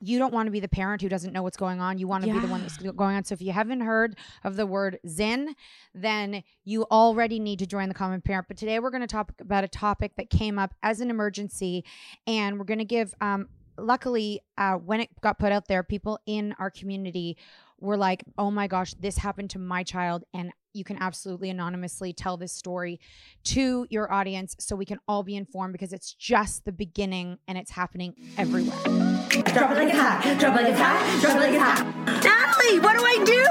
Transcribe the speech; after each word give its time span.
you 0.00 0.18
don't 0.18 0.32
want 0.32 0.46
to 0.46 0.50
be 0.50 0.60
the 0.60 0.68
parent 0.68 1.02
who 1.02 1.08
doesn't 1.08 1.32
know 1.32 1.42
what's 1.42 1.56
going 1.56 1.80
on. 1.80 1.98
You 1.98 2.08
want 2.08 2.24
to 2.24 2.28
yeah. 2.28 2.34
be 2.34 2.40
the 2.40 2.48
one 2.48 2.62
that's 2.62 2.78
going 2.78 3.16
on. 3.16 3.24
So 3.24 3.34
if 3.34 3.42
you 3.42 3.52
haven't 3.52 3.80
heard 3.80 4.16
of 4.44 4.56
the 4.56 4.66
word 4.66 4.98
Zen, 5.06 5.54
then 5.94 6.42
you 6.64 6.84
already 6.90 7.38
need 7.38 7.58
to 7.58 7.66
join 7.66 7.88
the 7.88 7.94
common 7.94 8.20
parent. 8.20 8.48
But 8.48 8.56
today 8.56 8.78
we're 8.78 8.90
going 8.90 9.02
to 9.02 9.06
talk 9.06 9.32
about 9.40 9.62
a 9.64 9.68
topic 9.68 10.12
that 10.16 10.30
came 10.30 10.58
up 10.58 10.74
as 10.82 11.00
an 11.00 11.10
emergency, 11.10 11.84
and 12.26 12.58
we're 12.58 12.64
going 12.64 12.78
to 12.78 12.84
give. 12.84 13.14
Um, 13.20 13.48
luckily, 13.76 14.40
uh, 14.58 14.74
when 14.74 15.00
it 15.00 15.08
got 15.20 15.38
put 15.38 15.52
out 15.52 15.68
there, 15.68 15.82
people 15.82 16.18
in 16.26 16.54
our 16.58 16.70
community 16.70 17.36
were 17.78 17.96
like, 17.96 18.24
"Oh 18.38 18.50
my 18.50 18.66
gosh, 18.66 18.94
this 18.94 19.18
happened 19.18 19.50
to 19.50 19.58
my 19.58 19.82
child," 19.82 20.24
and 20.32 20.52
you 20.72 20.84
can 20.84 21.00
absolutely 21.00 21.50
anonymously 21.50 22.12
tell 22.12 22.36
this 22.36 22.52
story 22.52 23.00
to 23.44 23.86
your 23.90 24.12
audience 24.12 24.54
so 24.58 24.76
we 24.76 24.84
can 24.84 24.98
all 25.08 25.22
be 25.22 25.36
informed 25.36 25.72
because 25.72 25.92
it's 25.92 26.14
just 26.14 26.64
the 26.64 26.72
beginning 26.72 27.38
and 27.48 27.58
it's 27.58 27.70
happening 27.70 28.14
everywhere. 28.38 28.76
Drop 28.84 29.72
it 29.72 29.74
like 29.74 29.88
a 29.88 29.96
hat, 29.96 30.38
drop 30.38 30.58
it 30.58 30.62
like 30.62 30.72
a 30.72 30.76
hat, 30.76 31.20
drop 31.20 31.36
it 31.36 31.40
like 31.40 31.54
a 31.54 31.60
hat. 31.60 31.84
Natalie, 32.24 32.80
what 32.80 32.96
do 32.98 33.04
I 33.04 33.24
do? 33.24 33.44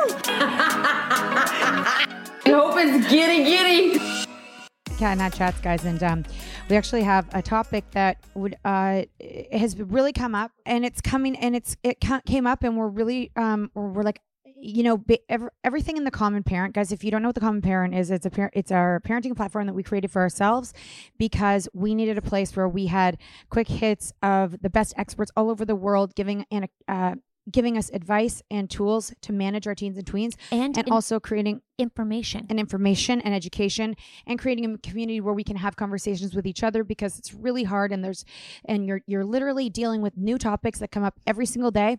I 2.46 2.50
hope 2.52 2.75
it's 2.78 3.09
giddy 3.09 3.44
giddy. 3.44 4.00
Cat 5.00 5.12
and 5.12 5.19
Nat 5.19 5.30
Chats, 5.30 5.62
guys, 5.62 5.86
and 5.86 6.03
um, 6.03 6.25
we 6.69 6.75
actually 6.75 7.03
have 7.03 7.25
a 7.34 7.41
topic 7.41 7.90
that 7.91 8.18
would 8.36 8.57
uh, 8.66 9.03
has 9.53 9.80
really 9.80 10.12
come 10.12 10.36
up, 10.36 10.51
and 10.66 10.86
it's 10.86 11.00
coming, 11.00 11.38
and 11.38 11.56
it's 11.56 11.78
it 11.84 12.03
came 12.25 12.46
up, 12.46 12.63
and 12.63 12.78
we're 12.78 12.90
really 12.90 13.31
um, 13.38 13.72
we're 13.74 14.03
like 14.03 14.19
you 14.62 14.84
know, 14.84 15.03
every, 15.28 15.50
everything 15.64 15.97
in 15.97 16.03
the 16.03 16.12
Common 16.12 16.44
Parent, 16.44 16.75
guys. 16.75 16.92
If 16.92 17.03
you 17.03 17.12
don't 17.12 17.22
know 17.22 17.30
what 17.30 17.36
the 17.36 17.42
Common 17.42 17.62
Parent 17.62 17.96
is, 17.96 18.12
it's 18.12 18.25
a 18.25 18.30
par- 18.30 18.52
it's 18.53 18.72
our 18.72 19.00
parenting 19.02 19.36
platform 19.36 19.68
that 19.68 19.74
we 19.74 19.84
created 19.84 20.12
for 20.12 20.22
ourselves 20.22 20.74
because 21.18 21.68
we 21.74 21.96
needed 21.96 22.18
a 22.18 22.22
place 22.22 22.56
where 22.56 22.68
we 22.68 22.88
had 22.88 23.18
quick 23.50 23.68
hits 23.68 24.14
of 24.22 24.62
the 24.62 24.69
best 24.69 24.94
experts 24.98 25.31
all 25.36 25.50
over 25.50 25.66
the 25.66 25.75
world 25.75 26.16
giving 26.16 26.46
an 26.52 26.68
uh, 26.88 27.16
giving 27.50 27.78
us 27.78 27.90
advice 27.94 28.44
and 28.52 28.69
tools 28.69 29.14
to 29.22 29.34
manage 29.34 29.66
our 29.66 29.74
teens 29.74 29.98
and 29.98 30.06
tweens 30.06 30.36
and, 30.52 30.78
and 30.78 30.88
in- 30.88 30.94
also 30.94 31.19
creating 31.19 31.62
information 31.78 32.46
and 32.50 32.59
information 32.59 33.22
and 33.22 33.34
education 33.34 33.96
and 34.28 34.38
creating 34.38 34.66
a 34.74 34.78
community 34.80 35.19
where 35.19 35.34
we 35.34 35.44
can 35.44 35.56
have 35.56 35.75
conversations 35.75 36.36
with 36.36 36.46
each 36.46 36.64
other 36.64 36.84
because 36.84 37.18
it's 37.18 37.34
really 37.34 37.64
hard 37.64 37.92
and 37.92 38.03
there's 38.03 38.25
and 38.66 38.86
you're 38.86 39.02
you're 39.08 39.25
literally 39.25 39.69
dealing 39.69 40.02
with 40.02 40.18
new 40.18 40.38
topics 40.38 40.80
that 40.80 40.92
come 40.92 41.03
up 41.03 41.19
every 41.25 41.46
single 41.46 41.72
day 41.72 41.98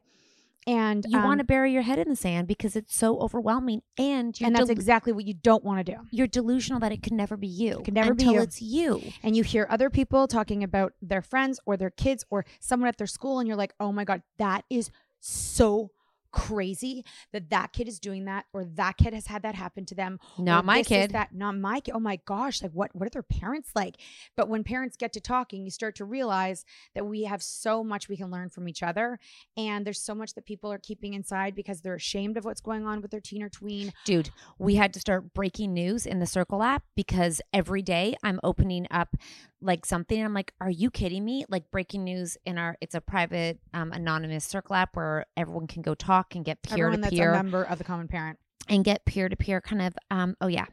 and 0.66 1.04
you 1.08 1.18
um, 1.18 1.24
want 1.24 1.38
to 1.38 1.44
bury 1.44 1.72
your 1.72 1.82
head 1.82 1.98
in 1.98 2.08
the 2.08 2.16
sand 2.16 2.46
because 2.46 2.76
it's 2.76 2.94
so 2.94 3.18
overwhelming 3.18 3.82
and 3.98 4.36
and 4.42 4.54
that's 4.54 4.66
del- 4.66 4.70
exactly 4.70 5.12
what 5.12 5.24
you 5.24 5.34
don't 5.34 5.64
want 5.64 5.84
to 5.84 5.92
do 5.92 5.98
you're 6.10 6.26
delusional 6.26 6.80
that 6.80 6.92
it 6.92 7.02
can 7.02 7.16
never 7.16 7.36
be 7.36 7.46
you 7.46 7.78
it 7.78 7.84
can 7.84 7.94
never 7.94 8.14
be 8.14 8.24
you. 8.24 8.40
it's 8.40 8.60
you 8.60 9.02
and 9.22 9.36
you 9.36 9.42
hear 9.42 9.66
other 9.70 9.88
people 9.90 10.26
talking 10.26 10.62
about 10.62 10.92
their 11.00 11.22
friends 11.22 11.58
or 11.66 11.76
their 11.76 11.90
kids 11.90 12.24
or 12.30 12.44
someone 12.60 12.88
at 12.88 12.98
their 12.98 13.06
school 13.06 13.38
and 13.38 13.48
you're 13.48 13.56
like 13.56 13.74
oh 13.80 13.92
my 13.92 14.04
god 14.04 14.22
that 14.38 14.64
is 14.68 14.90
so 15.20 15.90
crazy 16.32 17.04
that 17.32 17.50
that 17.50 17.72
kid 17.72 17.88
is 17.88 17.98
doing 17.98 18.24
that 18.26 18.44
or 18.52 18.64
that 18.64 18.96
kid 18.96 19.12
has 19.12 19.26
had 19.26 19.42
that 19.42 19.54
happen 19.54 19.84
to 19.84 19.94
them 19.94 20.18
not 20.38 20.64
my 20.64 20.82
kid. 20.82 21.10
that 21.10 21.34
not 21.34 21.56
my 21.56 21.80
kid 21.80 21.92
oh 21.94 22.00
my 22.00 22.16
gosh 22.24 22.62
like 22.62 22.72
what 22.72 22.90
what 22.94 23.06
are 23.06 23.10
their 23.10 23.22
parents 23.22 23.70
like? 23.74 23.96
But 24.36 24.48
when 24.48 24.64
parents 24.64 24.96
get 24.96 25.12
to 25.14 25.20
talking 25.20 25.64
you 25.64 25.70
start 25.70 25.96
to 25.96 26.04
realize 26.04 26.64
that 26.94 27.04
we 27.06 27.24
have 27.24 27.42
so 27.42 27.82
much 27.82 28.08
we 28.08 28.16
can 28.16 28.30
learn 28.30 28.48
from 28.48 28.68
each 28.68 28.82
other 28.82 29.18
and 29.56 29.86
there's 29.86 30.00
so 30.00 30.14
much 30.14 30.34
that 30.34 30.44
people 30.44 30.72
are 30.72 30.78
keeping 30.78 31.14
inside 31.14 31.54
because 31.54 31.80
they're 31.80 31.94
ashamed 31.94 32.36
of 32.36 32.44
what's 32.44 32.60
going 32.60 32.86
on 32.86 33.00
with 33.00 33.10
their 33.10 33.20
teen 33.20 33.42
or 33.42 33.48
tween. 33.48 33.92
Dude 34.04 34.30
we 34.58 34.76
had 34.76 34.94
to 34.94 35.00
start 35.00 35.34
breaking 35.34 35.74
news 35.74 36.06
in 36.06 36.18
the 36.18 36.26
circle 36.26 36.62
app 36.62 36.84
because 36.94 37.40
every 37.52 37.82
day 37.82 38.16
i'm 38.22 38.38
opening 38.42 38.86
up 38.90 39.16
like 39.60 39.84
something 39.84 40.18
and 40.18 40.26
i'm 40.26 40.34
like 40.34 40.52
are 40.60 40.70
you 40.70 40.90
kidding 40.90 41.24
me? 41.24 41.44
Like 41.48 41.70
breaking 41.70 42.04
news 42.04 42.36
in 42.44 42.58
our 42.58 42.76
it's 42.80 42.94
a 42.94 43.00
private 43.00 43.58
um, 43.72 43.92
anonymous 43.92 44.44
circle 44.44 44.76
app 44.76 44.94
where 44.94 45.26
everyone 45.36 45.66
can 45.66 45.82
go 45.82 45.94
talk 45.94 46.19
talk 46.20 46.34
and 46.34 46.44
get 46.44 46.62
peer 46.62 46.90
to 46.90 46.96
that's 46.96 47.12
a 47.12 47.16
peer. 47.16 47.32
member 47.32 47.62
of 47.62 47.78
the 47.78 47.84
common 47.84 48.08
parent. 48.08 48.38
and 48.68 48.84
get 48.84 49.04
peer 49.04 49.28
to 49.28 49.36
peer 49.36 49.60
kind 49.60 49.82
of 49.82 49.94
um 50.10 50.36
oh 50.40 50.46
yeah 50.46 50.66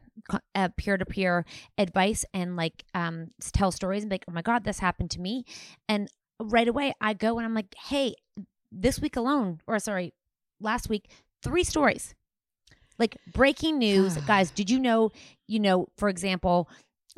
uh, 0.55 0.69
peer 0.77 0.97
to 0.97 1.05
peer 1.05 1.45
advice 1.77 2.25
and 2.33 2.55
like 2.55 2.83
um 2.93 3.27
tell 3.53 3.71
stories 3.71 4.03
and 4.03 4.09
be 4.09 4.15
like 4.15 4.25
oh 4.29 4.33
my 4.33 4.41
god 4.41 4.63
this 4.63 4.79
happened 4.79 5.11
to 5.11 5.21
me. 5.21 5.45
And 5.87 6.09
right 6.39 6.67
away 6.67 6.93
I 7.01 7.13
go 7.13 7.37
and 7.37 7.45
I'm 7.45 7.53
like 7.53 7.73
hey 7.85 8.15
this 8.71 8.99
week 8.99 9.15
alone 9.15 9.61
or 9.67 9.79
sorry 9.79 10.13
last 10.59 10.89
week 10.89 11.09
three 11.41 11.63
stories. 11.63 12.13
Like 12.99 13.17
breaking 13.31 13.77
news. 13.77 14.17
Guys 14.27 14.51
did 14.51 14.69
you 14.69 14.79
know 14.79 15.11
you 15.47 15.59
know 15.59 15.87
for 15.97 16.09
example 16.09 16.69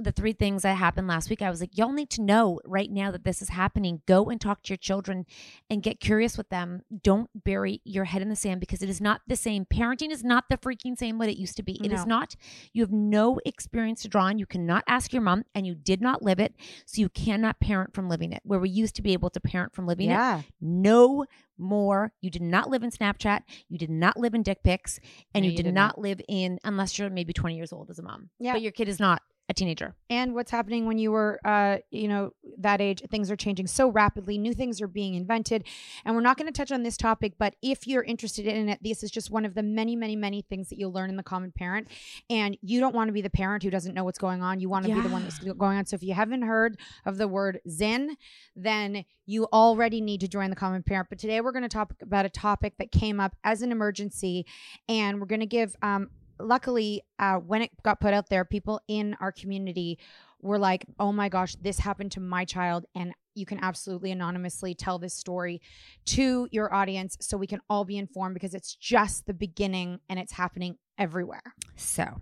the 0.04 0.12
three 0.12 0.34
things 0.34 0.62
that 0.64 0.76
happened 0.78 1.08
last 1.08 1.30
week 1.30 1.42
i 1.42 1.50
was 1.50 1.60
like 1.60 1.78
y'all 1.78 1.92
need 1.92 2.10
to 2.10 2.22
know 2.22 2.60
right 2.66 2.92
now 2.92 3.12
that 3.12 3.24
this 3.24 3.42
is 3.42 3.50
happening 3.50 4.02
go 4.06 4.30
and 4.30 4.40
talk 4.42 4.62
to 4.64 4.70
your 4.72 4.78
children 4.78 5.26
and 5.70 5.84
get 5.84 6.00
curious 6.00 6.38
with 6.38 6.50
them 6.50 6.82
don't 7.04 7.30
bury 7.44 7.82
your 7.84 8.06
head 8.06 8.22
in 8.22 8.30
the 8.30 8.36
sand 8.36 8.60
because 8.60 8.82
it 8.82 8.90
is 8.90 9.02
not 9.02 9.22
the 9.28 9.36
same 9.36 9.66
parenting 9.66 10.12
is 10.12 10.24
not 10.24 10.46
the 10.50 10.58
freaking 10.58 10.98
same 10.98 11.18
what 11.18 11.30
it 11.30 11.38
used 11.38 11.56
to 11.58 11.64
be 11.64 11.74
It 11.84 11.92
is 11.92 12.06
No. 12.06 12.16
not 12.20 12.36
you 12.74 12.82
have 12.84 12.92
no 12.92 13.40
experience 13.46 14.02
to 14.04 14.08
draw 14.08 14.26
on 14.26 14.40
you 14.40 14.46
cannot 14.46 14.84
ask 14.88 15.12
your 15.14 15.22
mom 15.22 15.44
and 15.54 15.66
you 15.68 15.76
did 15.76 16.02
not 16.02 16.22
live 16.22 16.40
it 16.40 16.56
so 16.86 17.02
you 17.02 17.10
cannot 17.10 17.60
parent 17.60 17.94
from 17.94 18.10
living 18.10 18.32
it 18.32 18.42
where 18.44 18.60
we 18.60 18.70
used 18.70 18.96
to 18.96 19.02
be 19.02 19.14
able 19.14 19.30
to 19.32 19.40
parent 19.40 19.74
from 19.76 19.86
living 19.88 20.10
it 20.10 20.46
no 20.62 21.26
more. 21.62 22.14
You 22.22 22.30
did 22.30 22.42
not 22.42 22.70
live 22.70 22.84
in 22.84 22.90
Snapchat. 22.92 23.42
You 23.68 23.78
did 23.78 23.90
not 23.90 24.16
live 24.18 24.34
in 24.34 24.44
dick 24.44 24.64
pics. 24.64 24.98
And 25.34 25.44
No, 25.44 25.48
you, 25.48 25.52
you 25.52 25.58
did, 25.58 25.64
did 25.64 25.74
not 25.74 25.98
not. 25.98 26.00
live 26.00 26.22
in, 26.30 26.58
unless 26.64 26.98
you're 26.98 27.10
maybe 27.10 27.34
20 27.34 27.56
years 27.58 27.74
old 27.74 27.90
as 27.90 28.00
a 28.00 28.02
mom. 28.02 28.30
Yeah. 28.40 28.54
But 28.54 28.62
your 28.62 28.72
kid 28.72 28.88
is 28.88 28.98
not 29.00 29.22
a 29.50 29.54
teenager. 29.54 29.96
and 30.12 30.36
what's 30.36 30.52
happening 30.52 30.86
when 30.86 31.00
you 31.00 31.12
were 31.12 31.40
uh 31.44 31.78
you 31.90 32.08
know 32.08 32.32
that 32.60 32.80
age 32.80 33.02
things 33.10 33.32
are 33.32 33.36
changing 33.36 33.66
so 33.66 33.90
rapidly 33.90 34.38
new 34.38 34.54
things 34.54 34.80
are 34.80 34.88
being 34.88 35.16
invented. 35.16 35.66
And 36.06 36.16
we're 36.16 36.22
not 36.22 36.38
going 36.38 36.52
to 36.52 36.54
touch 36.58 36.72
on 36.72 36.84
this 36.84 36.96
topic 36.96 37.34
but 37.40 37.56
if 37.62 37.88
you're 37.88 38.04
interested 38.04 38.46
in 38.46 38.70
it 38.70 38.80
this 38.82 39.02
is 39.04 39.10
just 39.10 39.32
one 39.32 39.46
of 39.46 39.56
the 39.56 39.64
many 39.64 39.96
many 39.96 40.16
many 40.16 40.44
things 40.44 40.70
that 40.70 40.78
you'll 40.78 40.94
learn 40.94 41.10
in 41.10 41.16
the 41.16 41.24
common 41.24 41.52
parent. 41.52 41.88
And 42.30 42.58
you 42.62 42.80
don't 42.80 42.94
want 42.94 43.08
to 43.08 43.12
be 43.12 43.22
the 43.22 43.30
parent 43.30 43.64
who 43.64 43.72
doesn't 43.72 43.96
know 43.96 44.04
what's 44.04 44.20
going 44.20 44.44
on. 44.44 44.60
You 44.60 44.70
want 44.70 44.86
to 44.86 44.94
be 44.94 45.02
the 45.02 45.10
one 45.10 45.24
that's 45.24 45.40
going 45.40 45.78
on. 45.78 45.86
So 45.88 45.96
if 45.96 46.04
you 46.04 46.14
haven't 46.14 46.44
heard 46.44 46.78
of 47.06 47.18
the 47.18 47.28
word 47.28 47.60
zen 47.68 48.16
then 48.56 49.04
you 49.26 49.46
already 49.54 50.02
need 50.02 50.22
to 50.22 50.28
join 50.28 50.50
the 50.50 50.56
common 50.56 50.84
parent. 50.84 51.08
But 51.10 51.20
today 51.20 51.42
we're 51.42 51.52
going 51.52 51.64
to 51.64 51.70
talk 51.70 51.94
about 52.02 52.26
a 52.26 52.30
topic 52.30 52.74
that 52.78 52.92
came 52.92 53.20
up 53.20 53.36
as 53.44 53.62
an 53.62 53.72
emergency 53.72 54.46
and 54.88 55.20
we're 55.20 55.28
going 55.28 55.40
to 55.40 55.46
give 55.46 55.76
um 55.82 56.10
luckily 56.40 57.04
uh, 57.20 57.36
when 57.36 57.62
it 57.62 57.72
got 57.84 58.00
put 58.00 58.14
out 58.14 58.30
there 58.30 58.46
people 58.46 58.80
in 58.88 59.16
our 59.20 59.32
community 59.32 60.00
were 60.42 60.58
like 60.58 60.86
oh 61.00 61.12
my 61.12 61.30
gosh 61.30 61.56
this 61.62 61.80
happened 61.80 62.12
to 62.12 62.20
my 62.20 62.46
child 62.46 62.86
and 62.96 63.14
you 63.36 63.46
can 63.46 63.60
absolutely 63.62 64.12
anonymously 64.12 64.74
tell 64.74 65.00
this 65.00 65.14
story 65.14 65.62
to 66.06 66.48
your 66.52 66.74
audience 66.74 67.18
so 67.22 67.38
we 67.38 67.48
can 67.48 67.60
all 67.70 67.86
be 67.86 67.98
informed 67.98 68.34
because 68.34 68.54
it's 68.54 68.76
just 68.76 69.26
the 69.26 69.34
beginning 69.34 70.00
and 70.10 70.20
it's 70.20 70.34
happening 70.34 70.78
everywhere 70.98 71.44
So 71.76 72.22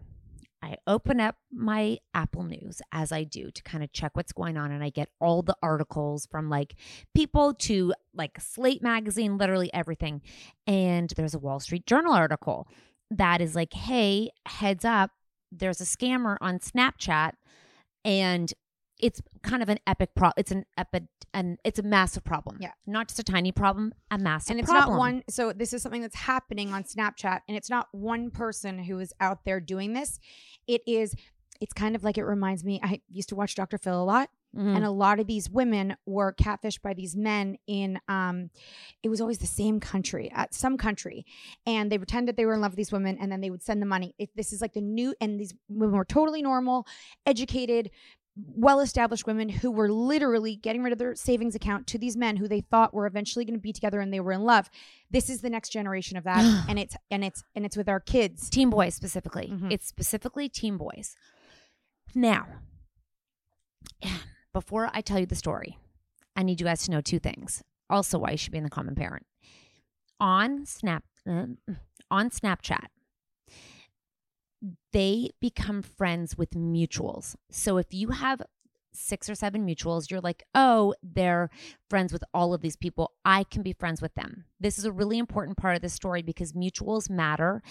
I 0.62 0.78
open 0.88 1.20
up 1.20 1.36
my 1.52 2.00
Apple 2.14 2.44
News 2.44 2.82
as 2.92 3.12
I 3.12 3.24
do 3.24 3.52
to 3.52 3.64
kind 3.64 3.84
of 3.84 3.92
check 3.92 4.18
what's 4.18 4.34
going 4.34 4.58
on. 4.58 4.72
And 4.72 4.84
I 4.84 4.90
get 4.90 5.10
all 5.20 5.44
the 5.44 5.56
articles 5.62 6.26
from 6.32 6.50
like 6.50 6.76
people 7.14 7.54
to 7.54 7.94
like 8.14 8.42
Slate 8.42 8.82
Magazine, 8.82 9.38
literally 9.38 9.72
everything. 9.74 10.22
And 10.66 11.12
there's 11.16 11.36
a 11.36 11.40
Wall 11.40 11.60
Street 11.60 11.86
Journal 11.86 12.14
article 12.14 12.68
that 13.12 13.42
is 13.42 13.56
like, 13.56 13.74
hey, 13.74 14.30
heads 14.46 14.86
up, 14.86 15.12
there's 15.52 15.82
a 15.82 15.86
scammer 15.86 16.38
on 16.42 16.60
Snapchat 16.60 17.32
and 18.04 18.54
it's 19.00 19.22
kind 19.44 19.62
of 19.62 19.70
an 19.70 19.78
epic 19.86 20.10
problem. 20.16 20.34
It's 20.38 20.52
an 20.52 20.66
epic 20.78 21.04
and 21.34 21.60
it's 21.64 21.78
a 21.78 21.84
massive 21.84 22.24
problem. 22.24 22.58
Yeah. 22.60 22.72
Not 22.86 23.08
just 23.10 23.20
a 23.20 23.24
tiny 23.24 23.52
problem, 23.52 23.94
a 24.10 24.18
massive 24.18 24.48
problem. 24.48 24.58
and 24.58 24.60
it's 24.60 24.72
problem. 24.72 24.92
not 24.94 25.00
one 25.00 25.24
so 25.30 25.54
this 25.54 25.74
is 25.74 25.82
something 25.82 26.02
that's 26.02 26.16
happening 26.16 26.74
on 26.74 26.84
snapchat 26.84 27.42
and 27.48 27.56
it's 27.56 27.70
not 27.70 27.88
one 27.92 28.32
person 28.32 28.80
who 28.80 29.00
is 29.00 29.14
out 29.20 29.46
there 29.46 29.60
doing 29.60 29.94
this 29.94 30.20
it 30.68 30.82
is 30.88 31.16
it's 31.62 31.74
kind 31.74 31.96
of 31.96 32.04
like 32.04 32.18
it 32.18 32.24
reminds 32.24 32.64
me 32.64 32.80
i 32.84 33.02
used 33.10 33.30
to 33.30 33.36
watch 33.36 33.56
dr 33.56 33.78
phil 33.78 34.02
a 34.02 34.04
lot 34.04 34.30
Mhm. 34.58 34.76
and 34.76 34.84
a 34.86 34.92
lot 34.92 35.20
of 35.20 35.28
these 35.28 35.50
women 35.50 35.96
were 36.06 36.34
catfished 36.34 36.82
by 36.82 36.94
these 36.94 37.16
men 37.16 37.58
in 37.68 38.00
um 38.08 38.50
it 39.04 39.10
was 39.10 39.22
always 39.22 39.38
the 39.38 39.46
same 39.48 39.80
country 39.80 40.32
at 40.34 40.54
some 40.54 40.78
country 40.78 41.26
and 41.66 41.92
they 41.92 41.98
pretended 41.98 42.36
they 42.36 42.46
were 42.46 42.56
in 42.56 42.62
love 42.62 42.72
with 42.72 42.78
these 42.78 42.92
women 42.92 43.18
and 43.22 43.32
then 43.32 43.42
they 43.42 43.50
would 43.50 43.62
send 43.64 43.82
the 43.82 43.86
money 43.86 44.16
If 44.18 44.34
this 44.34 44.52
is 44.52 44.62
like 44.62 44.74
the 44.74 44.82
new 44.82 45.14
and 45.22 45.40
these 45.40 45.54
women 45.70 45.96
were 45.96 46.06
totally 46.06 46.42
normal 46.42 46.86
educated 47.26 47.92
well 48.56 48.80
established 48.82 49.26
women 49.26 49.50
who 49.50 49.72
were 49.72 49.90
literally 49.92 50.56
getting 50.56 50.84
rid 50.84 50.94
of 50.94 51.00
their 51.00 51.16
savings 51.16 51.56
account 51.56 51.88
to 51.88 51.98
these 51.98 52.16
men 52.16 52.38
who 52.38 52.48
they 52.48 52.62
thought 52.62 52.94
were 52.94 53.08
eventually 53.08 53.44
going 53.44 53.56
to 53.56 53.60
be 53.60 53.74
together 53.74 54.00
and 54.00 54.14
they 54.14 54.20
were 54.20 54.32
in 54.32 54.42
love 54.44 54.70
this 55.10 55.28
is 55.28 55.42
the 55.42 55.50
next 55.50 55.70
generation 55.70 56.18
of 56.18 56.24
that 56.24 56.44
and 56.70 56.78
it's 56.78 56.96
and 57.10 57.24
it's 57.24 57.44
and 57.56 57.66
it's 57.66 57.76
with 57.76 57.90
our 57.90 58.00
kids 58.00 58.50
teen 58.50 58.70
boys 58.70 58.94
specifically. 58.94 59.48
Mhm. 59.52 59.72
It's 59.72 59.88
specifically 59.88 60.50
teen 60.50 60.78
boys. 60.78 61.16
Now, 62.16 62.46
before 64.54 64.90
I 64.94 65.02
tell 65.02 65.20
you 65.20 65.26
the 65.26 65.36
story, 65.36 65.78
I 66.36 66.44
need 66.44 66.60
you 66.60 66.66
guys 66.66 66.84
to 66.84 66.92
know 66.92 67.02
two 67.02 67.20
things. 67.20 67.64
Also, 67.90 68.18
why 68.20 68.32
you 68.32 68.38
should 68.38 68.52
be 68.52 68.58
in 68.58 68.64
the 68.64 68.70
common 68.70 68.96
parent. 68.96 69.26
On 70.20 70.66
Snap, 70.66 71.04
uh, 71.30 71.46
on 72.10 72.30
Snapchat, 72.30 72.88
they 74.92 75.30
become 75.40 75.82
friends 75.82 76.38
with 76.38 76.52
mutuals. 76.52 77.36
So 77.50 77.78
if 77.78 77.94
you 77.94 78.10
have 78.10 78.42
six 78.98 79.30
or 79.30 79.36
seven 79.36 79.66
mutuals, 79.66 80.10
you're 80.10 80.22
like, 80.22 80.44
oh, 80.56 80.94
they're 81.02 81.50
friends 81.90 82.12
with 82.12 82.24
all 82.34 82.54
of 82.54 82.62
these 82.62 82.76
people. 82.76 83.12
I 83.24 83.44
can 83.44 83.62
be 83.62 83.74
friends 83.74 84.02
with 84.02 84.14
them. 84.16 84.46
This 84.60 84.78
is 84.78 84.86
a 84.86 84.92
really 84.92 85.18
important 85.18 85.58
part 85.58 85.76
of 85.76 85.82
the 85.82 85.90
story 85.90 86.22
because 86.22 86.54
mutuals 86.54 87.10
matter. 87.10 87.62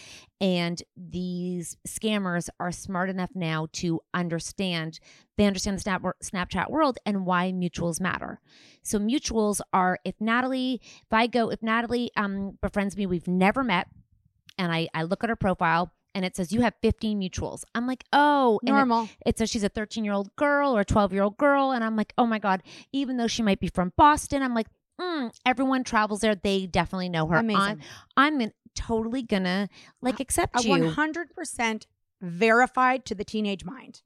And 0.41 0.83
these 0.97 1.77
scammers 1.87 2.49
are 2.61 2.73
smart 2.73 3.11
enough 3.11 3.31
now 3.35 3.69
to 3.75 4.01
understand, 4.15 5.01
they 5.37 5.47
understand 5.47 5.77
the 5.77 5.83
Snap, 5.83 6.03
Snapchat 6.23 6.71
world 6.71 6.99
and 7.05 7.27
why 7.27 7.53
mutuals 7.53 8.01
matter. 8.01 8.41
So 8.83 8.99
mutuals 8.99 9.61
are 9.73 9.99
if 10.05 10.15
Natalie, 10.21 10.81
if 10.83 11.13
I 11.13 11.27
go, 11.27 11.51
if 11.51 11.63
Natalie 11.63 12.11
um, 12.17 12.59
befriends 12.63 12.97
me, 12.97 13.07
we've 13.07 13.29
never 13.29 13.65
met, 13.65 13.89
and 14.59 14.73
I, 14.73 14.89
I 14.95 15.03
look 15.03 15.23
at 15.23 15.31
her 15.31 15.37
profile 15.37 15.93
and 16.17 16.25
it 16.25 16.35
says 16.35 16.51
you 16.51 16.63
have 16.63 16.75
15 16.83 17.21
mutuals. 17.21 17.63
I'm 17.77 17.87
like, 17.87 18.03
oh, 18.13 18.59
and 18.63 18.71
it- 18.71 18.73
normal 18.73 19.09
it 19.25 19.39
says 19.39 19.49
she's 19.51 19.63
a 19.63 19.69
13 19.69 20.05
year 20.05 20.15
old 20.15 20.35
girl 20.35 20.77
or 20.77 20.81
a 20.81 20.85
12 20.85 21.13
year 21.13 21.23
old 21.23 21.37
girl. 21.37 21.71
And 21.71 21.85
I'm 21.85 21.95
like, 21.95 22.13
oh 22.19 22.27
my 22.27 22.41
God, 22.41 22.63
even 22.93 23.17
though 23.19 23.29
she 23.29 23.43
might 23.43 23.61
be 23.61 23.69
from 23.69 23.93
Boston, 23.97 24.43
I'm 24.43 24.55
like, 24.55 24.67
mm, 25.01 25.31
everyone 25.45 25.85
travels 25.85 26.21
there. 26.21 26.35
They 26.35 26.67
definitely 26.67 27.09
know 27.11 27.27
her. 27.29 27.37
Amazing. 27.37 27.83
I'm, 28.17 28.41
I'm 28.41 28.51
totally 28.75 29.23
gonna 29.23 29.69
like 30.03 30.19
accept 30.21 30.57
a 30.59 30.63
you. 30.63 30.73
100% 30.91 31.87
verified 32.21 33.05
to 33.05 33.15
the 33.15 33.25
teenage 33.25 33.65
mind 33.65 34.03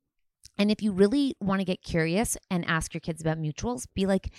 And 0.58 0.70
if 0.70 0.82
you 0.82 0.92
really 0.92 1.36
want 1.40 1.60
to 1.60 1.64
get 1.64 1.80
curious 1.82 2.36
and 2.50 2.64
ask 2.66 2.92
your 2.92 3.00
kids 3.00 3.20
about 3.20 3.38
mutuals, 3.38 3.86
be 3.94 4.04
like, 4.06 4.30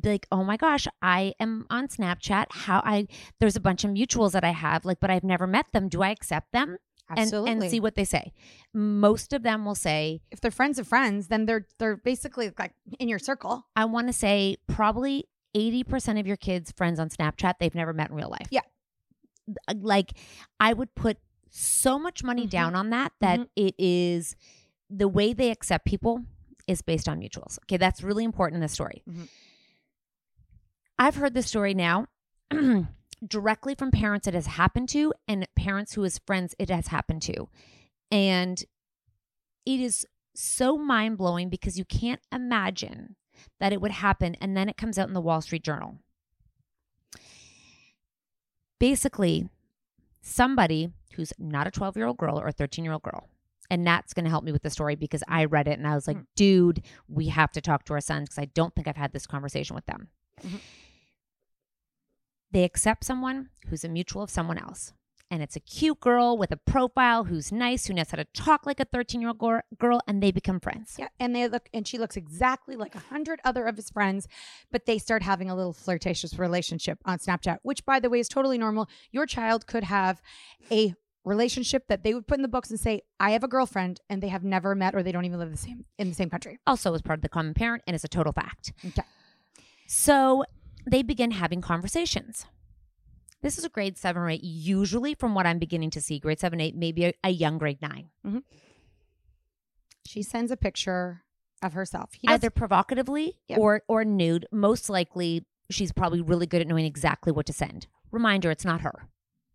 be 0.00 0.08
like, 0.10 0.26
oh 0.30 0.44
my 0.44 0.56
gosh, 0.56 0.86
I 1.02 1.34
am 1.40 1.66
on 1.70 1.88
Snapchat. 1.88 2.46
How 2.50 2.80
I 2.84 3.06
there's 3.40 3.56
a 3.56 3.60
bunch 3.60 3.84
of 3.84 3.90
mutuals 3.90 4.32
that 4.32 4.44
I 4.44 4.50
have, 4.50 4.84
like, 4.84 5.00
but 5.00 5.10
I've 5.10 5.24
never 5.24 5.46
met 5.46 5.66
them. 5.72 5.88
Do 5.88 6.02
I 6.02 6.10
accept 6.10 6.52
them? 6.52 6.78
And, 7.10 7.18
absolutely 7.20 7.52
and 7.52 7.62
see 7.70 7.80
what 7.80 7.94
they 7.94 8.04
say. 8.04 8.32
Most 8.74 9.32
of 9.32 9.42
them 9.42 9.64
will 9.64 9.74
say, 9.74 10.20
if 10.30 10.40
they're 10.40 10.50
friends 10.50 10.78
of 10.78 10.86
friends 10.86 11.28
then 11.28 11.46
they're 11.46 11.66
they're 11.78 11.96
basically 11.96 12.52
like 12.58 12.74
in 12.98 13.08
your 13.08 13.18
circle 13.18 13.66
I 13.76 13.86
want 13.86 14.08
to 14.08 14.12
say 14.12 14.56
probably 14.66 15.24
80% 15.56 16.20
of 16.20 16.26
your 16.26 16.36
kids' 16.36 16.70
friends 16.72 17.00
on 17.00 17.08
Snapchat, 17.08 17.54
they've 17.58 17.74
never 17.74 17.92
met 17.94 18.10
in 18.10 18.16
real 18.16 18.28
life. 18.28 18.48
Yeah. 18.50 18.60
Like, 19.74 20.12
I 20.60 20.74
would 20.74 20.94
put 20.94 21.16
so 21.50 21.98
much 21.98 22.22
money 22.22 22.46
Mhm. 22.46 22.50
down 22.50 22.74
on 22.74 22.90
that 22.90 23.12
that 23.20 23.40
Mhm. 23.40 23.48
it 23.56 23.74
is 23.78 24.36
the 24.90 25.08
way 25.08 25.32
they 25.32 25.50
accept 25.50 25.86
people 25.86 26.24
is 26.66 26.82
based 26.82 27.08
on 27.08 27.18
mutuals. 27.18 27.58
Okay, 27.64 27.78
that's 27.78 28.02
really 28.02 28.24
important 28.24 28.56
in 28.56 28.60
this 28.60 28.72
story. 28.72 29.02
Mhm. 29.08 29.28
I've 30.98 31.14
heard 31.16 31.32
this 31.32 31.46
story 31.46 31.72
now 31.72 32.06
directly 33.26 33.74
from 33.74 33.90
parents 33.90 34.26
it 34.26 34.34
has 34.34 34.46
happened 34.46 34.88
to 34.90 35.12
and 35.26 35.46
parents 35.56 35.94
who 35.94 36.04
is 36.04 36.18
friends 36.26 36.54
it 36.58 36.70
has 36.70 36.88
happened 36.88 37.22
to. 37.22 37.48
And 38.10 38.64
it 39.66 39.80
is 39.80 40.06
so 40.34 40.78
mind 40.78 41.18
blowing 41.18 41.48
because 41.48 41.78
you 41.78 41.84
can't 41.84 42.20
imagine 42.32 43.16
that 43.60 43.72
it 43.72 43.80
would 43.80 43.90
happen. 43.90 44.34
And 44.40 44.56
then 44.56 44.68
it 44.68 44.76
comes 44.76 44.98
out 44.98 45.08
in 45.08 45.14
the 45.14 45.20
Wall 45.20 45.40
Street 45.40 45.64
Journal. 45.64 45.96
Basically, 48.78 49.48
somebody 50.22 50.90
who's 51.14 51.32
not 51.38 51.66
a 51.66 51.70
12 51.70 51.96
year 51.96 52.06
old 52.06 52.16
girl 52.16 52.38
or 52.38 52.46
a 52.46 52.52
13 52.52 52.84
year 52.84 52.92
old 52.92 53.02
girl. 53.02 53.28
And 53.70 53.84
Nat's 53.84 54.14
going 54.14 54.24
to 54.24 54.30
help 54.30 54.44
me 54.44 54.52
with 54.52 54.62
the 54.62 54.70
story 54.70 54.94
because 54.94 55.22
I 55.28 55.44
read 55.44 55.68
it 55.68 55.78
and 55.78 55.86
I 55.86 55.94
was 55.94 56.06
like, 56.06 56.16
Mm. 56.16 56.26
dude, 56.36 56.82
we 57.06 57.28
have 57.28 57.52
to 57.52 57.60
talk 57.60 57.84
to 57.84 57.92
our 57.92 58.00
sons 58.00 58.28
because 58.30 58.38
I 58.42 58.46
don't 58.46 58.74
think 58.74 58.88
I've 58.88 58.96
had 58.96 59.12
this 59.12 59.26
conversation 59.26 59.74
with 59.76 59.84
them. 59.86 60.08
Mhm. 60.42 60.60
They 62.50 62.64
accept 62.64 63.04
someone 63.04 63.50
who's 63.68 63.84
a 63.84 63.88
mutual 63.88 64.22
of 64.22 64.30
someone 64.30 64.58
else. 64.58 64.92
and 65.30 65.42
it's 65.42 65.56
a 65.56 65.60
cute 65.60 66.00
girl 66.00 66.38
with 66.38 66.50
a 66.50 66.56
profile 66.56 67.24
who's 67.24 67.52
nice, 67.52 67.84
who 67.86 67.92
knows 67.92 68.10
how 68.10 68.16
to 68.16 68.24
talk 68.32 68.64
like 68.64 68.80
a 68.80 68.86
13 68.86 69.20
year 69.20 69.28
old 69.28 69.62
girl, 69.78 70.00
and 70.08 70.22
they 70.22 70.30
become 70.32 70.58
friends. 70.58 70.96
Yeah, 70.98 71.08
and 71.20 71.36
they 71.36 71.46
look, 71.48 71.68
and 71.74 71.86
she 71.86 71.98
looks 71.98 72.16
exactly 72.16 72.76
like 72.76 72.94
a 72.94 72.98
hundred 73.10 73.38
other 73.44 73.66
of 73.66 73.76
his 73.76 73.90
friends, 73.90 74.26
but 74.72 74.86
they 74.86 74.96
start 74.96 75.22
having 75.22 75.50
a 75.50 75.54
little 75.54 75.74
flirtatious 75.74 76.38
relationship 76.38 76.98
on 77.04 77.18
Snapchat, 77.18 77.58
which, 77.62 77.84
by 77.84 78.00
the 78.00 78.08
way, 78.08 78.20
is 78.20 78.28
totally 78.28 78.56
normal. 78.56 78.88
Your 79.12 79.26
child 79.26 79.66
could 79.66 79.84
have 79.84 80.22
a 80.72 80.94
relationship 81.24 81.88
that 81.88 82.04
they 82.04 82.14
would 82.14 82.26
put 82.26 82.38
in 82.38 82.42
the 82.42 82.48
books 82.48 82.70
and 82.70 82.80
say, 82.80 83.02
"I 83.20 83.32
have 83.32 83.44
a 83.44 83.48
girlfriend," 83.48 84.00
and 84.08 84.22
they 84.22 84.28
have 84.28 84.44
never 84.44 84.74
met 84.74 84.94
or 84.94 85.02
they 85.02 85.12
don't 85.12 85.26
even 85.26 85.38
live 85.38 85.50
the 85.50 85.58
same 85.58 85.84
in 85.98 86.08
the 86.08 86.14
same 86.14 86.30
country. 86.30 86.58
Also, 86.66 86.94
as 86.94 87.02
part 87.02 87.18
of 87.18 87.22
the 87.22 87.28
common 87.28 87.52
parent, 87.52 87.82
and 87.86 87.94
it's 87.94 88.04
a 88.04 88.08
total 88.08 88.32
fact. 88.32 88.72
Okay. 88.82 89.02
So 89.86 90.44
they 90.90 91.02
begin 91.02 91.32
having 91.32 91.60
conversations. 91.60 92.46
This 93.40 93.56
is 93.58 93.64
a 93.64 93.68
grade 93.68 93.96
seven 93.96 94.22
or 94.22 94.30
eight, 94.30 94.42
usually 94.42 95.14
from 95.14 95.34
what 95.34 95.46
I'm 95.46 95.58
beginning 95.58 95.90
to 95.90 96.00
see, 96.00 96.18
grade 96.18 96.40
seven, 96.40 96.60
eight, 96.60 96.74
maybe 96.74 97.04
a, 97.06 97.12
a 97.22 97.30
young 97.30 97.58
grade 97.58 97.80
9 97.80 98.10
mm-hmm. 98.26 98.38
She 100.06 100.22
sends 100.22 100.50
a 100.50 100.56
picture 100.56 101.22
of 101.62 101.74
herself. 101.74 102.14
He 102.14 102.26
either 102.28 102.50
provocatively 102.50 103.38
Yeah. 103.46 103.58
or 103.58 103.82
or 103.88 104.04
nude. 104.04 104.46
Most 104.50 104.88
likely, 104.88 105.44
she's 105.70 105.92
probably 105.92 106.20
really 106.22 106.46
good 106.46 106.60
at 106.62 106.66
knowing 106.66 106.86
exactly 106.86 107.30
what 107.32 107.46
to 107.46 107.52
send. 107.52 107.86
Reminder: 108.10 108.50
it's 108.50 108.64
not 108.64 108.80
her. 108.80 109.08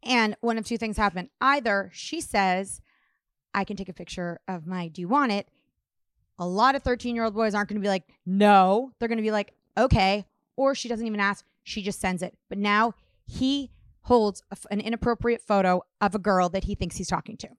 And 0.04 0.36
one 0.42 0.58
of 0.58 0.66
two 0.66 0.78
things 0.78 0.98
happen. 0.98 1.30
Either 1.42 1.90
she 1.94 2.22
says, 2.22 2.82
I 3.54 3.63
can 3.63 3.78
take 3.78 3.90
a 3.90 3.94
picture 3.94 4.40
of 4.48 4.68
my, 4.68 4.90
do 4.90 5.02
you 5.02 5.08
want 5.08 5.32
it? 5.32 5.48
A 6.38 6.46
lot 6.46 6.75
of 6.75 6.84
13 6.84 7.16
year 7.16 7.24
old 7.24 7.34
boys 7.34 7.56
aren't 7.56 7.70
going 7.70 7.80
to 7.80 7.86
be 7.86 7.88
like, 7.90 8.04
no. 8.25 8.92
They're 9.00 9.08
going 9.08 9.18
to 9.18 9.24
be 9.24 9.32
like, 9.32 9.54
okay. 9.78 10.25
Or 10.55 10.75
she 10.75 10.88
doesn't 10.88 11.05
even 11.05 11.19
ask. 11.19 11.45
She 11.63 11.81
just 11.81 12.00
sends 12.00 12.22
it. 12.22 12.38
But 12.50 12.57
now 12.57 12.93
he 13.25 13.72
holds 14.01 14.43
a 14.51 14.57
an 14.69 14.79
inappropriate 14.79 15.41
photo 15.41 15.81
of 16.01 16.13
a 16.13 16.19
girl 16.19 16.50
that 16.50 16.65
he 16.65 16.75
thinks 16.75 16.98
he's 16.98 17.07
talking 17.07 17.38
to. 17.38 17.50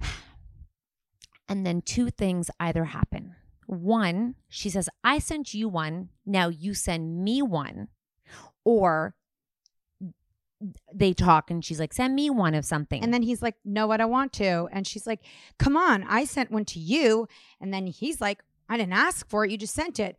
And 1.46 1.66
then 1.66 1.82
two 1.82 2.08
things 2.08 2.50
either 2.58 2.86
happen. 2.86 3.36
One, 3.66 4.36
she 4.48 4.70
says, 4.70 4.88
I 5.04 5.18
sent 5.18 5.52
you 5.52 5.68
one. 5.68 6.08
Now 6.24 6.48
you 6.48 6.72
send 6.72 7.22
me 7.22 7.42
one. 7.42 7.88
Or 8.64 9.14
they 10.92 11.12
talk 11.12 11.50
and 11.50 11.64
she's 11.64 11.78
like, 11.78 11.92
send 11.92 12.14
me 12.14 12.30
one 12.30 12.54
of 12.54 12.64
something. 12.64 13.02
And 13.02 13.12
then 13.12 13.22
he's 13.22 13.42
like, 13.42 13.56
no, 13.64 13.90
I 13.90 13.96
don't 13.96 14.10
want 14.10 14.32
to. 14.34 14.68
And 14.72 14.86
she's 14.86 15.06
like, 15.06 15.20
come 15.58 15.76
on, 15.76 16.04
I 16.04 16.24
sent 16.24 16.50
one 16.50 16.64
to 16.66 16.78
you. 16.78 17.28
And 17.60 17.72
then 17.72 17.86
he's 17.86 18.20
like, 18.20 18.42
I 18.68 18.76
didn't 18.76 18.94
ask 18.94 19.28
for 19.28 19.44
it. 19.44 19.50
You 19.50 19.58
just 19.58 19.74
sent 19.74 19.98
it. 20.00 20.16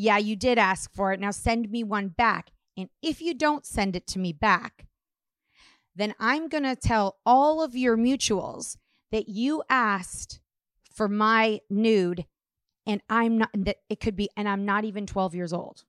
Yeah, 0.00 0.18
you 0.18 0.36
did 0.36 0.58
ask 0.58 0.92
for 0.94 1.12
it. 1.12 1.18
Now 1.18 1.32
send 1.32 1.70
me 1.72 1.82
one 1.82 2.06
back. 2.06 2.50
And 2.76 2.88
if 3.02 3.20
you 3.20 3.34
don't 3.34 3.66
send 3.66 3.96
it 3.96 4.06
to 4.08 4.20
me 4.20 4.32
back, 4.32 4.86
then 5.96 6.14
I'm 6.20 6.46
going 6.48 6.62
to 6.62 6.76
tell 6.76 7.16
all 7.26 7.60
of 7.64 7.74
your 7.74 7.96
mutuals 7.96 8.76
that 9.10 9.28
you 9.28 9.64
asked 9.68 10.38
for 10.94 11.08
my 11.08 11.58
nude 11.68 12.26
and 12.86 13.00
I'm 13.10 13.38
not, 13.38 13.50
that 13.54 13.78
it 13.90 13.98
could 13.98 14.14
be, 14.14 14.30
and 14.36 14.48
I'm 14.48 14.64
not 14.64 14.84
even 14.84 15.04
12 15.04 15.34
years 15.34 15.52
old. 15.52 15.82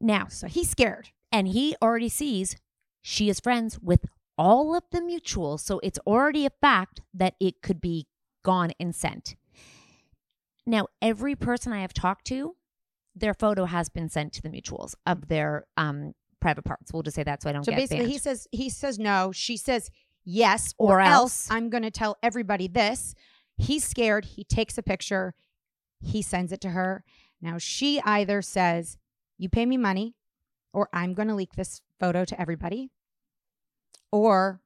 now, 0.00 0.28
So 0.28 0.46
he's 0.46 0.70
scared. 0.70 1.08
and 1.32 1.48
he 1.48 1.74
already 1.82 2.08
sees 2.08 2.54
she 3.02 3.28
is 3.28 3.40
friends 3.40 3.80
with 3.80 4.06
all 4.38 4.76
of 4.76 4.84
the 4.92 5.00
mutuals. 5.00 5.60
So 5.60 5.80
it's 5.82 5.98
already 6.06 6.46
a 6.46 6.50
fact 6.60 7.00
that 7.12 7.34
it 7.40 7.60
could 7.60 7.80
be 7.80 8.06
gone 8.44 8.70
and 8.78 8.94
sent. 8.94 9.34
Now, 10.64 10.86
every 11.02 11.34
person 11.34 11.72
I 11.72 11.80
have 11.80 11.92
talked 11.92 12.24
to, 12.26 12.54
their 13.14 13.34
photo 13.34 13.64
has 13.66 13.88
been 13.88 14.08
sent 14.08 14.32
to 14.34 14.42
the 14.42 14.48
mutuals 14.48 14.94
of 15.06 15.28
their 15.28 15.66
um, 15.76 16.14
private 16.40 16.64
parts. 16.64 16.92
We'll 16.92 17.02
just 17.02 17.14
say 17.16 17.22
that 17.24 17.42
so 17.42 17.50
I 17.50 17.52
don't 17.52 17.64
So 17.64 17.72
get 17.72 17.76
basically, 17.78 17.98
banned. 18.00 18.12
he 18.12 18.18
says 18.18 18.48
he 18.52 18.68
says 18.70 18.98
no. 18.98 19.32
She 19.32 19.56
says 19.56 19.90
yes, 20.24 20.74
Or 20.78 20.96
or, 20.96 21.00
else. 21.00 21.12
else. 21.12 21.48
I'm 21.50 21.68
going 21.70 21.82
to 21.82 21.90
tell 21.90 22.16
everybody 22.22 22.68
this. 22.68 23.14
He's 23.56 23.84
scared. 23.84 24.24
He 24.24 24.44
takes 24.44 24.78
a 24.78 24.82
picture. 24.82 25.34
He 26.00 26.22
sends 26.22 26.52
it 26.52 26.60
to 26.62 26.70
her. 26.70 27.04
Now 27.40 27.58
she 27.58 28.00
either 28.00 28.40
says, 28.42 28.96
"You 29.38 29.48
pay 29.48 29.66
me 29.66 29.76
money," 29.76 30.14
or 30.72 30.88
"I'm 30.92 31.12
going 31.14 31.28
to 31.28 31.34
leak 31.34 31.52
this 31.54 31.82
photo 32.00 32.24
to 32.24 32.40
everybody," 32.40 32.90
or 34.10 34.60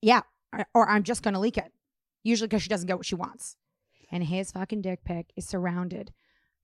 yeah, 0.00 0.22
or- 0.52 0.66
or 0.74 0.88
I'm 0.88 1.02
just 1.02 1.22
going 1.22 1.34
to 1.34 1.40
leak 1.40 1.58
it. 1.58 1.72
Usually 2.22 2.48
because 2.48 2.62
she 2.62 2.68
doesn't 2.68 2.86
get 2.86 2.96
what 2.96 3.06
she 3.06 3.14
wants. 3.14 3.56
And 4.10 4.24
his 4.24 4.52
fucking 4.52 4.82
dick 4.82 5.04
pic 5.04 5.32
is 5.36 5.46
surrounded 5.46 6.12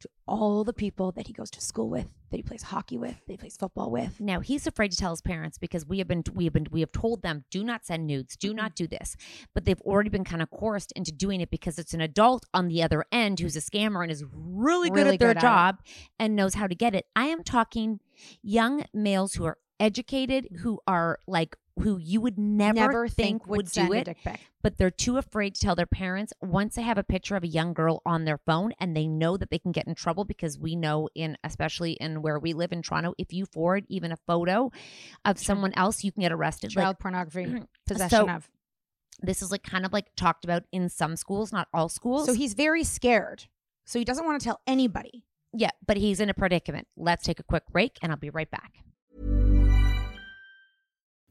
to 0.04 0.10
all 0.26 0.64
the 0.64 0.72
people 0.72 1.12
that 1.12 1.26
he 1.26 1.32
goes 1.32 1.50
to 1.50 1.60
school 1.60 1.88
with, 1.88 2.06
that 2.30 2.36
he 2.36 2.42
plays 2.42 2.62
hockey 2.62 2.98
with, 2.98 3.16
that 3.26 3.32
he 3.32 3.36
plays 3.36 3.56
football 3.56 3.90
with. 3.90 4.20
Now 4.20 4.40
he's 4.40 4.66
afraid 4.66 4.90
to 4.92 4.96
tell 4.96 5.10
his 5.10 5.22
parents 5.22 5.58
because 5.58 5.86
we 5.86 5.98
have 5.98 6.06
been 6.06 6.22
we 6.34 6.44
have 6.44 6.52
been 6.52 6.66
we 6.70 6.80
have 6.80 6.92
told 6.92 7.22
them 7.22 7.44
do 7.50 7.64
not 7.64 7.84
send 7.84 8.06
nudes, 8.06 8.36
do 8.36 8.52
not 8.52 8.74
mm-hmm. 8.74 8.84
do 8.84 8.86
this. 8.86 9.16
But 9.54 9.64
they've 9.64 9.80
already 9.80 10.10
been 10.10 10.24
kind 10.24 10.42
of 10.42 10.50
coerced 10.50 10.92
into 10.92 11.10
doing 11.12 11.40
it 11.40 11.50
because 11.50 11.78
it's 11.78 11.94
an 11.94 12.00
adult 12.00 12.44
on 12.52 12.68
the 12.68 12.82
other 12.82 13.04
end 13.10 13.40
who's 13.40 13.56
a 13.56 13.60
scammer 13.60 14.02
and 14.02 14.12
is 14.12 14.24
really 14.32 14.90
good 14.90 14.96
Really 14.96 15.14
at 15.14 15.20
their 15.20 15.28
good 15.30 15.36
at 15.38 15.42
it. 15.42 15.46
job 15.46 15.78
and 16.18 16.36
knows 16.36 16.54
how 16.54 16.66
to 16.66 16.74
get 16.74 16.94
it. 16.94 17.06
I 17.16 17.26
am 17.26 17.42
talking 17.42 18.00
young 18.42 18.84
males 18.92 19.34
who 19.34 19.44
are 19.44 19.58
educated, 19.80 20.44
mm-hmm. 20.44 20.62
who 20.62 20.80
are 20.86 21.18
like 21.26 21.56
who 21.80 21.98
you 21.98 22.20
would 22.20 22.38
never, 22.38 22.74
Never 22.74 23.08
think, 23.08 23.46
would, 23.48 23.68
send 23.68 23.88
do 23.88 23.94
it, 23.94 24.16
but 24.62 24.78
they're 24.78 24.92
too 24.92 25.16
afraid 25.16 25.56
to 25.56 25.60
tell 25.60 25.74
their 25.74 25.86
parents. 25.86 26.32
Once 26.40 26.76
they 26.76 26.82
have 26.82 26.98
a 26.98 27.02
picture 27.02 27.34
of 27.34 27.42
a 27.42 27.48
young 27.48 27.74
girl 27.74 28.00
on 28.06 28.24
their 28.24 28.38
phone 28.38 28.72
and 28.78 28.96
they 28.96 29.08
know 29.08 29.36
that 29.36 29.50
they 29.50 29.58
can 29.58 29.72
get 29.72 29.86
in 29.88 29.94
trouble 29.96 30.24
because 30.24 30.56
we 30.58 30.76
know 30.76 31.08
in 31.16 31.36
especially 31.42 31.92
in 31.94 32.22
where 32.22 32.38
we 32.38 32.52
live 32.52 32.70
in 32.72 32.80
Toronto 32.80 33.12
if 33.18 33.32
you 33.32 33.44
forward 33.46 33.84
even 33.88 34.12
a 34.12 34.16
photo 34.26 34.70
of 35.24 35.38
someone 35.38 35.72
else 35.74 36.04
you 36.04 36.12
can 36.12 36.20
get 36.22 36.30
arrested. 36.30 36.70
Child 36.70 36.86
like 36.86 36.98
pornography 37.00 37.62
possession 37.88 38.08
So- 38.10 38.28
of. 38.30 38.48
this 39.20 39.42
is 39.42 39.50
like 39.50 39.64
kind 39.64 39.84
of 39.84 39.92
like 39.92 40.14
talked 40.14 40.44
about 40.44 40.62
in 40.70 40.88
some 40.88 41.16
schools 41.16 41.52
not 41.52 41.66
all 41.74 41.88
schools. 41.88 42.26
So 42.26 42.34
he's 42.34 42.54
very 42.54 42.84
scared. 42.84 43.46
So 43.84 43.98
he 43.98 44.04
doesn't 44.04 44.24
want 44.24 44.40
to 44.40 44.44
tell 44.44 44.60
anybody. 44.68 45.24
yeah 45.52 45.70
but 45.84 45.96
he's 45.96 46.20
in 46.20 46.30
a 46.30 46.34
predicament. 46.34 46.86
Let's 46.96 47.24
take 47.24 47.40
a 47.40 47.44
quick 47.44 47.64
break 47.72 47.98
and 48.00 48.12
I'll 48.12 48.18
be 48.18 48.30
right 48.30 48.50
back 48.50 48.74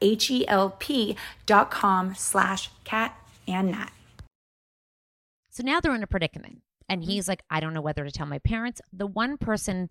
H-E-L-P 0.00 1.16
dot 1.46 1.70
com 1.70 2.14
slash 2.14 2.70
cat 2.84 3.16
and 3.48 3.70
nat. 3.72 3.92
So 5.50 5.62
now 5.62 5.80
they're 5.80 5.94
in 5.94 6.02
a 6.02 6.06
predicament. 6.06 6.62
And 6.88 7.00
Mm-hmm. 7.02 7.10
he's 7.10 7.28
like, 7.28 7.42
I 7.50 7.60
don't 7.60 7.72
know 7.74 7.80
whether 7.80 8.04
to 8.04 8.10
tell 8.10 8.26
my 8.26 8.38
parents. 8.40 8.80
The 8.92 9.06
one 9.06 9.38
person 9.38 9.88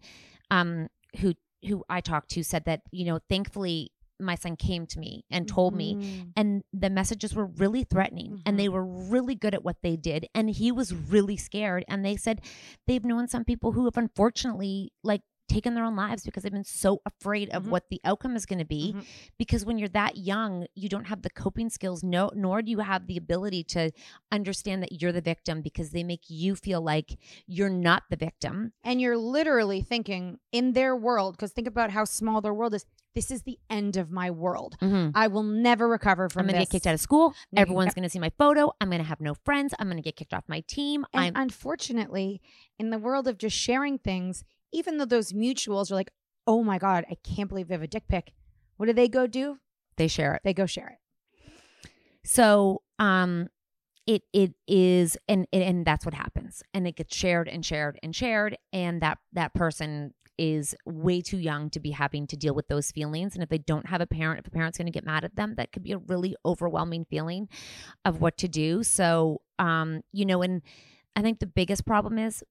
um, 0.51 0.87
who 1.19 1.33
who 1.67 1.83
I 1.89 2.01
talked 2.01 2.29
to 2.31 2.43
said 2.43 2.65
that, 2.65 2.81
you 2.91 3.05
know, 3.05 3.19
thankfully 3.29 3.91
my 4.19 4.35
son 4.35 4.55
came 4.57 4.85
to 4.87 4.99
me 4.99 5.23
and 5.31 5.47
told 5.47 5.73
me 5.73 5.95
Mm-hmm. 5.95 6.21
and 6.35 6.63
the 6.71 6.89
messages 6.89 7.33
were 7.33 7.45
really 7.45 7.83
threatening 7.83 8.41
and 8.45 8.59
they 8.59 8.69
were 8.69 8.85
really 8.85 9.33
good 9.33 9.53
at 9.55 9.63
what 9.63 9.77
they 9.81 9.95
did 9.97 10.27
and 10.35 10.49
he 10.51 10.71
was 10.71 10.93
really 10.93 11.35
scared 11.35 11.83
and 11.87 12.05
they 12.05 12.15
said 12.15 12.39
they've 12.85 13.03
known 13.03 13.27
some 13.27 13.43
people 13.43 13.71
who 13.71 13.85
have 13.85 13.97
unfortunately 13.97 14.93
like 15.03 15.21
taken 15.47 15.75
their 15.75 15.83
own 15.83 15.95
lives 15.95 16.23
because 16.23 16.43
they've 16.43 16.51
been 16.51 16.63
so 16.63 17.01
afraid 17.05 17.49
of 17.49 17.63
Mhm. 17.63 17.69
what 17.69 17.89
the 17.89 17.99
outcome 18.03 18.35
is 18.35 18.45
going 18.45 18.59
to 18.59 18.65
be 18.65 18.93
Mhm. 18.95 19.05
because 19.37 19.65
when 19.65 19.77
you're 19.77 19.89
that 19.89 20.17
young 20.17 20.65
you 20.73 20.89
don't 20.89 21.05
have 21.05 21.21
the 21.21 21.29
coping 21.29 21.69
skills 21.69 22.03
no 22.03 22.31
nor 22.33 22.61
do 22.61 22.71
you 22.71 22.79
have 22.79 23.07
the 23.07 23.17
ability 23.17 23.63
to 23.65 23.91
understand 24.31 24.81
that 24.81 25.01
you're 25.01 25.11
the 25.11 25.21
victim 25.21 25.61
because 25.61 25.91
they 25.91 26.03
make 26.03 26.29
you 26.29 26.55
feel 26.55 26.81
like 26.81 27.19
you're 27.45 27.69
not 27.69 28.03
the 28.09 28.15
victim 28.15 28.73
And 28.83 28.99
you're 29.01 29.17
literally 29.17 29.81
thinking 29.81 30.39
in 30.51 30.73
their 30.73 30.95
world, 30.95 31.35
because 31.35 31.51
think 31.51 31.67
about 31.67 31.89
how 31.91 32.05
small 32.05 32.41
their 32.41 32.53
world 32.53 32.73
is. 32.73 32.85
This 33.15 33.29
is 33.29 33.43
the 33.43 33.59
end 33.69 33.95
of 33.95 34.09
my 34.09 34.31
world. 34.31 34.75
I 34.81 35.27
will 35.27 35.43
never 35.43 35.87
recover 35.87 36.29
from 36.29 36.41
I'm 36.41 36.47
gonna 36.47 36.59
this. 36.59 36.69
get 36.69 36.77
kicked 36.77 36.87
out 36.87 36.93
of 36.95 36.99
school. 36.99 37.33
Maybe- 37.51 37.61
Everyone's 37.61 37.93
gonna 37.93 38.09
see 38.09 38.17
my 38.19 38.31
photo. 38.37 38.71
I'm 38.81 38.89
gonna 38.89 39.03
have 39.03 39.21
no 39.21 39.35
friends. 39.35 39.73
I'm 39.77 39.87
gonna 39.87 40.01
get 40.01 40.15
kicked 40.15 40.33
off 40.33 40.45
my 40.47 40.61
team. 40.61 41.05
And 41.13 41.37
I'm 41.37 41.43
unfortunately, 41.43 42.41
in 42.79 42.89
the 42.89 42.97
world 42.97 43.27
of 43.27 43.37
just 43.37 43.55
sharing 43.55 43.99
things, 43.99 44.43
even 44.73 44.97
though 44.97 45.05
those 45.05 45.31
mutuals 45.31 45.91
are 45.91 45.95
like, 45.95 46.11
oh 46.47 46.63
my 46.63 46.77
God, 46.77 47.05
I 47.09 47.15
can't 47.23 47.47
believe 47.49 47.67
they 47.69 47.75
have 47.75 47.81
a 47.83 47.87
dick 47.87 48.07
pic. 48.09 48.33
What 48.77 48.87
do 48.87 48.93
they 48.93 49.07
go 49.07 49.27
do? 49.27 49.59
they 49.95 50.07
share 50.07 50.33
it. 50.33 50.41
They 50.43 50.53
go 50.55 50.65
share 50.65 50.87
it. 50.89 50.97
So 52.25 52.81
um 52.99 53.47
it 54.05 54.23
it 54.33 54.53
is 54.67 55.17
and 55.27 55.47
and- 55.53 55.63
and 55.63 55.85
that's 55.85 56.05
what 56.05 56.13
happens. 56.13 56.63
And 56.73 56.87
it 56.87 56.95
gets 56.95 57.15
shared 57.15 57.47
and 57.47 57.65
shared 57.65 57.99
and 58.03 58.15
shared 58.15 58.57
and 58.71 59.01
that 59.01 59.19
that 59.33 59.53
person 59.53 60.13
is 60.37 60.75
way 60.85 61.21
too 61.21 61.37
young 61.37 61.69
to 61.69 61.79
be 61.79 61.91
having 61.91 62.25
to 62.25 62.35
deal 62.35 62.55
with 62.55 62.67
those 62.67 62.89
feelings 62.91 63.35
and 63.35 63.43
if 63.43 63.49
they 63.49 63.59
don't 63.59 63.85
have 63.89 64.01
a 64.01 64.07
parent 64.07 64.39
if 64.39 64.47
a 64.47 64.49
parent's 64.49 64.79
going 64.79 64.87
to 64.87 64.91
get 64.91 65.05
mad 65.05 65.23
at 65.23 65.35
them 65.35 65.53
that 65.57 65.71
could 65.71 65.83
be 65.83 65.91
a 65.91 65.97
really 65.99 66.35
overwhelming 66.43 67.05
feeling 67.05 67.47
of 68.03 68.19
what 68.19 68.35
to 68.35 68.47
do 68.47 68.81
so 68.81 69.41
um 69.59 70.01
you 70.11 70.25
know 70.25 70.41
and 70.41 70.63
i 71.15 71.21
think 71.21 71.37
the 71.37 71.45
biggest 71.45 71.85
problem 71.85 72.17
is 72.17 72.43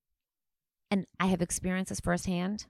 and 0.92 1.07
i 1.18 1.26
have 1.26 1.42
experienced 1.42 1.88
this 1.88 2.00
firsthand. 2.00 2.66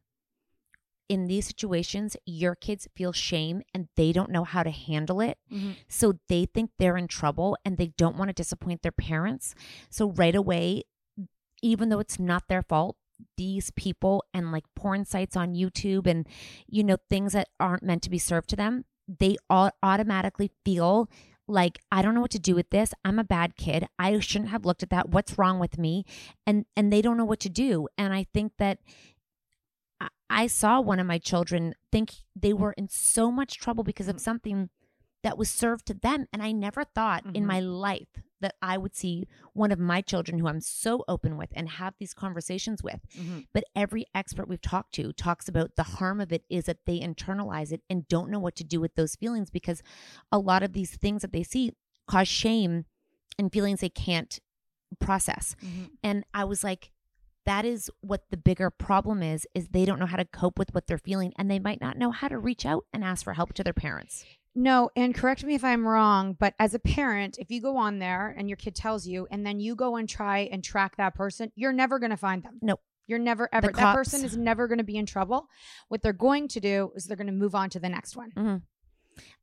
In 1.09 1.27
these 1.27 1.47
situations 1.47 2.17
your 2.25 2.55
kids 2.55 2.89
feel 2.97 3.13
shame 3.13 3.61
and 3.75 3.89
they 3.97 4.13
don't 4.13 4.31
know 4.31 4.45
how 4.45 4.63
to 4.63 4.71
handle 4.71 5.21
it. 5.21 5.37
Mm-hmm. 5.53 5.73
So 5.89 6.15
they 6.29 6.47
think 6.47 6.71
they're 6.79 6.97
in 6.97 7.09
trouble 7.09 7.59
and 7.67 7.77
they 7.77 7.93
don't 7.99 8.17
want 8.17 8.31
to 8.31 8.33
disappoint 8.43 8.81
their 8.81 8.93
parents. 8.93 9.55
So 9.91 10.11
right 10.13 10.35
away 10.35 10.85
even 11.61 11.91
though 11.91 12.01
it's 12.01 12.19
not 12.19 12.49
their 12.49 12.63
fault 12.63 12.97
these 13.37 13.71
people 13.73 14.25
and 14.33 14.53
like 14.53 14.65
porn 14.75 15.05
sites 15.05 15.37
on 15.37 15.55
YouTube 15.55 16.07
and 16.07 16.27
you 16.67 16.83
know 16.83 16.97
things 17.11 17.35
that 17.35 17.49
aren't 17.61 17.83
meant 17.83 18.03
to 18.03 18.11
be 18.11 18.19
served 18.19 18.49
to 18.51 18.57
them 18.57 18.85
they 19.19 19.37
all 19.51 19.71
automatically 19.83 20.51
feel 20.65 21.09
like 21.49 21.79
I 21.91 22.03
don't 22.03 22.15
know 22.15 22.21
what 22.21 22.31
to 22.33 22.39
do 22.39 22.55
with 22.55 22.71
this. 22.71 22.95
I'm 23.05 23.19
a 23.19 23.25
bad 23.25 23.57
kid. 23.57 23.87
I 23.99 24.19
shouldn't 24.21 24.51
have 24.51 24.65
looked 24.65 24.83
at 24.83 24.91
that. 24.91 25.11
What's 25.11 25.39
wrong 25.39 25.59
with 25.59 25.79
me? 25.79 26.05
And 26.47 26.67
and 26.77 26.93
they 26.93 27.03
don't 27.03 27.17
know 27.17 27.25
what 27.25 27.41
to 27.41 27.49
do. 27.49 27.89
And 27.99 28.13
I 28.15 28.25
think 28.33 28.53
that 28.59 28.79
I- 30.01 30.09
I 30.31 30.47
saw 30.47 30.81
one 30.81 30.99
of 30.99 31.07
my 31.07 31.19
children 31.19 31.75
think 31.91 32.13
they 32.35 32.53
were 32.53 32.73
in 32.73 32.89
so 32.89 33.31
much 33.31 33.59
trouble 33.59 33.85
because 33.85 34.09
of 34.09 34.17
mm. 34.17 34.21
something 34.21 34.71
that 35.23 35.39
was 35.39 35.51
served 35.51 35.87
to 35.87 35.95
them. 35.95 36.27
And 36.33 36.43
I 36.43 36.53
never 36.53 36.85
thought 36.85 37.25
in 37.27 37.45
Mhm. 37.45 37.47
my 37.47 37.61
life 37.61 38.09
that 38.41 38.57
I 38.61 38.77
would 38.77 38.97
see 38.97 39.29
one 39.53 39.71
of 39.71 39.79
my 39.79 40.01
children 40.01 40.39
who 40.41 40.49
I'm 40.49 40.61
so 40.61 41.05
open 41.07 41.37
with 41.37 41.51
and 41.55 41.69
have 41.69 41.95
these 41.99 42.13
conversations 42.13 42.83
with. 42.83 43.01
Mhm. 43.17 43.47
But 43.53 43.65
every 43.77 44.07
expert 44.17 44.49
we've 44.49 44.61
talked 44.61 44.95
to 44.95 45.13
talks 45.13 45.49
about 45.49 45.77
the 45.77 45.85
harm 45.85 46.21
of 46.21 46.33
it 46.33 46.45
is 46.49 46.65
that 46.65 46.85
they 46.85 46.99
internalize 46.99 47.71
it 47.71 47.83
and 47.89 48.09
don't 48.09 48.31
know 48.31 48.41
what 48.41 48.57
to 48.57 48.65
do 48.65 48.81
with 48.81 48.97
those 48.97 49.15
feelings 49.15 49.49
because 49.49 49.81
a 50.33 50.39
lot 50.41 50.65
of 50.65 50.73
these 50.73 50.97
things 50.97 51.23
that 51.23 51.33
they 51.33 51.45
see 51.45 51.73
cause 52.09 52.27
shame 52.27 52.85
and 53.39 53.53
feelings 53.53 53.79
they 53.81 53.89
can't 53.89 54.41
process. 54.99 55.55
And 56.03 56.25
I 56.35 56.45
was 56.45 56.65
like, 56.65 56.91
that 57.45 57.65
is 57.65 57.91
what 58.01 58.29
the 58.31 58.37
bigger 58.37 58.71
problem 58.71 59.23
is 59.23 59.47
is 59.55 59.69
they 59.69 59.85
don't 59.85 59.99
know 59.99 60.07
how 60.07 60.17
to 60.17 60.25
cope 60.25 60.59
with 60.59 60.75
what 60.75 60.87
they're 60.87 60.99
feeling 60.99 61.33
and 61.39 61.51
they 61.51 61.59
might 61.59 61.81
not 61.81 61.97
know 61.97 62.11
how 62.11 62.29
to 62.29 62.39
reach 62.39 62.67
out 62.67 62.87
and 62.93 63.03
ask 63.05 63.25
for 63.25 63.35
help 63.35 63.53
to 63.55 63.65
their 63.65 63.73
parents. 63.73 64.25
No, 64.55 64.91
and 64.95 65.15
correct 65.15 65.45
me 65.45 65.55
if 65.55 65.65
I'm 65.65 65.87
wrong, 65.87 66.37
but 66.39 66.55
as 66.59 66.75
a 66.75 66.79
parent, 66.79 67.39
if 67.39 67.51
you 67.51 67.61
go 67.63 67.77
on 67.79 67.99
there 67.99 68.35
and 68.37 68.49
your 68.51 68.57
kid 68.57 68.75
tells 68.75 69.07
you, 69.07 69.27
and 69.31 69.47
then 69.47 69.61
you 69.61 69.75
go 69.75 69.97
and 69.97 70.07
try 70.09 70.41
and 70.53 70.63
track 70.63 70.97
that 70.97 71.15
person, 71.15 71.51
you're 71.55 71.73
never 71.73 71.99
going 71.99 72.11
to 72.11 72.17
find 72.19 72.43
them. 72.43 72.59
Nope. 72.61 72.81
You're 73.07 73.19
never 73.19 73.49
ever. 73.53 73.69
The 73.69 73.73
That 73.73 73.95
person 73.95 74.25
is 74.25 74.37
never 74.37 74.69
going 74.69 74.79
to 74.79 74.85
be 74.85 74.97
in 74.97 75.07
trouble. 75.07 75.49
What 75.89 76.03
they're 76.03 76.13
going 76.13 76.49
to 76.49 76.61
do 76.61 76.93
is 76.95 77.05
they're 77.05 77.17
going 77.17 77.27
to 77.27 77.33
move 77.33 77.55
on 77.55 77.69
to 77.71 77.81
the 77.81 77.89
next 77.89 78.15
one. 78.17 78.31
Mm-hmm. 78.37 78.57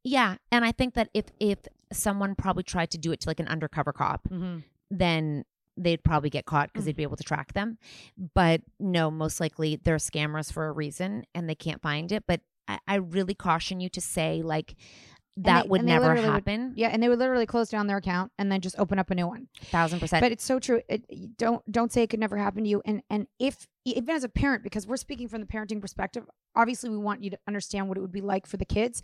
Yeah, 0.04 0.36
and 0.52 0.64
I 0.64 0.72
think 0.72 0.94
that 0.94 1.10
if 1.14 1.26
if 1.40 1.60
someone 1.92 2.36
probably 2.36 2.64
tried 2.64 2.92
to 2.92 2.98
do 2.98 3.12
it 3.12 3.20
to 3.22 3.30
like 3.30 3.40
an 3.40 3.48
undercover 3.48 3.92
cop, 3.92 4.28
Mhm. 4.30 4.64
then 4.90 5.44
they'd 5.76 6.04
probably 6.04 6.30
get 6.30 6.46
caught 6.46 6.72
because 6.72 6.86
they'd 6.86 6.96
be 6.96 7.04
able 7.04 7.18
to 7.18 7.24
track 7.24 7.54
them. 7.54 7.78
But 8.34 8.62
no, 8.80 9.10
most 9.12 9.40
likely 9.40 9.76
they're 9.76 9.98
scammers 9.98 10.52
for 10.52 10.68
a 10.68 10.72
reason 10.72 11.24
and 11.36 11.50
they 11.50 11.56
can't 11.56 11.82
find 11.82 12.12
it. 12.12 12.24
But 12.28 12.42
I, 12.70 12.80
I 12.88 12.96
really 12.96 13.34
caution 13.34 13.80
you 13.82 13.90
to 13.90 14.00
say 14.02 14.42
like 14.44 14.76
that 15.38 15.64
they- 15.64 15.70
would 15.70 15.84
never 15.84 16.06
literally 16.08 16.28
would- 16.28 16.34
happen. 16.34 16.74
yeah, 16.76 16.88
and 16.90 17.02
they 17.02 17.10
would 17.10 17.20
literally 17.20 17.46
close 17.46 17.70
down 17.70 17.88
their 17.88 17.98
account 17.98 18.32
and 18.38 18.52
then 18.52 18.62
just 18.62 18.78
open 18.78 19.00
up 19.00 19.10
a 19.10 19.16
new 19.16 19.28
one. 19.28 19.48
Thousand 19.64 20.00
percent. 20.00 20.22
But 20.22 20.32
it's 20.32 20.44
so 20.44 20.60
true. 20.60 20.82
It, 20.88 21.38
don't 21.38 21.62
don't 21.72 21.92
say 21.92 22.04
it 22.04 22.10
could 22.10 22.20
never 22.20 22.38
happen 22.38 22.64
to 22.64 22.70
you. 22.70 22.82
And 22.86 23.02
and 23.10 23.28
if 23.40 23.68
even 23.86 24.16
as 24.16 24.24
a 24.24 24.30
parent, 24.30 24.64
because 24.64 24.86
we're 24.86 24.98
speaking 24.98 25.28
from 25.28 25.42
the 25.42 25.48
parenting 25.48 25.82
perspective, 25.82 26.26
obviously 26.56 26.90
we 26.90 26.98
want 26.98 27.24
you 27.24 27.30
to 27.32 27.40
understand 27.48 27.88
what 27.90 27.98
it 27.98 28.02
would 28.02 28.12
be 28.12 28.22
like 28.22 28.46
for 28.46 28.58
the 28.58 28.66
kids. 28.66 29.02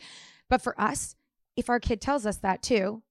But 0.50 0.62
for 0.62 0.80
us, 0.80 1.16
if 1.56 1.70
our 1.70 1.80
kid 1.80 2.02
tells 2.02 2.26
us 2.26 2.38
that 2.38 2.62
too, 2.62 3.02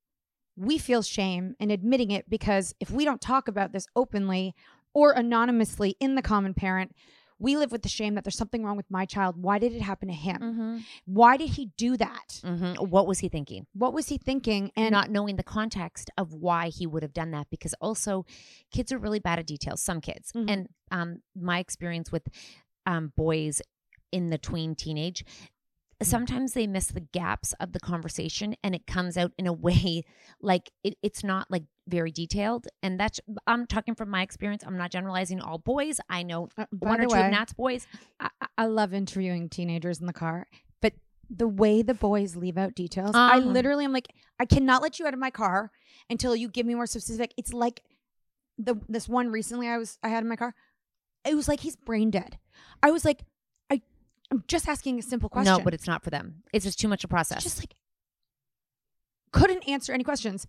we 0.57 0.79
feel 0.79 1.03
shame 1.03 1.57
in 1.59 1.71
admitting 1.71 2.11
it 2.12 2.29
because 2.31 2.75
if 2.79 2.90
we 2.90 3.05
don't 3.05 3.21
talk 3.21 3.49
about 3.49 3.73
this 3.73 3.87
openly 3.97 4.55
or 4.93 5.11
anonymously 5.12 5.97
in 5.99 6.14
the 6.14 6.23
common 6.23 6.55
parent, 6.55 6.95
we 7.38 7.57
live 7.57 7.73
with 7.73 7.83
the 7.83 7.88
shame 7.88 8.14
that 8.14 8.25
there's 8.25 8.37
something 8.37 8.64
wrong 8.64 8.77
with 8.77 8.90
my 8.90 9.05
child. 9.07 9.37
Why 9.37 9.59
did 9.59 9.73
it 9.73 9.83
happen 9.83 10.09
to 10.09 10.14
him? 10.14 10.38
Mm-hmm. 10.40 10.79
Why 11.07 11.37
did 11.37 11.51
he 11.51 11.70
do 11.77 11.97
that? 11.97 12.40
Mhm. 12.44 12.88
What 12.88 13.07
was 13.07 13.18
he 13.18 13.29
thinking? 13.29 13.66
What 13.73 13.92
was 13.92 14.09
he 14.09 14.18
thinking? 14.18 14.70
and 14.77 14.92
not 14.92 15.11
knowing 15.11 15.37
the 15.37 15.42
context 15.42 16.11
of 16.16 16.33
why 16.33 16.68
he 16.68 16.87
would 16.87 17.03
have 17.03 17.12
done 17.12 17.31
that 17.33 17.49
because 17.51 17.75
also 17.81 18.25
kids 18.73 18.92
are 18.92 18.99
really 18.99 19.18
bad 19.18 19.38
at 19.38 19.47
details 19.47 19.83
some 19.83 20.01
kids 20.01 20.33
Mhm. 20.33 20.51
and 20.51 20.68
um 20.90 21.23
my 21.35 21.59
experience 21.59 22.11
with 22.12 22.29
um 22.87 23.12
boys 23.16 23.61
in 24.12 24.31
the 24.31 24.38
tween 24.38 24.75
teenage 24.75 25.25
sometimes 26.03 26.53
they 26.53 26.66
miss 26.66 26.88
the 26.88 27.01
gaps 27.01 27.53
of 27.61 27.73
the 27.73 27.81
conversation 27.81 28.55
and 28.62 28.75
it 28.75 28.87
comes 28.87 29.16
out 29.16 29.33
in 29.38 29.47
a 29.47 29.53
way 29.66 30.03
like 30.40 30.70
it, 30.83 30.97
it's 31.03 31.25
not 31.25 31.51
like 31.51 31.64
very 31.88 32.11
detailed. 32.11 32.66
And 32.83 32.99
that's, 32.99 33.20
I'm 33.47 33.66
talking 33.66 33.94
from 33.94 34.09
my 34.11 34.23
experience. 34.23 34.62
I'm 34.66 34.77
not 34.79 34.90
generalizing 34.90 35.40
all 35.40 35.59
boys. 35.59 36.01
I 36.09 36.23
know 36.23 36.49
Uh, 36.57 36.64
one 36.79 37.01
or 37.01 37.07
two 37.07 37.14
way, 37.14 37.25
of 37.27 37.31
Nat's 37.31 37.53
boys. 37.53 37.87
I, 38.20 38.31
I- 38.40 38.47
I 38.57 38.66
love 38.66 38.94
interviewing 38.94 39.49
teenagers 39.49 40.01
in 40.01 40.07
the 40.07 40.12
car, 40.12 40.47
but 40.81 40.92
the 41.29 41.49
way 41.49 41.83
the 41.83 41.94
boys 41.94 42.37
leave 42.37 42.57
out 42.57 42.75
details, 42.75 43.14
I 43.14 43.38
Uh-huh. 43.38 43.49
literally 43.51 43.85
am 43.85 43.92
like, 43.92 44.09
I 44.38 44.44
cannot 44.47 44.81
let 44.83 44.99
you 44.99 45.07
out 45.07 45.12
of 45.14 45.20
my 45.20 45.31
car 45.31 45.70
until 46.09 46.35
you 46.37 46.49
give 46.49 46.64
me 46.64 46.75
more 46.75 46.87
specific. 46.87 47.35
It's 47.37 47.53
like 47.53 47.83
the 48.59 48.77
this 48.88 49.09
one 49.09 49.31
recently 49.33 49.66
I 49.68 49.77
was 49.79 49.99
I 50.05 50.09
had 50.09 50.23
in 50.23 50.29
my 50.29 50.37
car. 50.37 50.55
It 51.27 51.35
was 51.35 51.49
like 51.49 51.61
he's 51.61 51.75
brain 51.75 52.11
dead. 52.11 52.38
I 52.83 52.90
was 52.92 53.05
like, 53.05 53.25
I 53.70 53.83
I'm 54.31 54.44
just 54.47 54.68
asking 54.68 54.99
a 55.01 55.03
simple 55.03 55.29
question. 55.29 55.53
No, 55.53 55.64
but 55.64 55.75
it's 55.75 55.87
not 55.88 56.05
for 56.05 56.11
them. 56.11 56.44
It's 56.53 56.64
just 56.64 56.79
too 56.79 56.87
much 56.88 57.01
to 57.03 57.09
process. 57.09 57.42
just 57.42 57.59
like 57.59 57.75
couldn't 59.33 59.68
answer 59.68 59.92
any 59.92 60.05
questions. 60.05 60.47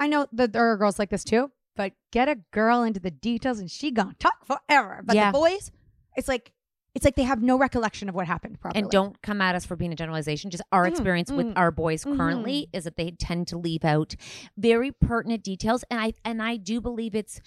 I 0.00 0.06
know 0.08 0.26
that 0.32 0.52
there 0.52 0.64
are 0.70 0.76
girls 0.76 0.98
like 0.98 1.10
this 1.10 1.22
too, 1.24 1.52
but 1.76 1.92
get 2.10 2.28
a 2.28 2.36
girl 2.50 2.82
into 2.82 2.98
the 3.00 3.10
details 3.10 3.58
and 3.60 3.70
she 3.70 3.90
gonna 3.92 4.14
talk 4.18 4.44
forever. 4.46 5.02
But 5.04 5.14
Yeah. 5.14 5.30
the 5.30 5.38
boys, 5.38 5.70
it's 6.16 6.26
like 6.28 6.52
it's 6.92 7.04
like 7.04 7.14
they 7.14 7.22
have 7.22 7.40
no 7.40 7.56
recollection 7.56 8.08
of 8.08 8.16
what 8.16 8.26
happened 8.26 8.58
properly. 8.60 8.82
and 8.82 8.90
don't 8.90 9.22
come 9.22 9.40
at 9.40 9.54
us 9.54 9.64
for 9.64 9.76
being 9.76 9.92
a 9.92 9.94
generalization. 9.96 10.50
Just 10.50 10.64
our 10.72 10.86
Mhm, 10.86 10.88
experience 10.88 11.30
with 11.30 11.46
mhm, 11.46 11.52
our 11.54 11.70
boys 11.70 12.04
currently 12.04 12.66
is 12.72 12.82
that 12.82 12.96
they 12.96 13.12
tend 13.12 13.46
to 13.46 13.56
leave 13.56 13.84
out 13.84 14.16
very 14.56 14.90
pertinent 14.90 15.44
details, 15.44 15.84
and 15.88 16.00
I 16.00 16.14
and 16.24 16.42
I 16.42 16.56
do 16.56 16.80
believe 16.80 17.14
it's 17.14 17.40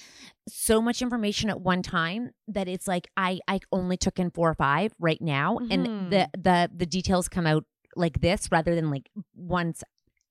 so 0.48 0.82
much 0.82 1.02
information 1.02 1.50
at 1.50 1.60
one 1.60 1.82
time 1.82 2.32
that 2.48 2.70
it's 2.70 2.88
like 2.88 3.10
I 3.18 3.42
I 3.48 3.60
only 3.74 3.98
took 3.98 4.18
in 4.18 4.32
four 4.32 4.50
or 4.50 4.54
five 4.56 4.94
right 4.98 5.22
now, 5.22 5.58
and 5.70 5.88
the 6.10 6.30
the 6.38 6.70
the 6.74 6.86
details 6.86 7.28
come 7.28 7.46
out 7.46 7.66
like 7.98 8.22
this 8.22 8.50
rather 8.50 8.76
than 8.76 8.90
like 8.90 9.10
once 9.36 9.84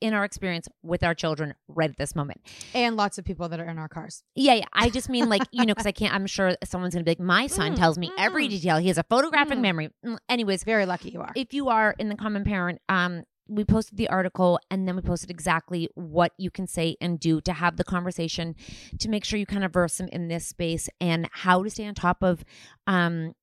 in 0.03 0.13
our 0.15 0.25
experience 0.25 0.69
with 0.83 1.03
our 1.03 1.15
children 1.15 1.55
right 1.69 1.89
at 1.91 1.97
this 1.97 2.15
moment. 2.15 2.41
and 2.75 2.97
lots 2.97 3.17
of 3.19 3.25
people 3.25 3.49
that 3.49 3.61
are 3.61 3.65
in 3.69 3.79
our 3.79 3.89
cars. 3.89 4.23
Yeah, 4.35 4.55
yeah. 4.55 4.65
I 4.73 4.91
just 4.91 5.09
mean 5.09 5.29
like, 5.29 5.43
you 5.53 5.65
know, 5.65 5.73
because 5.75 5.87
I 5.87 5.93
can't, 6.01 6.13
I'm 6.15 6.27
sure 6.27 6.57
someone's 6.65 6.95
going 6.95 7.05
to 7.05 7.09
be 7.09 7.13
like, 7.13 7.21
my 7.21 7.47
son 7.47 7.73
Mm, 7.73 7.77
tells 7.77 7.97
me 7.99 8.11
every 8.19 8.47
mm. 8.47 8.51
detail. 8.51 8.77
He 8.79 8.89
has 8.89 8.99
a 8.99 9.05
photographic 9.05 9.59
Mm. 9.59 9.63
memory. 9.63 9.91
Mm, 10.05 10.19
Anyways, 10.29 10.65
Very 10.65 10.85
lucky 10.87 11.11
you 11.11 11.21
are. 11.21 11.33
if 11.37 11.55
you 11.55 11.69
are 11.69 11.95
in 11.99 12.09
the 12.09 12.17
common 12.17 12.45
parent, 12.45 12.81
um, 12.89 13.23
we 13.49 13.65
posted 13.65 13.99
the 13.99 14.09
article 14.09 14.59
and 14.71 14.87
then 14.89 14.97
we 14.97 15.03
posted 15.03 15.31
exactly 15.31 15.89
what 15.95 16.33
you 16.39 16.51
can 16.51 16.67
say 16.67 16.97
and 17.01 17.19
do 17.21 17.41
to 17.43 17.53
have 17.53 17.77
the 17.77 17.85
conversation 17.85 18.55
to 18.99 19.09
make 19.09 19.25
sure 19.25 19.39
you 19.39 19.47
kind 19.47 19.65
of 19.65 19.73
verse 19.73 19.99
them 19.99 20.09
in 20.13 20.29
this 20.29 20.47
space 20.47 20.89
and 21.01 21.29
how 21.33 21.63
to 21.63 21.69
stay 21.69 21.87
on 21.87 21.95
top 21.95 22.23
of 22.23 22.45
um 22.87 23.35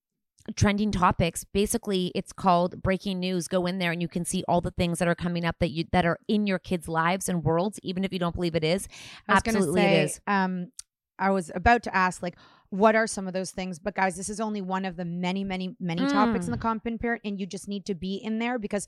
trending 0.56 0.92
topics 0.92 1.44
basically 1.44 2.12
it's 2.16 2.34
called 2.34 2.82
breaking 2.82 3.20
news. 3.20 3.48
Go 3.48 3.66
in 3.66 3.78
there 3.78 3.92
and 3.92 4.02
you 4.02 4.08
can 4.08 4.26
see 4.26 4.44
all 4.48 4.62
the 4.62 4.72
things 4.72 5.00
that 5.00 5.08
are 5.08 5.16
coming 5.16 5.46
up 5.46 5.58
that 5.60 5.70
you 5.70 5.86
that 5.92 6.06
are 6.06 6.20
in 6.28 6.48
your 6.48 6.60
kids 6.60 6.88
lives 6.88 7.30
and 7.30 7.44
worlds 7.44 7.80
even 7.84 8.04
if 8.04 8.12
you 8.12 8.20
don't 8.20 8.36
believe 8.36 8.56
it 8.56 8.64
is. 8.64 8.88
I 9.28 9.34
was 9.34 9.44
absolutely 9.46 9.82
say, 9.82 10.02
it 10.02 10.04
is. 10.06 10.22
Um, 10.28 10.72
I 11.20 11.32
was 11.32 11.52
about 11.54 11.84
to 11.84 11.96
ask, 11.96 12.24
like, 12.24 12.38
what 12.72 12.96
are 12.96 13.08
some 13.08 13.28
of 13.28 13.34
those 13.34 13.52
things? 13.52 13.80
But 13.80 13.96
guys, 13.96 14.16
this 14.16 14.30
is 14.30 14.40
only 14.40 14.62
one 14.62 14.86
of 14.86 14.96
the 14.96 15.06
many, 15.06 15.44
many, 15.44 15.76
many 15.80 16.06
topics 16.08 16.46
in 16.46 16.52
the 16.52 16.58
common 16.58 17.00
parent, 17.00 17.22
and 17.26 17.40
you 17.40 17.48
just 17.48 17.68
need 17.68 17.86
to 17.86 17.96
be 17.96 18.16
in 18.18 18.38
there 18.40 18.60
because 18.60 18.88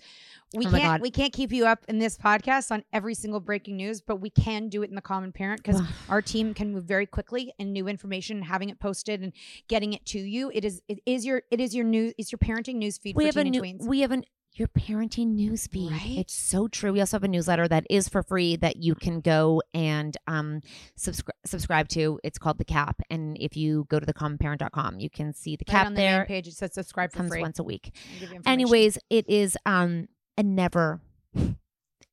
we 0.55 0.65
Mm. 0.65 0.73
Oh 0.73 0.77
can't 0.77 1.01
we 1.01 1.09
can't 1.11 1.33
keep 1.33 1.51
you 1.51 1.65
up 1.65 1.83
in 1.87 1.97
this 1.97 2.17
podcast 2.17 2.71
on 2.71 2.83
every 2.93 3.15
single 3.15 3.39
breaking 3.39 3.77
news, 3.77 4.01
but 4.01 4.17
we 4.17 4.29
can 4.29 4.69
do 4.69 4.83
it 4.83 4.89
in 4.89 4.95
the 4.95 5.01
common 5.01 5.31
parent 5.31 5.63
because 5.63 5.81
our 6.09 6.21
team 6.21 6.53
can 6.53 6.71
move 6.73 6.85
very 6.85 7.05
quickly 7.05 7.51
and 7.59 7.73
new 7.73 7.87
information, 7.87 8.43
having 8.43 8.69
it 8.69 8.79
posted 8.79 9.21
and 9.21 9.33
getting 9.67 9.93
it 9.93 10.05
to 10.07 10.19
you. 10.19 10.51
It 10.53 10.63
is 10.63 10.81
it 10.87 10.99
is 11.05 11.25
your 11.25 11.41
it 11.49 11.59
is 11.59 11.73
your 11.73 11.85
news 11.85 12.13
it's 12.17 12.31
your 12.31 12.39
parenting 12.39 12.75
news 12.75 12.97
feed 12.97 13.15
we 13.15 13.23
for 13.23 13.27
have 13.27 13.37
a 13.37 13.43
new 13.49 13.63
and 13.63 13.79
tweens. 13.79 13.87
we 13.87 14.01
have 14.01 14.11
an 14.11 14.23
your 14.53 14.67
parenting 14.67 15.35
newsfeed. 15.37 15.91
Right? 15.91 16.17
It's 16.19 16.33
so 16.33 16.67
true. 16.67 16.91
We 16.93 16.99
also 16.99 17.15
have 17.15 17.23
a 17.23 17.27
newsletter 17.27 17.67
that 17.69 17.85
is 17.89 18.09
for 18.09 18.21
free 18.21 18.55
that 18.57 18.75
you 18.77 18.95
can 18.95 19.21
go 19.21 19.61
and 19.73 20.15
um 20.27 20.61
subscribe 20.95 21.35
subscribe 21.45 21.87
to. 21.89 22.19
It's 22.23 22.37
called 22.37 22.57
The 22.57 22.65
Cap. 22.65 23.01
And 23.09 23.37
if 23.39 23.55
you 23.55 23.85
go 23.89 23.99
to 23.99 24.05
thecommonparent.com, 24.05 24.99
you 24.99 25.09
can 25.09 25.33
see 25.33 25.55
the 25.55 25.65
Right 25.67 25.71
cap 25.77 25.85
on 25.87 25.93
the 25.93 26.01
there. 26.01 26.17
main 26.19 26.27
page, 26.27 26.47
it 26.47 26.53
says 26.53 26.73
subscribe 26.73 27.11
for 27.11 27.17
comes 27.19 27.31
free. 27.31 27.41
once 27.41 27.59
a 27.59 27.63
week. 27.63 27.91
I'll 27.95 28.19
give 28.19 28.29
you 28.29 28.35
information. 28.35 28.51
Anyways, 28.51 28.97
it 29.09 29.29
is 29.29 29.57
um 29.65 30.07
a 30.37 30.43
never 30.43 30.99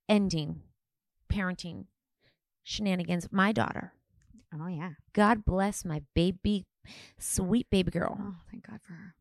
ending 0.09 0.63
parenting 1.33 1.85
shenanigans. 2.63 3.29
My 3.31 3.53
daughter, 3.53 3.93
oh 4.55 4.67
yeah, 4.69 4.91
God 5.13 5.45
bless 5.45 5.85
my 5.85 6.03
baby, 6.15 6.67
sweet 7.19 7.69
baby 7.71 7.91
girl. 7.91 8.17
oh 8.21 8.35
thank 8.51 8.67
God 8.67 8.81
for 8.83 8.93
her. 8.95 9.15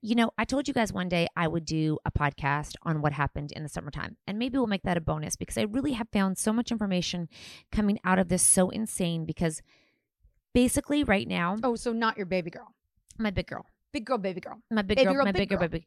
You 0.00 0.14
know, 0.14 0.30
I 0.38 0.44
told 0.44 0.68
you 0.68 0.74
guys 0.74 0.92
one 0.92 1.08
day 1.08 1.26
I 1.36 1.48
would 1.48 1.64
do 1.64 1.98
a 2.04 2.10
podcast 2.10 2.74
on 2.82 3.00
what 3.02 3.12
happened 3.12 3.52
in 3.52 3.62
the 3.62 3.68
summertime. 3.68 4.16
And 4.26 4.38
maybe 4.38 4.58
we'll 4.58 4.66
make 4.66 4.82
that 4.84 4.96
a 4.96 5.00
bonus 5.00 5.36
because 5.36 5.58
I 5.58 5.62
really 5.62 5.92
have 5.92 6.08
found 6.12 6.38
so 6.38 6.52
much 6.52 6.70
information 6.70 7.28
coming 7.72 7.98
out 8.04 8.18
of 8.18 8.28
this 8.28 8.42
so 8.42 8.70
insane 8.70 9.24
because 9.24 9.62
basically 10.54 11.04
right 11.04 11.28
now, 11.28 11.56
Oh, 11.62 11.76
so 11.76 11.92
not 11.92 12.16
your 12.16 12.26
baby 12.26 12.50
girl, 12.50 12.74
my 13.18 13.30
big 13.30 13.46
girl, 13.46 13.66
big 13.92 14.04
girl, 14.06 14.18
baby 14.18 14.40
girl. 14.40 14.58
my 14.70 14.82
big 14.82 14.96
Baby 14.96 15.06
girl, 15.06 15.14
girl, 15.14 15.24
my 15.24 15.32
big 15.32 15.48
girl, 15.48 15.58
girl. 15.58 15.68
baby. 15.68 15.86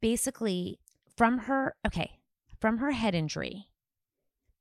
Basically, 0.00 0.78
from 1.16 1.38
her, 1.38 1.74
okay, 1.86 2.20
from 2.60 2.78
her 2.78 2.92
head 2.92 3.14
injury, 3.14 3.68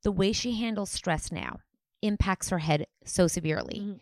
the 0.03 0.11
way 0.11 0.31
she 0.31 0.53
handles 0.59 0.89
stress 0.89 1.31
now 1.31 1.59
impacts 2.01 2.49
her 2.49 2.59
head 2.59 2.87
so 3.05 3.27
severely. 3.27 3.79
Mhm. 3.79 3.99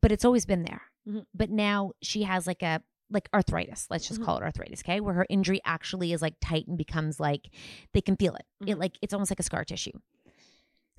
But 0.00 0.12
it's 0.12 0.24
always 0.24 0.46
been 0.46 0.62
there. 0.64 0.82
Mhm. 1.08 1.26
But 1.34 1.50
now 1.50 1.92
she 2.02 2.24
has 2.24 2.46
like 2.46 2.62
a 2.62 2.82
like 3.10 3.28
arthritis. 3.32 3.86
Let's 3.90 4.08
just 4.08 4.20
Mhm. 4.20 4.24
call 4.24 4.36
it 4.38 4.42
arthritis, 4.42 4.80
okay? 4.80 5.00
Where 5.00 5.14
her 5.14 5.26
injury 5.28 5.60
actually 5.64 6.12
is 6.12 6.22
like 6.22 6.34
tight 6.40 6.66
and 6.66 6.76
becomes 6.76 7.20
like 7.20 7.50
they 7.92 8.00
can 8.00 8.16
feel 8.16 8.34
it. 8.34 8.46
It 8.66 8.74
Mhm. 8.76 8.80
like 8.80 8.98
it's 9.02 9.14
almost 9.14 9.30
like 9.30 9.40
a 9.40 9.44
scar 9.44 9.64
tissue. 9.64 9.92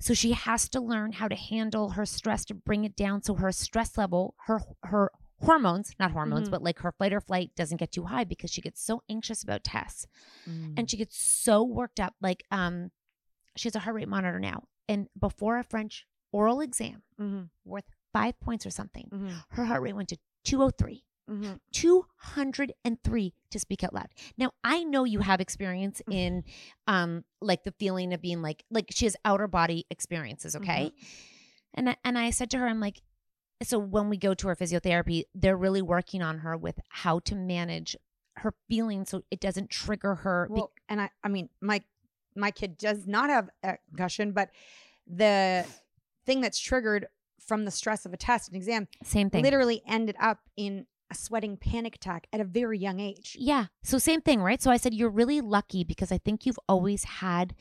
So 0.00 0.14
she 0.14 0.32
has 0.32 0.68
to 0.70 0.80
learn 0.80 1.12
how 1.12 1.28
to 1.28 1.34
handle 1.34 1.90
her 1.90 2.06
stress 2.06 2.44
to 2.46 2.54
bring 2.54 2.84
it 2.84 2.94
down 2.96 3.22
so 3.22 3.34
her 3.34 3.50
stress 3.52 3.98
level, 3.98 4.34
her 4.46 4.60
her 4.84 5.10
hormones, 5.40 5.94
not 6.00 6.12
hormones, 6.12 6.48
Mhm. 6.48 6.52
but 6.52 6.62
like 6.62 6.78
her 6.80 6.92
fight 6.92 7.12
or 7.12 7.20
flight 7.20 7.54
doesn't 7.54 7.76
get 7.78 7.92
too 7.92 8.04
high 8.04 8.24
because 8.24 8.50
she 8.50 8.60
gets 8.60 8.80
so 8.82 9.02
anxious 9.08 9.42
about 9.42 9.62
tests 9.64 10.06
Mm. 10.46 10.74
and 10.76 10.90
she 10.90 10.96
gets 10.96 11.16
so 11.16 11.62
worked 11.62 12.00
up. 12.00 12.14
Like 12.20 12.44
um 12.50 12.90
she 13.56 13.68
has 13.68 13.74
a 13.76 13.80
heart 13.80 13.96
rate 13.96 14.08
monitor 14.08 14.38
now. 14.40 14.64
And 14.88 15.08
before 15.18 15.58
a 15.58 15.64
French 15.64 16.06
oral 16.32 16.60
exam 16.60 17.02
Mhm. 17.18 17.50
worth 17.64 17.84
five 18.12 18.38
points 18.40 18.64
or 18.64 18.70
something, 18.70 19.08
Mhm. 19.12 19.44
her 19.50 19.64
heart 19.66 19.82
rate 19.82 19.94
went 19.94 20.08
to 20.10 20.18
203. 20.44 21.04
Mhm. 21.28 21.60
203 21.72 23.34
to 23.50 23.58
speak 23.58 23.84
out 23.84 23.94
loud. 23.94 24.08
Now, 24.36 24.52
I 24.64 24.84
know 24.84 25.04
you 25.04 25.20
have 25.20 25.40
experience 25.40 26.00
in 26.10 26.44
um 26.86 27.24
like 27.40 27.64
the 27.64 27.72
feeling 27.72 28.12
of 28.14 28.22
being 28.22 28.42
like 28.42 28.64
like 28.70 28.86
she 28.90 29.04
has 29.06 29.16
outer 29.24 29.46
body 29.48 29.86
experiences, 29.90 30.56
okay? 30.56 30.92
And 31.74 31.90
I, 31.90 31.96
and 32.04 32.18
I 32.18 32.30
said 32.30 32.50
to 32.52 32.58
her 32.58 32.66
I'm 32.66 32.80
like 32.80 33.02
so 33.62 33.78
when 33.78 34.08
we 34.08 34.16
go 34.16 34.34
to 34.34 34.48
her 34.48 34.56
physiotherapy, 34.56 35.24
they're 35.34 35.56
really 35.56 35.82
working 35.82 36.22
on 36.22 36.38
her 36.38 36.56
with 36.56 36.78
how 36.90 37.18
to 37.20 37.34
manage 37.34 37.96
her 38.36 38.54
feelings 38.68 39.10
so 39.10 39.22
it 39.32 39.40
doesn't 39.40 39.68
trigger 39.68 40.14
her 40.14 40.48
be- 40.54 40.62
and 40.88 41.00
I, 41.00 41.10
I 41.24 41.28
mean, 41.28 41.48
my 41.60 41.82
my 42.36 42.52
kid 42.52 42.78
does 42.78 43.06
not 43.06 43.30
have 43.30 43.50
a 43.64 43.78
concussion, 43.88 44.32
but 44.32 44.50
the 45.06 45.66
thing 46.24 46.40
that's 46.40 46.58
triggered 46.60 47.08
from 47.44 47.64
the 47.64 47.70
stress 47.70 48.06
of 48.06 48.12
a 48.12 48.16
test 48.16 48.48
and 48.48 48.56
exam 48.56 48.86
same 49.02 49.28
thing. 49.30 49.42
literally 49.42 49.82
ended 49.86 50.14
up 50.20 50.38
in 50.56 50.86
a 51.10 51.14
sweating 51.14 51.56
panic 51.56 51.94
attack 51.96 52.26
at 52.32 52.40
a 52.40 52.44
very 52.44 52.78
young 52.78 53.00
age. 53.00 53.36
Yeah. 53.38 53.66
So 53.82 53.98
same 53.98 54.20
thing, 54.20 54.40
right? 54.40 54.60
So 54.62 54.70
I 54.70 54.76
said 54.76 54.94
you're 54.94 55.10
really 55.10 55.40
lucky 55.40 55.84
because 55.84 56.12
I 56.12 56.18
think 56.18 56.44
you've 56.46 56.58
always 56.68 57.04
had 57.04 57.54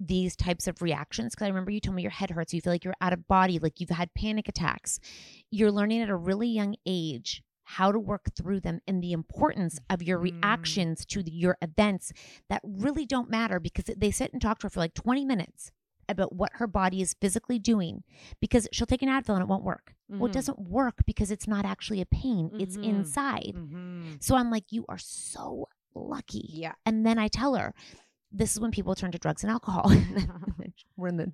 these 0.00 0.36
types 0.36 0.66
of 0.68 0.80
reactions 0.80 1.34
because 1.34 1.46
I 1.46 1.48
remember 1.48 1.70
you 1.70 1.80
told 1.80 1.96
me 1.96 2.02
your 2.02 2.10
head 2.12 2.30
hurts, 2.30 2.54
you 2.54 2.60
feel 2.60 2.72
like 2.72 2.84
you're 2.84 2.94
out 3.00 3.12
of 3.12 3.26
body, 3.26 3.58
like 3.58 3.80
you've 3.80 3.90
had 3.90 4.14
panic 4.14 4.48
attacks. 4.48 5.00
You're 5.50 5.72
learning 5.72 6.02
at 6.02 6.08
a 6.08 6.16
really 6.16 6.48
young 6.48 6.76
age 6.86 7.42
how 7.64 7.92
to 7.92 7.98
work 7.98 8.34
through 8.34 8.60
them 8.60 8.80
and 8.86 9.02
the 9.02 9.12
importance 9.12 9.78
of 9.90 10.02
your 10.02 10.18
Mm. 10.18 10.22
reactions 10.42 11.04
to 11.04 11.22
the, 11.22 11.30
your 11.30 11.58
events 11.60 12.12
that 12.48 12.62
really 12.64 13.04
don't 13.04 13.28
matter 13.28 13.60
because 13.60 13.84
they 13.96 14.10
sit 14.10 14.32
and 14.32 14.40
talk 14.40 14.60
to 14.60 14.66
her 14.66 14.70
for 14.70 14.80
like 14.80 14.94
20 14.94 15.24
minutes 15.26 15.70
about 16.08 16.34
what 16.34 16.50
her 16.54 16.66
body 16.66 17.00
is 17.02 17.14
physically 17.20 17.58
doing 17.58 18.02
because 18.40 18.66
she'll 18.72 18.86
take 18.86 19.02
an 19.02 19.08
Advil 19.08 19.34
and 19.34 19.42
it 19.42 19.48
won't 19.48 19.64
work. 19.64 19.94
Well, 20.08 20.26
it 20.26 20.30
Mhm. 20.30 20.32
doesn't 20.32 20.58
work 20.60 21.04
because 21.06 21.30
it's 21.30 21.46
not 21.46 21.64
actually 21.66 22.00
a 22.00 22.06
pain, 22.06 22.50
it's 22.58 22.76
Mhm. 22.76 22.84
inside. 22.84 23.52
Mhm. 23.54 24.22
So 24.22 24.36
I'm 24.36 24.50
like, 24.50 24.72
you 24.72 24.84
are 24.88 24.98
so 24.98 25.68
lucky. 25.94 26.46
Yeah. 26.48 26.72
And 26.86 27.04
then 27.04 27.18
I 27.18 27.28
tell 27.28 27.54
her, 27.56 27.74
this 28.32 28.52
is 28.52 28.60
when 28.60 28.70
people 28.70 28.94
turn 28.94 29.12
to 29.12 29.18
drugs 29.18 29.42
and 29.42 29.50
alcohol. 29.50 29.84
We're 30.96 31.08
in 31.08 31.16
the 31.18 31.32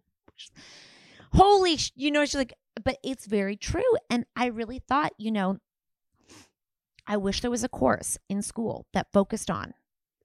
holy, 1.33 1.77
sh-, 1.77 1.93
you 1.95 2.11
know, 2.11 2.25
she's 2.25 2.35
like, 2.35 2.55
but 2.83 2.99
it's 3.05 3.27
very 3.27 3.57
true. 3.57 3.97
And 4.11 4.27
I 4.37 4.47
really 4.47 4.81
thought, 4.81 5.13
you 5.19 5.31
know, 5.31 5.59
I 7.07 7.17
wish 7.17 7.41
there 7.41 7.51
was 7.51 7.65
a 7.65 7.69
course 7.69 8.17
in 8.29 8.43
school 8.43 8.87
that 8.95 9.13
focused 9.13 9.51
on 9.51 9.75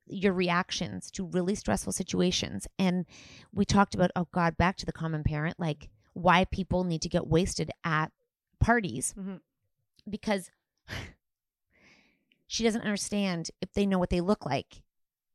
your 0.09 0.33
reactions 0.33 1.09
to 1.11 1.25
really 1.25 1.55
stressful 1.55 1.93
situations. 1.93 2.67
And 2.77 3.05
we 3.53 3.65
talked 3.65 3.95
about, 3.95 4.11
oh 4.15 4.27
God, 4.31 4.57
back 4.57 4.75
to 4.77 4.85
the 4.85 4.91
common 4.91 5.23
parent, 5.23 5.59
like 5.59 5.89
why 6.13 6.45
people 6.45 6.83
need 6.83 7.01
to 7.03 7.09
get 7.09 7.27
wasted 7.27 7.71
at 7.83 8.11
parties 8.59 9.13
Mhm. 9.17 9.39
because 10.09 10.49
she 12.47 12.63
doesn't 12.63 12.81
understand 12.81 13.51
if 13.61 13.73
they 13.73 13.85
know 13.85 13.99
what 13.99 14.09
they 14.09 14.21
look 14.21 14.45
like 14.45 14.81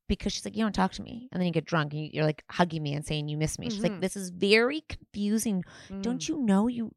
because 0.07 0.33
she's 0.33 0.45
like, 0.45 0.57
you 0.57 0.63
don't 0.63 0.75
talk 0.75 0.93
to 0.93 1.03
me, 1.03 1.29
and 1.33 1.41
then 1.41 1.47
you 1.47 1.53
get 1.53 1.65
drunk 1.65 1.93
and 1.95 2.03
you- 2.03 2.11
you're 2.13 2.25
like 2.25 2.45
hugging 2.51 2.83
me 2.83 2.93
and 2.93 3.07
saying 3.07 3.29
you 3.29 3.39
miss 3.39 3.59
me. 3.59 3.71
She's 3.71 3.83
like, 3.83 3.93
Mhm. 3.93 4.01
this 4.03 4.17
is 4.17 4.29
very 4.31 4.83
confusing. 4.83 5.65
Don't 6.03 6.21
Mm. 6.21 6.29
you 6.29 6.37
know 6.43 6.67
you? 6.69 6.95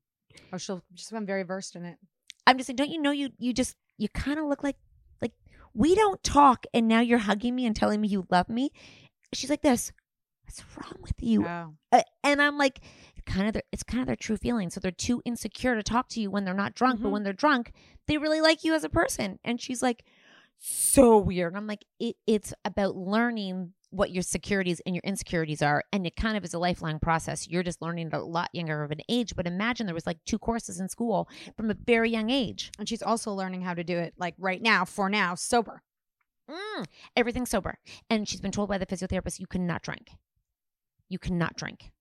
Oh, 0.51 0.57
she'll 0.57 0.83
just 0.93 1.11
been 1.11 1.25
very 1.25 1.43
versed 1.43 1.75
in 1.75 1.85
it. 1.85 1.97
I'm 2.45 2.57
just 2.57 2.67
saying, 2.67 2.75
don't 2.75 2.89
you 2.89 3.01
know 3.01 3.11
you? 3.11 3.29
You 3.37 3.53
just 3.53 3.75
you 3.99 4.09
kind 4.09 4.37
of 4.39 4.45
look 4.45 4.61
like 4.63 4.77
we 5.77 5.93
don't 5.95 6.21
talk, 6.23 6.65
and 6.73 6.87
now 6.87 6.99
you're 7.01 7.19
hugging 7.19 7.55
me 7.55 7.65
and 7.65 7.75
telling 7.75 8.01
me 8.01 8.07
you 8.07 8.25
love 8.31 8.49
me. 8.49 8.71
She's 9.33 9.49
like 9.49 9.61
this. 9.61 9.91
What's 10.45 10.63
wrong 10.77 11.01
with 11.01 11.13
you? 11.21 11.43
Uh, 11.91 12.01
and 12.23 12.41
I'm 12.41 12.57
like, 12.57 12.79
kind 13.25 13.47
of, 13.47 13.53
their, 13.53 13.63
it's 13.71 13.83
kind 13.83 14.01
of 14.01 14.07
their 14.07 14.15
true 14.15 14.37
feeling. 14.37 14.69
So 14.69 14.79
they're 14.79 14.91
too 14.91 15.21
insecure 15.25 15.75
to 15.75 15.83
talk 15.83 16.07
to 16.09 16.21
you 16.21 16.31
when 16.31 16.45
they're 16.45 16.53
not 16.53 16.73
drunk, 16.73 17.01
but 17.01 17.09
Mhm. 17.09 17.11
when 17.11 17.23
they're 17.23 17.33
drunk, 17.33 17.73
they 18.07 18.17
really 18.17 18.39
like 18.41 18.63
you 18.63 18.73
as 18.73 18.83
a 18.85 18.89
person. 18.89 19.39
And 19.43 19.61
she's 19.61 19.81
like, 19.83 20.03
so 20.57 21.17
weird. 21.17 21.51
And 21.51 21.57
I'm 21.57 21.67
like, 21.67 21.85
it, 21.99 22.15
it's 22.25 22.53
about 22.65 22.95
learning 22.95 23.73
what 23.89 24.11
your 24.11 24.23
securities 24.23 24.81
and 24.85 24.95
your 24.95 25.03
insecurities 25.03 25.61
are, 25.61 25.83
and 25.93 26.05
it 26.05 26.15
kind 26.15 26.37
of 26.37 26.43
is 26.43 26.53
a 26.53 26.59
lifelong 26.59 26.99
process. 26.99 27.47
You're 27.47 27.63
just 27.63 27.81
learning 27.81 28.07
at 28.07 28.13
a 28.13 28.23
lot 28.23 28.49
younger 28.53 28.83
of 28.83 28.91
an 28.91 29.01
age. 29.09 29.35
But 29.35 29.47
imagine 29.47 29.85
there 29.85 29.95
was 29.95 30.07
like 30.07 30.19
two 30.25 30.39
courses 30.39 30.79
in 30.79 30.89
school 30.89 31.29
from 31.55 31.71
a 31.71 31.75
very 31.85 32.09
young 32.09 32.29
age. 32.29 32.71
And 32.79 32.87
she's 32.87 33.01
also 33.01 33.31
learning 33.31 33.61
how 33.61 33.73
to 33.73 33.83
do 33.83 33.97
it 33.97 34.13
like 34.17 34.35
right 34.37 34.61
now, 34.61 34.85
for 34.85 35.09
now, 35.09 35.35
sober. 35.35 35.81
Mm, 36.49 36.85
everything's 37.15 37.49
sober. 37.49 37.77
And 38.09 38.27
she's 38.27 38.41
been 38.41 38.51
told 38.51 38.69
by 38.69 38.77
the 38.77 38.85
physiotherapist, 38.85 39.39
you 39.39 39.47
cannot 39.47 39.81
drink. 39.83 40.11
You 41.09 41.19
cannot 41.19 41.55
drink. 41.55 41.91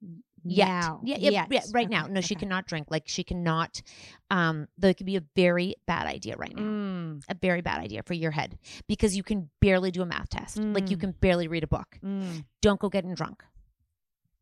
Yet. 0.48 0.68
Now. 0.68 1.00
Yeah, 1.04 1.16
yeah, 1.18 1.46
yeah, 1.50 1.60
right 1.72 1.88
now. 1.90 2.04
Okay, 2.04 2.12
No, 2.12 2.20
she 2.20 2.34
cannot 2.34 2.66
drink. 2.66 2.86
Like 2.90 3.04
she 3.06 3.24
cannot 3.24 3.82
um 4.30 4.68
though 4.78 4.88
it 4.88 4.96
could 4.96 5.06
be 5.06 5.16
a 5.16 5.22
very 5.34 5.74
bad 5.86 6.06
idea 6.06 6.36
right 6.36 6.54
now. 6.54 6.62
Mm. 6.62 7.22
A 7.28 7.34
very 7.34 7.60
bad 7.62 7.80
idea 7.80 8.02
for 8.04 8.14
your 8.14 8.30
head. 8.30 8.58
Because 8.86 9.16
you 9.16 9.22
can 9.22 9.50
barely 9.60 9.90
do 9.90 10.02
a 10.02 10.06
math 10.06 10.28
test. 10.30 10.58
Like 10.58 10.90
you 10.90 10.96
Mm. 10.96 11.00
can 11.00 11.10
barely 11.12 11.48
read 11.48 11.64
a 11.64 11.66
book. 11.66 11.98
Mm. 12.04 12.44
Don't 12.62 12.80
go 12.80 12.88
getting 12.88 13.14
drunk. 13.14 13.42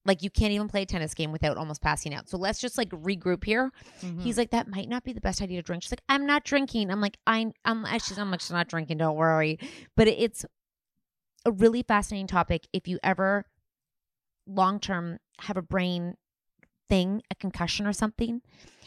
Like 0.07 0.23
you 0.23 0.29
can't 0.29 0.53
even 0.53 0.69
play 0.69 0.83
a 0.83 0.87
tennis 0.87 1.15
game 1.15 1.33
without 1.33 1.57
almost 1.57 1.81
passing 1.81 2.13
out. 2.13 2.29
So 2.29 2.37
let's 2.37 2.61
just 2.61 2.77
like 2.77 2.91
regroup 2.91 3.43
here. 3.43 3.73
Mhm. 4.03 4.21
He's 4.21 4.37
like, 4.37 4.51
that 4.51 4.69
might 4.69 4.89
not 4.89 5.03
be 5.03 5.15
the 5.15 5.21
best 5.23 5.41
idea 5.41 5.57
to 5.63 5.63
drink. 5.63 5.83
She's 5.83 5.93
like, 5.93 6.03
I'm 6.11 6.27
not 6.27 6.45
drinking. 6.45 6.91
I'm 6.91 7.01
like, 7.01 7.17
I'm, 7.27 7.53
I'm 7.65 7.87
actually, 7.87 8.21
I'm 8.21 8.35
actually 8.35 8.57
not 8.57 8.69
drinking. 8.69 8.99
Don't 8.99 9.17
worry. 9.17 9.59
But 9.97 10.09
it's 10.09 10.45
a 11.47 11.53
really 11.53 11.83
fascinating 11.83 12.27
topic. 12.27 12.67
If 12.75 12.87
you 12.87 12.99
ever 13.03 13.47
long 14.47 14.81
term 14.81 15.19
have 15.41 15.57
a 15.57 15.63
brain 15.63 16.17
thing, 16.89 17.23
a 17.31 17.35
concussion 17.35 17.87
or 17.87 17.93
something, 17.93 18.43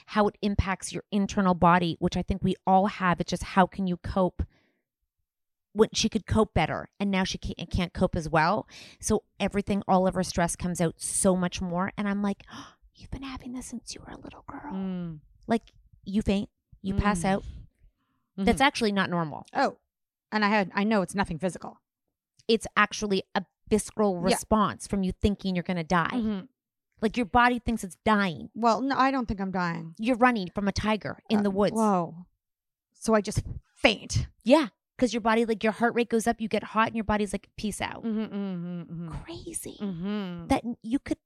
how 0.07 0.27
it 0.27 0.37
impacts 0.41 0.93
your 0.93 1.03
internal 1.11 1.53
body, 1.53 1.95
which 1.99 2.15
I 2.15 2.21
think 2.21 2.43
we 2.43 2.55
all 2.65 2.87
have. 2.87 3.19
It's 3.19 3.29
just 3.31 3.43
how 3.43 3.65
can 3.65 3.87
you 3.87 3.97
cope? 3.97 4.43
When 5.73 5.89
she 5.93 6.09
could 6.09 6.25
cope 6.25 6.55
better, 6.55 6.89
and 6.99 7.11
now 7.11 7.23
she 7.23 7.37
can't, 7.37 7.69
can't 7.69 7.93
cope 7.93 8.15
as 8.15 8.27
well. 8.27 8.67
So 8.99 9.23
everything, 9.39 9.83
all 9.87 10.07
of 10.07 10.15
her 10.15 10.23
stress 10.23 10.55
comes 10.55 10.81
out 10.81 10.95
so 10.97 11.35
much 11.35 11.61
more. 11.61 11.91
And 11.97 12.07
I'm 12.09 12.23
like, 12.23 12.43
you've 12.95 13.11
been 13.11 13.21
having 13.21 13.53
this 13.53 13.67
since 13.67 13.93
you 13.93 14.01
were 14.01 14.11
a 14.13 14.17
little 14.19 14.43
girl 14.47 14.73
Mm. 14.73 15.19
like 15.45 15.61
you 16.03 16.23
faint, 16.23 16.49
you 16.81 16.95
pass 16.95 17.21
Mm. 17.21 17.25
out. 17.25 17.43
That's 18.37 18.61
actually 18.61 18.91
not 18.91 19.09
normal. 19.11 19.45
Oh, 19.53 19.77
and 20.31 20.43
I 20.45 20.49
had 20.49 20.71
I 20.73 20.83
know 20.83 21.01
it's 21.03 21.15
nothing 21.15 21.37
physical. 21.39 21.79
It's 22.47 22.65
actually 22.75 23.23
a 23.35 23.43
visceral 23.69 24.15
Yeah. 24.15 24.33
response 24.33 24.87
from 24.87 25.03
you 25.03 25.11
thinking 25.11 25.55
you're 25.55 25.63
going 25.63 25.77
to 25.77 25.83
die. 25.83 26.09
Mhm. 26.13 26.47
Like 27.01 27.15
your 27.17 27.25
body 27.27 27.59
thinks 27.59 27.83
it's 27.83 27.97
dying. 28.03 28.49
Well, 28.55 28.81
no, 28.81 28.95
I 28.97 29.11
don't 29.11 29.27
think 29.27 29.39
I'm 29.39 29.51
dying 29.51 29.93
You're 29.99 30.15
running 30.17 30.49
from 30.55 30.67
a 30.67 30.71
tiger 30.71 31.19
in 31.29 31.39
Uh, 31.39 31.43
the 31.43 31.51
woods. 31.51 31.75
Whoa! 31.75 32.25
So 32.93 33.13
I 33.13 33.21
just 33.21 33.43
faint. 33.75 34.27
Yeah, 34.43 34.69
because 34.95 35.13
your 35.13 35.21
body, 35.21 35.45
like 35.45 35.63
your 35.63 35.73
heart 35.73 35.93
rate 35.93 36.09
goes 36.09 36.25
up, 36.25 36.41
you 36.41 36.47
get 36.47 36.63
hot, 36.63 36.87
and 36.87 36.95
your 36.95 37.03
body's 37.03 37.33
like, 37.33 37.49
peace 37.55 37.81
out. 37.81 38.03
Mm-hmm, 38.03 38.35
mm-hmm, 38.35 39.09
Crazy. 39.09 39.77
mm-hmm. 39.79 40.47
That 40.47 40.63
you 40.81 40.97
could, 40.97 41.19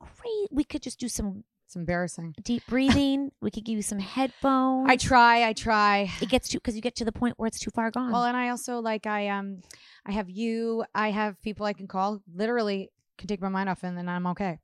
great. 0.00 0.48
We 0.50 0.64
could 0.64 0.82
just 0.82 0.98
do 0.98 1.08
some 1.08 1.44
It's 1.74 1.80
embarrassing. 1.80 2.36
deep 2.44 2.62
breathing. 2.68 3.32
we 3.42 3.50
could 3.50 3.64
give 3.64 3.74
you 3.74 3.82
some 3.82 3.98
headphones. 3.98 4.88
I 4.88 4.96
try. 4.96 5.42
I 5.48 5.52
try. 5.54 6.08
It 6.20 6.28
gets 6.28 6.48
too 6.48 6.58
because 6.58 6.76
you 6.76 6.80
get 6.80 6.94
to 6.96 7.04
the 7.04 7.10
point 7.10 7.34
where 7.36 7.48
it's 7.48 7.58
too 7.58 7.72
far 7.74 7.90
gone. 7.90 8.12
Well, 8.12 8.22
and 8.22 8.36
I 8.36 8.50
also 8.50 8.78
like 8.78 9.08
I 9.08 9.26
um 9.28 9.60
I 10.06 10.12
have 10.12 10.30
you. 10.30 10.84
I 10.94 11.10
have 11.10 11.42
people 11.42 11.66
I 11.66 11.72
can 11.72 11.88
call. 11.88 12.22
Literally 12.32 12.92
can 13.18 13.26
take 13.26 13.42
my 13.42 13.48
mind 13.48 13.68
off, 13.68 13.82
and 13.82 13.98
then 13.98 14.08
I'm 14.08 14.24
okay. 14.28 14.60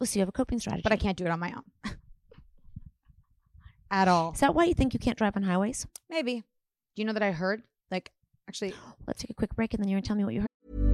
Oh, 0.00 0.06
so 0.06 0.18
you 0.18 0.20
have 0.22 0.28
a 0.30 0.32
coping 0.32 0.58
strategy. 0.58 0.80
But 0.82 0.92
I 0.92 0.96
can't 0.96 1.18
do 1.18 1.26
it 1.26 1.30
on 1.30 1.38
my 1.38 1.52
own 1.52 1.92
at 3.90 4.08
all. 4.08 4.32
Is 4.32 4.40
that 4.40 4.54
why 4.54 4.64
you 4.64 4.72
think 4.72 4.94
you 4.94 4.98
can't 4.98 5.18
drive 5.18 5.36
on 5.36 5.42
highways? 5.42 5.86
Maybe. 6.08 6.36
Do 6.96 7.02
you 7.02 7.04
know 7.04 7.12
that 7.12 7.22
I 7.22 7.32
heard? 7.32 7.62
Like, 7.90 8.10
actually, 8.48 8.72
Let's 9.06 9.20
take 9.20 9.30
a 9.30 9.34
quick 9.34 9.54
break, 9.54 9.74
and 9.74 9.82
then 9.82 9.90
you're 9.90 9.98
gonna 10.00 10.06
tell 10.06 10.16
me 10.16 10.24
what 10.24 10.32
you 10.32 10.40
heard. 10.40 10.93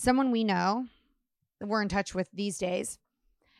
Someone 0.00 0.30
we 0.30 0.44
know 0.44 0.86
that 1.60 1.66
we're 1.66 1.82
in 1.82 1.88
touch 1.88 2.14
with 2.14 2.28
these 2.32 2.56
days 2.58 2.98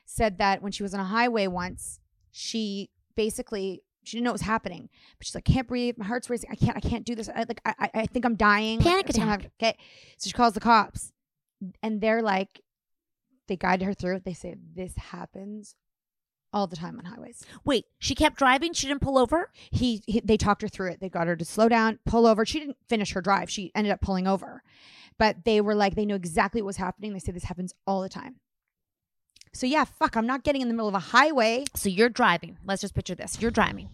said 0.07 0.39
that 0.39 0.63
when 0.63 0.73
she 0.73 0.83
was 0.83 0.95
on 0.95 1.01
a 1.01 1.05
highway 1.05 1.47
once, 1.47 2.01
she 2.31 2.91
basically 3.15 3.83
she 4.03 4.17
didn't 4.17 4.25
know 4.25 4.31
what 4.31 4.41
was 4.41 4.43
happening, 4.43 4.89
but 5.19 5.27
she's 5.27 5.35
like, 5.35 5.45
"Can't 5.45 5.69
breathe, 5.69 5.97
my 5.99 6.07
heart's 6.07 6.31
racing. 6.31 6.49
I 6.51 6.55
can't, 6.55 6.77
I 6.77 6.81
can't 6.81 7.05
do 7.05 7.15
this. 7.15 7.29
I, 7.29 7.41
like, 7.47 7.61
I, 7.67 7.75
I- 7.79 7.91
I 8.03 8.07
think 8.07 8.25
I'm 8.25 8.35
dying. 8.35 8.81
Panic 8.81 9.07
I 9.07 9.11
attack. 9.11 9.51
Okay, 9.63 9.77
so 10.17 10.29
she 10.29 10.33
calls 10.33 10.55
the 10.55 10.61
cops, 10.61 11.13
and 11.83 12.01
they're 12.01 12.23
like, 12.23 12.63
they 13.47 13.57
guide 13.57 13.83
her 13.83 13.93
through. 13.93 14.21
They 14.21 14.33
say 14.33 14.57
this 14.75 14.97
happens 14.97 15.77
all 16.53 16.67
the 16.67 16.77
time 16.77 16.99
on 16.99 17.05
highways. 17.05 17.45
Wait, 17.65 17.85
she 17.99 18.15
kept 18.15 18.37
driving. 18.39 18.73
She 18.73 18.89
didn't 18.89 19.03
pull 19.03 19.19
over. 19.19 19.51
He, 19.71 20.03
he 20.07 20.21
they 20.21 20.39
talked 20.39 20.63
her 20.63 20.69
through 20.69 20.93
it. 20.93 21.01
They 21.01 21.11
got 21.11 21.27
her 21.27 21.37
to 21.37 21.45
slow 21.45 21.69
down, 21.69 21.99
pull 22.07 22.27
over. 22.27 22.47
She 22.47 22.59
didn't 22.59 22.79
finish 22.89 23.13
her 23.13 23.21
drive. 23.21 23.51
She 23.51 23.71
ended 23.75 23.93
up 23.93 24.01
pulling 24.01 24.27
over, 24.27 24.63
but 25.21 25.45
they 25.45 25.61
were 25.61 25.75
like, 25.75 25.97
they 25.97 26.07
knew 26.07 26.15
exactly 26.15 26.63
what 26.63 26.69
was 26.69 26.77
happening. 26.79 27.13
They 27.13 27.19
say 27.19 27.31
this 27.31 27.45
happens 27.45 27.75
all 27.87 28.01
the 28.01 28.09
time. 28.09 28.37
So 29.53 29.67
yeah, 29.67 29.85
fuck, 29.85 30.17
I'm 30.17 30.27
not 30.27 30.45
getting 30.45 30.63
in 30.63 30.69
the 30.69 30.75
middle 30.75 30.89
of 30.89 30.95
a 30.95 30.99
highway. 30.99 31.65
So 31.77 31.91
you're 31.91 32.09
driving. 32.09 32.57
Let's 32.65 32.81
just 32.81 32.95
picture 32.95 33.15
this. 33.15 33.39
You're 33.39 33.51
driving. 33.51 33.91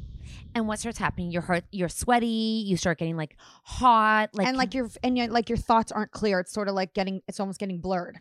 And 0.54 0.68
what 0.68 0.78
starts 0.78 0.98
happening? 0.98 1.32
Your 1.32 1.42
heart, 1.42 1.64
you're 1.72 1.88
sweaty. 1.88 2.62
You 2.64 2.76
start 2.76 2.98
getting 2.98 3.16
like 3.16 3.36
hot, 3.64 4.30
like 4.34 4.46
and 4.46 4.56
like 4.56 4.72
your 4.72 4.88
and 5.02 5.18
your 5.18 5.26
like 5.26 5.48
your 5.48 5.58
thoughts 5.58 5.90
aren't 5.90 6.12
clear. 6.12 6.38
It's 6.38 6.52
sort 6.52 6.68
of 6.68 6.74
like 6.74 6.94
getting 6.94 7.22
it's 7.26 7.40
almost 7.40 7.58
getting 7.58 7.80
blurred. 7.80 8.20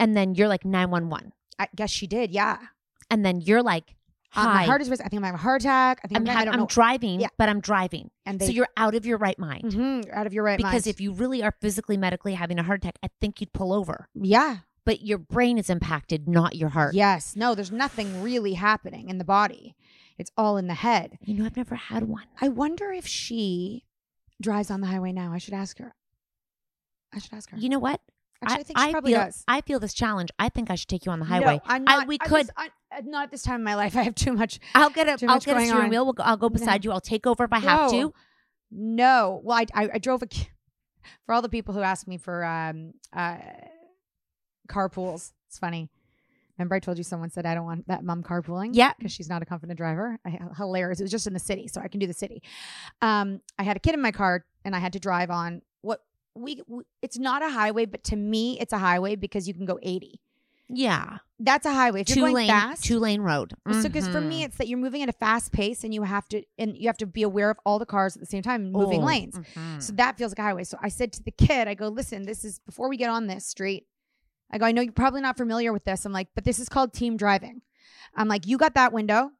and 0.00 0.16
then 0.16 0.34
you're 0.34 0.48
like 0.48 0.64
911 0.64 1.32
I 1.58 1.68
guess 1.76 1.90
she 1.90 2.08
did. 2.08 2.32
Yeah. 2.32 2.58
and 3.10 3.24
then 3.24 3.40
you're 3.40 3.62
like 3.62 3.94
Uh, 4.36 4.44
my 4.44 4.64
heart 4.64 4.80
is 4.82 4.90
racing. 4.90 5.06
I 5.06 5.08
think 5.08 5.20
I'm 5.20 5.24
having 5.24 5.38
a 5.38 5.42
heart 5.42 5.62
attack. 5.62 6.00
I 6.04 6.08
think 6.08 6.18
I'm, 6.18 6.28
I'm, 6.28 6.34
ha- 6.34 6.40
I 6.40 6.44
don't 6.44 6.54
I'm 6.54 6.60
know. 6.60 6.66
driving 6.66 7.20
Yeah. 7.20 7.28
but 7.38 7.48
i'm 7.48 7.60
driving 7.60 8.10
And 8.26 8.42
so 8.42 8.48
you're 8.50 8.68
out 8.76 8.94
of 8.94 9.06
your 9.06 9.18
right 9.18 9.38
mind 9.38 9.64
Mhm, 9.64 10.10
out 10.12 10.26
of 10.26 10.32
your 10.32 10.44
right 10.44 10.56
because 10.56 10.64
mind. 10.72 10.74
Because 10.82 10.86
if 10.88 11.00
you 11.00 11.12
really 11.12 11.42
are 11.42 11.54
physically 11.60 11.96
medically 11.96 12.34
having 12.34 12.58
a 12.58 12.62
heart 12.62 12.78
attack 12.82 12.98
i 13.02 13.08
think 13.20 13.40
you'd 13.40 13.52
pull 13.52 13.72
over 13.72 14.08
yeah. 14.14 14.58
but 14.84 15.02
your 15.02 15.18
brain 15.18 15.56
is 15.58 15.70
impacted 15.70 16.28
not 16.28 16.56
your 16.56 16.70
heart 16.70 16.94
Yes. 16.94 17.36
No, 17.36 17.54
there's 17.54 17.70
nothing 17.72 18.22
really 18.22 18.54
happening 18.54 19.08
in 19.08 19.18
the 19.18 19.24
body. 19.24 19.74
It's 20.18 20.30
all 20.36 20.56
in 20.56 20.66
the 20.68 20.74
head. 20.74 21.18
you 21.22 21.34
know 21.34 21.44
i've 21.46 21.56
never 21.56 21.74
had 21.76 22.04
one 22.08 22.24
I 22.40 22.48
wonder 22.48 22.90
if 22.92 23.06
she 23.06 23.84
drives 24.40 24.70
on 24.70 24.80
the 24.80 24.88
highway 24.88 25.12
now. 25.12 25.32
I 25.32 25.38
should 25.38 25.54
ask 25.54 25.78
her. 25.78 25.94
I 27.14 27.18
should 27.20 27.32
ask 27.34 27.50
her. 27.50 27.56
you 27.56 27.68
know 27.68 27.78
what 27.78 28.00
Actually, 28.42 28.60
I, 28.60 28.62
think 28.64 28.78
she 28.80 28.90
probably 28.92 29.12
feel, 29.12 29.20
does. 29.22 29.44
I 29.48 29.60
feel 29.62 29.80
this 29.80 29.94
challenge. 29.94 30.28
I 30.38 30.48
think 30.50 30.70
I 30.70 30.74
should 30.74 30.88
take 30.88 31.06
you 31.06 31.12
on 31.12 31.18
the 31.20 31.24
No, 31.24 31.30
highway. 31.30 31.60
I'm 31.64 31.84
I- 31.88 32.04
we 32.04 32.18
I 32.20 32.26
could. 32.26 32.46
just- 32.48 32.52
I- 32.58 32.68
not 33.04 33.24
at 33.24 33.30
this 33.30 33.42
time 33.42 33.56
in 33.56 33.64
my 33.64 33.74
life. 33.74 33.96
I 33.96 34.02
have 34.02 34.14
too 34.14 34.32
much. 34.32 34.60
I'll 34.74 34.90
get 34.90 35.06
a. 35.08 35.26
I'll 35.28 35.40
get 35.40 35.56
a 35.56 35.60
steering 35.60 35.70
on. 35.72 35.90
wheel. 35.90 36.04
We'll 36.04 36.12
go, 36.14 36.22
I'll 36.22 36.36
go 36.36 36.48
beside 36.48 36.84
you. 36.84 36.92
I'll 36.92 37.00
take 37.00 37.26
over 37.26 37.44
if 37.44 37.52
I 37.52 37.58
have 37.58 37.90
No. 37.92 38.00
to. 38.10 38.14
No. 38.70 39.40
Well, 39.44 39.58
I, 39.58 39.66
I, 39.84 39.90
I 39.94 39.98
drove 39.98 40.22
a. 40.22 40.28
For 41.26 41.34
all 41.34 41.42
the 41.42 41.48
people 41.50 41.74
who 41.74 41.80
ask 41.80 42.06
me 42.08 42.16
for 42.16 42.44
um 42.44 42.94
uh 43.12 43.36
carpools, 44.68 45.32
it's 45.48 45.58
funny. 45.58 45.90
Remember, 46.58 46.76
I 46.76 46.78
told 46.78 46.98
you 46.98 47.04
someone 47.04 47.30
said 47.30 47.46
I 47.46 47.54
don't 47.54 47.64
want 47.64 47.88
that 47.88 48.04
mom 48.04 48.22
carpooling. 48.22 48.70
Yeah. 48.74 48.92
because 48.96 49.10
she's 49.12 49.28
not 49.28 49.42
a 49.42 49.44
confident 49.44 49.76
driver. 49.76 50.18
I, 50.24 50.38
hilarious. 50.56 51.00
It 51.00 51.02
was 51.04 51.10
just 51.10 51.26
in 51.26 51.32
the 51.32 51.40
city, 51.40 51.66
so 51.66 51.80
I 51.80 51.88
can 51.88 51.98
do 51.98 52.06
the 52.06 52.12
city. 52.14 52.42
Um, 53.02 53.40
I 53.58 53.64
had 53.64 53.76
a 53.76 53.80
kid 53.80 53.94
in 53.94 54.00
my 54.00 54.12
car, 54.12 54.44
and 54.64 54.74
I 54.74 54.78
had 54.78 54.92
to 54.92 55.00
drive 55.00 55.30
on 55.30 55.62
what 55.82 56.00
we. 56.34 56.62
we 56.68 56.84
it's 57.02 57.18
not 57.18 57.42
a 57.42 57.50
highway, 57.50 57.86
but 57.86 58.04
to 58.04 58.16
me, 58.16 58.58
it's 58.60 58.72
a 58.72 58.78
highway 58.78 59.16
because 59.16 59.48
you 59.48 59.54
can 59.54 59.66
go 59.66 59.78
eighty. 59.82 60.20
Yeah. 60.68 61.18
That's 61.40 61.66
a 61.66 61.72
highway. 61.72 62.02
If 62.02 62.06
two 62.06 62.20
going 62.20 62.34
lane. 62.34 62.48
fast, 62.48 62.84
Two 62.84 62.98
lane 62.98 63.20
road. 63.20 63.52
so 63.72 63.82
because 63.82 64.08
for 64.08 64.20
me, 64.20 64.44
it's 64.44 64.56
that 64.58 64.68
you're 64.68 64.78
moving 64.78 65.02
at 65.02 65.08
a 65.08 65.12
fast 65.12 65.52
pace, 65.52 65.84
and 65.84 65.92
you 65.92 66.02
have 66.04 66.28
to 66.28 66.42
and 66.58 66.76
you 66.76 66.88
have 66.88 66.96
to 66.98 67.06
be 67.06 67.22
aware 67.22 67.50
of 67.50 67.58
all 67.66 67.78
the 67.78 67.86
cars 67.86 68.16
at 68.16 68.20
the 68.20 68.26
same 68.26 68.42
time, 68.42 68.70
moving 68.72 69.02
Oh, 69.02 69.06
lanes. 69.06 69.34
mhm. 69.36 69.82
So 69.82 69.92
that 69.94 70.16
feels 70.16 70.30
like 70.32 70.38
a 70.38 70.42
highway. 70.42 70.64
So 70.64 70.78
I 70.80 70.88
said 70.88 71.12
to 71.14 71.22
the 71.22 71.32
kid, 71.32 71.66
I 71.68 71.74
go, 71.74 71.88
listen, 71.88 72.22
this 72.22 72.44
is 72.44 72.60
before 72.60 72.88
we 72.88 72.96
get 72.96 73.10
on 73.10 73.26
this 73.26 73.46
street. 73.46 73.86
I 74.50 74.58
go, 74.58 74.64
I 74.66 74.72
know 74.72 74.80
you're 74.82 74.92
probably 74.92 75.20
not 75.20 75.36
familiar 75.36 75.72
with 75.72 75.84
this. 75.84 76.04
I'm 76.04 76.12
like, 76.12 76.28
but 76.34 76.44
this 76.44 76.58
is 76.58 76.68
called 76.68 76.92
team 76.92 77.16
driving. 77.16 77.62
I'm 78.14 78.28
like, 78.28 78.46
you 78.46 78.56
got 78.56 78.74
that 78.74 78.92
window. 78.92 79.30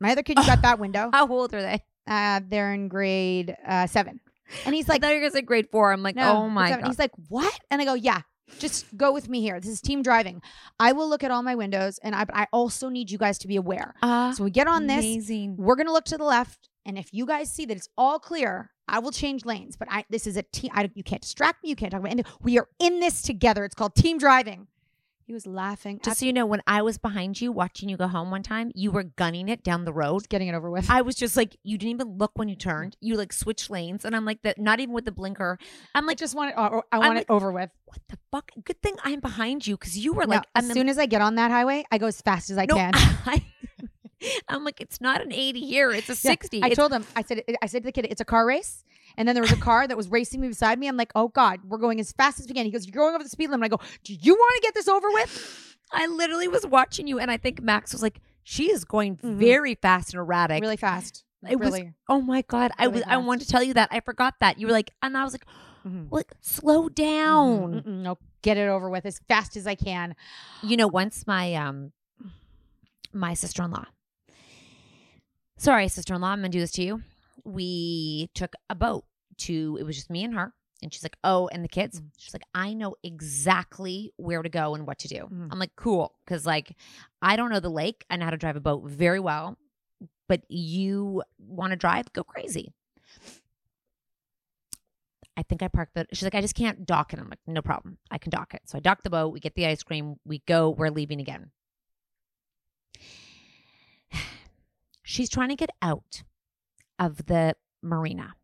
My 0.00 0.12
other 0.12 0.22
kid, 0.22 0.36
you 0.38 0.44
got 0.46 0.62
that 0.62 0.78
window. 0.78 1.10
How 1.14 1.26
old 1.28 1.54
are 1.54 1.62
they? 1.62 1.82
Uh, 2.06 2.40
they're 2.46 2.72
in 2.74 2.88
grade 2.88 3.56
uh, 3.66 3.86
seven. 3.86 4.20
And 4.66 4.74
he's 4.74 4.88
like, 4.88 5.02
I 5.02 5.06
thought 5.08 5.14
you 5.14 5.22
were 5.22 5.30
say 5.30 5.40
grade 5.42 5.68
four. 5.70 5.92
I'm 5.92 6.02
like, 6.02 6.16
no, 6.16 6.36
oh 6.36 6.48
my 6.50 6.68
god. 6.70 6.86
He's 6.86 6.98
like, 6.98 7.12
what? 7.28 7.58
And 7.70 7.80
I 7.80 7.84
go, 7.86 7.94
yeah, 7.94 8.20
just 8.58 8.86
go 8.96 9.12
with 9.12 9.28
me 9.28 9.40
here. 9.40 9.58
This 9.60 9.70
is 9.70 9.80
team 9.80 10.02
driving. 10.02 10.42
I 10.78 10.92
will 10.92 11.08
look 11.08 11.24
at 11.24 11.30
all 11.30 11.42
my 11.42 11.54
windows, 11.54 11.98
and 12.02 12.14
I, 12.14 12.24
but 12.24 12.36
I 12.36 12.46
also 12.52 12.88
need 12.88 13.10
you 13.10 13.18
guys 13.18 13.38
to 13.38 13.48
be 13.48 13.56
aware. 13.56 13.94
Ah, 14.02 14.32
So 14.36 14.44
we 14.44 14.50
get 14.50 14.66
on 14.68 14.86
this. 14.86 14.98
amazing. 14.98 15.56
We're 15.56 15.76
gonna 15.76 15.92
look 15.92 16.04
to 16.06 16.18
the 16.18 16.24
left, 16.24 16.68
and 16.86 16.98
if 16.98 17.12
you 17.12 17.26
guys 17.26 17.50
see 17.50 17.64
that 17.66 17.76
it's 17.76 17.88
all 17.96 18.18
clear, 18.18 18.70
I 18.88 18.98
will 18.98 19.12
change 19.12 19.44
lanes. 19.44 19.76
But 19.76 19.88
I 19.90 20.04
this 20.10 20.26
is 20.26 20.36
a 20.36 20.42
team. 20.42 20.70
I, 20.74 20.90
you 20.94 21.02
can't 21.04 21.22
distract 21.22 21.62
me. 21.62 21.70
You 21.70 21.76
can't 21.76 21.90
talk 21.92 22.00
about. 22.00 22.12
And 22.12 22.26
we 22.42 22.58
are 22.58 22.68
in 22.78 23.00
this 23.00 23.22
together. 23.22 23.64
It's 23.64 23.74
called 23.74 23.94
team 23.94 24.18
driving. 24.18 24.66
He 25.32 25.34
was 25.34 25.46
laughing. 25.46 25.98
Just 26.04 26.20
so 26.20 26.26
you 26.26 26.32
know, 26.34 26.44
when 26.44 26.60
I 26.66 26.82
was 26.82 26.98
behind 26.98 27.40
you 27.40 27.52
watching 27.52 27.88
you 27.88 27.96
go 27.96 28.06
home 28.06 28.30
one 28.30 28.42
time, 28.42 28.70
you 28.74 28.90
were 28.90 29.04
gunning 29.04 29.48
it 29.48 29.64
down 29.64 29.86
the 29.86 29.92
road. 29.94 30.28
getting 30.28 30.48
it 30.48 30.54
over 30.54 30.68
with. 30.68 30.90
I 30.90 31.00
was 31.00 31.14
just 31.14 31.38
like, 31.38 31.56
you 31.62 31.78
didn't 31.78 31.92
even 31.92 32.18
look 32.18 32.32
when 32.34 32.50
you 32.50 32.54
mm-hmm. 32.54 32.68
turned. 32.68 32.96
You 33.00 33.16
like 33.16 33.32
switched 33.32 33.70
lanes, 33.70 34.04
and 34.04 34.14
I'm 34.14 34.26
like, 34.26 34.42
that. 34.42 34.58
Not 34.58 34.80
even 34.80 34.94
with 34.94 35.06
the 35.06 35.10
blinker. 35.10 35.58
I'm 35.94 36.04
I 36.04 36.08
like, 36.08 36.18
just 36.18 36.34
want 36.34 36.50
it. 36.50 36.58
Uh, 36.58 36.82
I 36.92 36.96
I'm 36.96 36.98
want 36.98 37.14
like, 37.14 37.22
it 37.22 37.30
over 37.30 37.50
with. 37.50 37.70
what 37.86 37.98
the 38.10 38.18
fuck? 38.30 38.50
Good 38.62 38.82
thing 38.82 38.96
I'm 39.04 39.20
behind 39.20 39.66
you 39.66 39.78
because 39.78 39.96
you 39.96 40.12
were 40.12 40.26
No, 40.26 40.36
like, 40.36 40.44
as 40.54 40.68
the- 40.68 40.74
soon 40.74 40.90
as 40.90 40.98
I 40.98 41.06
get 41.06 41.22
on 41.22 41.36
that 41.36 41.50
highway, 41.50 41.86
I 41.90 41.96
go 41.96 42.08
as 42.08 42.20
fast 42.20 42.50
as 42.50 42.58
I 42.58 42.66
no, 42.66 42.74
can. 42.74 42.90
I, 42.94 43.42
am 44.50 44.64
like, 44.64 44.82
it's 44.82 45.00
not 45.00 45.22
an 45.22 45.32
80 45.32 45.60
here. 45.60 45.92
It's 45.92 46.10
a 46.10 46.12
Yeah, 46.12 46.32
60. 46.32 46.62
I 46.62 46.66
It's- 46.66 46.76
told 46.76 46.92
him. 46.92 47.06
I 47.16 47.22
said. 47.22 47.42
I 47.62 47.64
said 47.68 47.84
to 47.84 47.86
the 47.86 47.92
kid, 47.92 48.06
"It's 48.10 48.20
a 48.20 48.26
car 48.26 48.44
race." 48.44 48.84
And 49.16 49.26
then 49.28 49.34
there 49.34 49.42
was 49.42 49.52
a 49.52 49.56
car 49.56 49.86
that 49.86 49.96
was 49.96 50.08
racing 50.08 50.40
me 50.40 50.48
beside 50.48 50.78
me. 50.78 50.88
I'm 50.88 50.96
like, 50.96 51.12
"Oh 51.14 51.28
God, 51.28 51.60
we're 51.64 51.78
going 51.78 52.00
as 52.00 52.12
fast 52.12 52.40
as 52.40 52.46
we 52.48 52.54
can." 52.54 52.64
He 52.64 52.70
goes, 52.70 52.86
"You're 52.86 52.94
going 53.02 53.14
over 53.14 53.22
the 53.24 53.30
speed 53.30 53.50
limit." 53.50 53.64
I 53.66 53.68
go, 53.68 53.80
"Do 54.04 54.14
you 54.14 54.34
want 54.34 54.54
to 54.56 54.60
get 54.62 54.74
this 54.74 54.88
over 54.88 55.10
with?" 55.10 55.76
I 55.92 56.06
literally 56.06 56.48
was 56.48 56.66
watching 56.66 57.06
you, 57.06 57.18
and 57.18 57.30
I 57.30 57.36
think 57.36 57.60
Max 57.60 57.92
was 57.92 58.02
like, 58.02 58.20
she 58.44 58.70
is 58.70 58.84
going 58.84 59.18
very 59.22 59.74
fast 59.74 60.14
and 60.14 60.20
erratic. 60.20 60.56
Mm-hmm. 60.56 60.62
Really 60.62 60.76
fast. 60.76 61.24
It 61.48 61.58
was. 61.60 61.80
Oh 62.08 62.20
my 62.20 62.42
god! 62.42 62.70
I 62.78 62.84
really 62.84 62.94
was. 63.00 63.04
I 63.08 63.16
wanted 63.18 63.44
to 63.46 63.50
tell 63.50 63.62
you 63.62 63.74
that. 63.74 63.88
I 63.92 64.00
forgot 64.00 64.34
that 64.40 64.58
you 64.58 64.66
were 64.66 64.72
like, 64.72 64.90
and 65.02 65.16
I 65.16 65.24
was 65.24 65.32
like, 65.34 65.44
Mhm. 65.86 66.06
like 66.12 66.32
slow 66.40 66.88
down. 66.88 67.82
Mm-mm, 67.82 68.02
no, 68.02 68.16
get 68.42 68.56
it 68.56 68.68
over 68.68 68.88
with 68.88 69.04
as 69.04 69.18
fast 69.28 69.56
as 69.56 69.66
I 69.66 69.74
can. 69.74 70.14
You 70.62 70.76
know, 70.76 70.86
once 70.86 71.26
my 71.26 71.54
um, 71.54 71.92
my 73.12 73.34
sister 73.34 73.62
in 73.64 73.72
law. 73.72 73.86
Sorry, 75.56 75.88
sister 75.88 76.14
in 76.14 76.20
law. 76.20 76.28
I'm 76.28 76.38
gonna 76.38 76.48
do 76.48 76.60
this 76.60 76.72
to 76.72 76.82
you. 76.82 77.02
We 77.44 78.30
took 78.34 78.54
a 78.70 78.74
boat 78.74 79.04
to. 79.38 79.76
It 79.80 79.84
was 79.84 79.96
just 79.96 80.10
me 80.10 80.24
and 80.24 80.34
her. 80.34 80.52
And 80.82 80.92
she's 80.92 81.04
like, 81.04 81.16
oh, 81.22 81.48
and 81.52 81.62
the 81.62 81.68
kids. 81.68 82.00
Mm. 82.00 82.06
She's 82.18 82.34
like, 82.34 82.42
I 82.54 82.74
know 82.74 82.96
exactly 83.04 84.12
where 84.16 84.42
to 84.42 84.48
go 84.48 84.74
and 84.74 84.84
what 84.86 84.98
to 85.00 85.08
do. 85.08 85.28
Mhm. 85.32 85.48
I'm 85.50 85.58
like, 85.58 85.76
cool. 85.76 86.16
Cause 86.26 86.44
like, 86.44 86.76
I 87.20 87.36
don't 87.36 87.50
know 87.50 87.60
the 87.60 87.70
lake. 87.70 88.04
I 88.10 88.16
know 88.16 88.24
how 88.24 88.32
to 88.32 88.36
drive 88.36 88.56
a 88.56 88.60
boat 88.60 88.84
very 88.84 89.20
well. 89.20 89.56
But 90.28 90.42
you 90.48 91.22
want 91.38 91.70
to 91.70 91.76
drive? 91.76 92.12
Go 92.12 92.24
crazy. 92.24 92.72
I 95.36 95.42
think 95.42 95.62
I 95.62 95.68
parked 95.68 95.94
the. 95.94 96.06
She's 96.12 96.24
like, 96.24 96.34
I 96.34 96.40
just 96.40 96.54
can't 96.54 96.84
dock 96.84 97.12
it. 97.12 97.18
I'm 97.18 97.28
like, 97.28 97.38
no 97.46 97.62
problem. 97.62 97.98
I 98.10 98.18
can 98.18 98.30
dock 98.30 98.52
it. 98.54 98.62
So 98.66 98.76
I 98.76 98.80
dock 98.80 99.02
the 99.02 99.10
boat. 99.10 99.32
We 99.32 99.40
get 99.40 99.54
the 99.54 99.66
ice 99.66 99.82
cream. 99.82 100.16
We 100.24 100.40
go. 100.46 100.70
We're 100.70 100.90
leaving 100.90 101.20
again. 101.20 101.50
She's 105.02 105.30
trying 105.30 105.48
to 105.50 105.56
get 105.56 105.70
out 105.80 106.22
of 107.06 107.26
the 107.26 107.56
marina. 107.82 108.34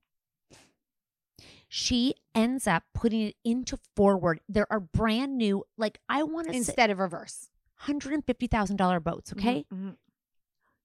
She 1.68 2.14
ends 2.34 2.66
up 2.66 2.84
putting 2.94 3.20
it 3.22 3.36
into 3.44 3.78
forward. 3.94 4.40
There 4.48 4.66
are 4.72 4.80
brand 4.80 5.36
new, 5.36 5.64
like 5.76 5.98
I 6.08 6.22
want 6.22 6.46
to 6.46 6.52
say, 6.52 6.58
Instead 6.58 6.90
of 6.90 6.98
reverse. 6.98 7.50
hundred 7.76 8.14
and 8.14 8.24
fifty 8.24 8.46
thousand 8.46 8.76
dollar 8.76 9.00
boats. 9.00 9.32
Okay, 9.32 9.66
Mhm. 9.72 9.96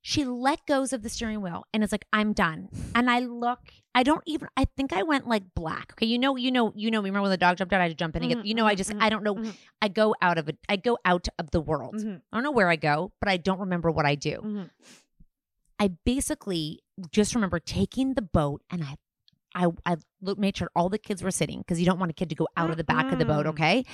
she 0.01 0.25
let 0.25 0.65
goes 0.65 0.91
of 0.91 1.01
the 1.01 1.07
steering 1.09 1.41
wheel 1.41 1.65
and 1.73 1.83
is 1.83 1.93
like, 1.93 2.05
I'm 2.11 2.33
done. 2.33 2.67
And 2.93 3.09
I 3.09 3.19
look, 3.19 3.59
I 3.95 4.03
don't 4.03 4.23
even, 4.25 4.49
I 4.57 4.65
think 4.75 4.91
I 4.91 5.03
went 5.03 5.25
like 5.25 5.55
black. 5.55 5.93
Okay. 5.93 6.05
You 6.05 6.19
know, 6.19 6.35
you 6.35 6.51
know, 6.51 6.73
you 6.75 6.91
know 6.91 7.01
me. 7.01 7.09
Remember 7.09 7.23
when 7.23 7.31
the 7.31 7.37
dog 7.37 7.55
jumped 7.57 7.73
out? 7.73 7.79
I 7.79 7.83
had 7.83 7.91
to 7.91 7.95
jump 7.95 8.17
in 8.17 8.23
and 8.23 8.29
get, 8.33 8.39
Mhm, 8.43 8.45
you 8.47 8.53
know, 8.53 8.65
I 8.67 8.73
mhm, 8.73 8.77
just, 8.77 8.89
mhm, 8.91 9.01
I 9.01 9.07
don't 9.09 9.23
know. 9.23 9.35
mhm. 9.35 9.55
I 9.81 9.87
go 9.87 10.13
out 10.21 10.37
of 10.37 10.49
it. 10.49 10.57
I 10.67 10.75
go 10.75 10.97
out 11.05 11.29
of 11.39 11.51
the 11.51 11.61
world. 11.61 11.95
I 11.95 12.19
don't 12.35 12.43
know 12.43 12.51
where 12.51 12.69
I 12.69 12.75
go, 12.75 13.13
but 13.21 13.29
I 13.29 13.37
don't 13.37 13.59
remember 13.59 13.89
what 13.89 14.05
I 14.05 14.15
do. 14.15 14.69
I 15.79 15.87
basically 16.05 16.82
just 17.11 17.33
remember 17.35 17.59
taking 17.59 18.13
the 18.13 18.21
boat 18.21 18.61
and 18.69 18.83
I 18.83 18.95
I 19.55 19.67
I 19.85 19.97
look, 20.21 20.37
made 20.39 20.57
sure 20.57 20.69
all 20.75 20.89
the 20.89 20.97
kids 20.97 21.21
were 21.23 21.31
sitting 21.31 21.59
because 21.59 21.79
you 21.79 21.85
don't 21.85 21.99
want 21.99 22.09
a 22.09 22.13
kid 22.13 22.29
to 22.29 22.35
go 22.35 22.47
out 22.57 22.71
of 22.71 22.77
the 22.77 22.83
back 22.83 23.11
of 23.11 23.19
the 23.19 23.25
boat, 23.25 23.45
okay? 23.47 23.85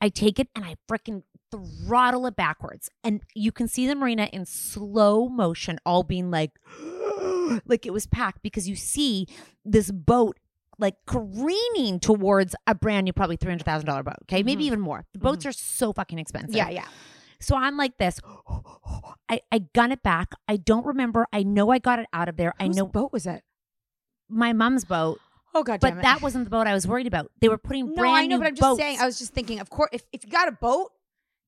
I 0.00 0.08
take 0.08 0.38
it 0.40 0.48
and 0.56 0.64
I 0.64 0.76
freaking 0.90 1.22
throttle 1.52 2.26
it 2.26 2.34
backwards. 2.36 2.90
And 3.04 3.22
you 3.34 3.52
can 3.52 3.68
see 3.68 3.86
the 3.86 3.94
marina 3.94 4.28
in 4.32 4.44
slow 4.44 5.28
motion 5.28 5.78
all 5.86 6.02
being 6.02 6.30
like 6.32 6.52
like 7.66 7.86
it 7.86 7.92
was 7.92 8.06
packed 8.06 8.42
because 8.42 8.68
you 8.68 8.74
see 8.76 9.26
this 9.64 9.90
boat 9.90 10.38
like 10.78 10.96
careening 11.06 12.00
towards 12.00 12.56
a 12.66 12.74
brand 12.74 13.04
new 13.04 13.12
probably 13.12 13.36
$300,000 13.36 14.04
boat, 14.04 14.14
okay? 14.22 14.42
Maybe 14.42 14.64
Mhm. 14.64 14.66
even 14.66 14.80
more. 14.80 15.06
The 15.12 15.20
boats 15.20 15.46
are 15.46 15.52
so 15.52 15.92
fucking 15.92 16.18
expensive. 16.18 16.56
Yeah, 16.56 16.70
yeah. 16.70 16.88
So 17.44 17.56
I'm 17.56 17.76
like 17.76 17.98
this. 17.98 18.20
I, 19.28 19.40
I 19.50 19.58
gun 19.74 19.92
it 19.92 20.02
back. 20.02 20.34
I 20.48 20.56
don't 20.56 20.84
remember. 20.84 21.26
I 21.32 21.42
know 21.42 21.70
I 21.70 21.78
got 21.78 21.98
it 21.98 22.06
out 22.12 22.28
of 22.28 22.36
there. 22.36 22.54
I 22.58 22.68
know 22.68 22.86
boat 22.86 23.12
was 23.12 23.26
it? 23.26 23.42
my 24.28 24.52
mom's 24.52 24.84
boat, 24.84 25.20
Oh 25.54 25.62
God, 25.62 25.80
but 25.80 26.02
that 26.02 26.20
wasn't 26.20 26.44
the 26.44 26.50
boat 26.50 26.66
I 26.66 26.74
was 26.74 26.86
worried 26.86 27.06
about. 27.06 27.30
They 27.40 27.48
were 27.48 27.58
putting 27.58 27.90
no, 27.90 27.94
brand 27.94 28.16
I 28.16 28.26
know, 28.26 28.36
new 28.36 28.38
but 28.42 28.48
I'm 28.48 28.54
just 28.54 28.60
boats. 28.62 28.80
saying. 28.80 28.98
I 29.00 29.06
was 29.06 29.18
just 29.18 29.32
thinking. 29.32 29.60
Of 29.60 29.70
course, 29.70 29.90
if, 29.92 30.02
if 30.12 30.24
you 30.24 30.30
got 30.30 30.48
a 30.48 30.52
boat, 30.52 30.90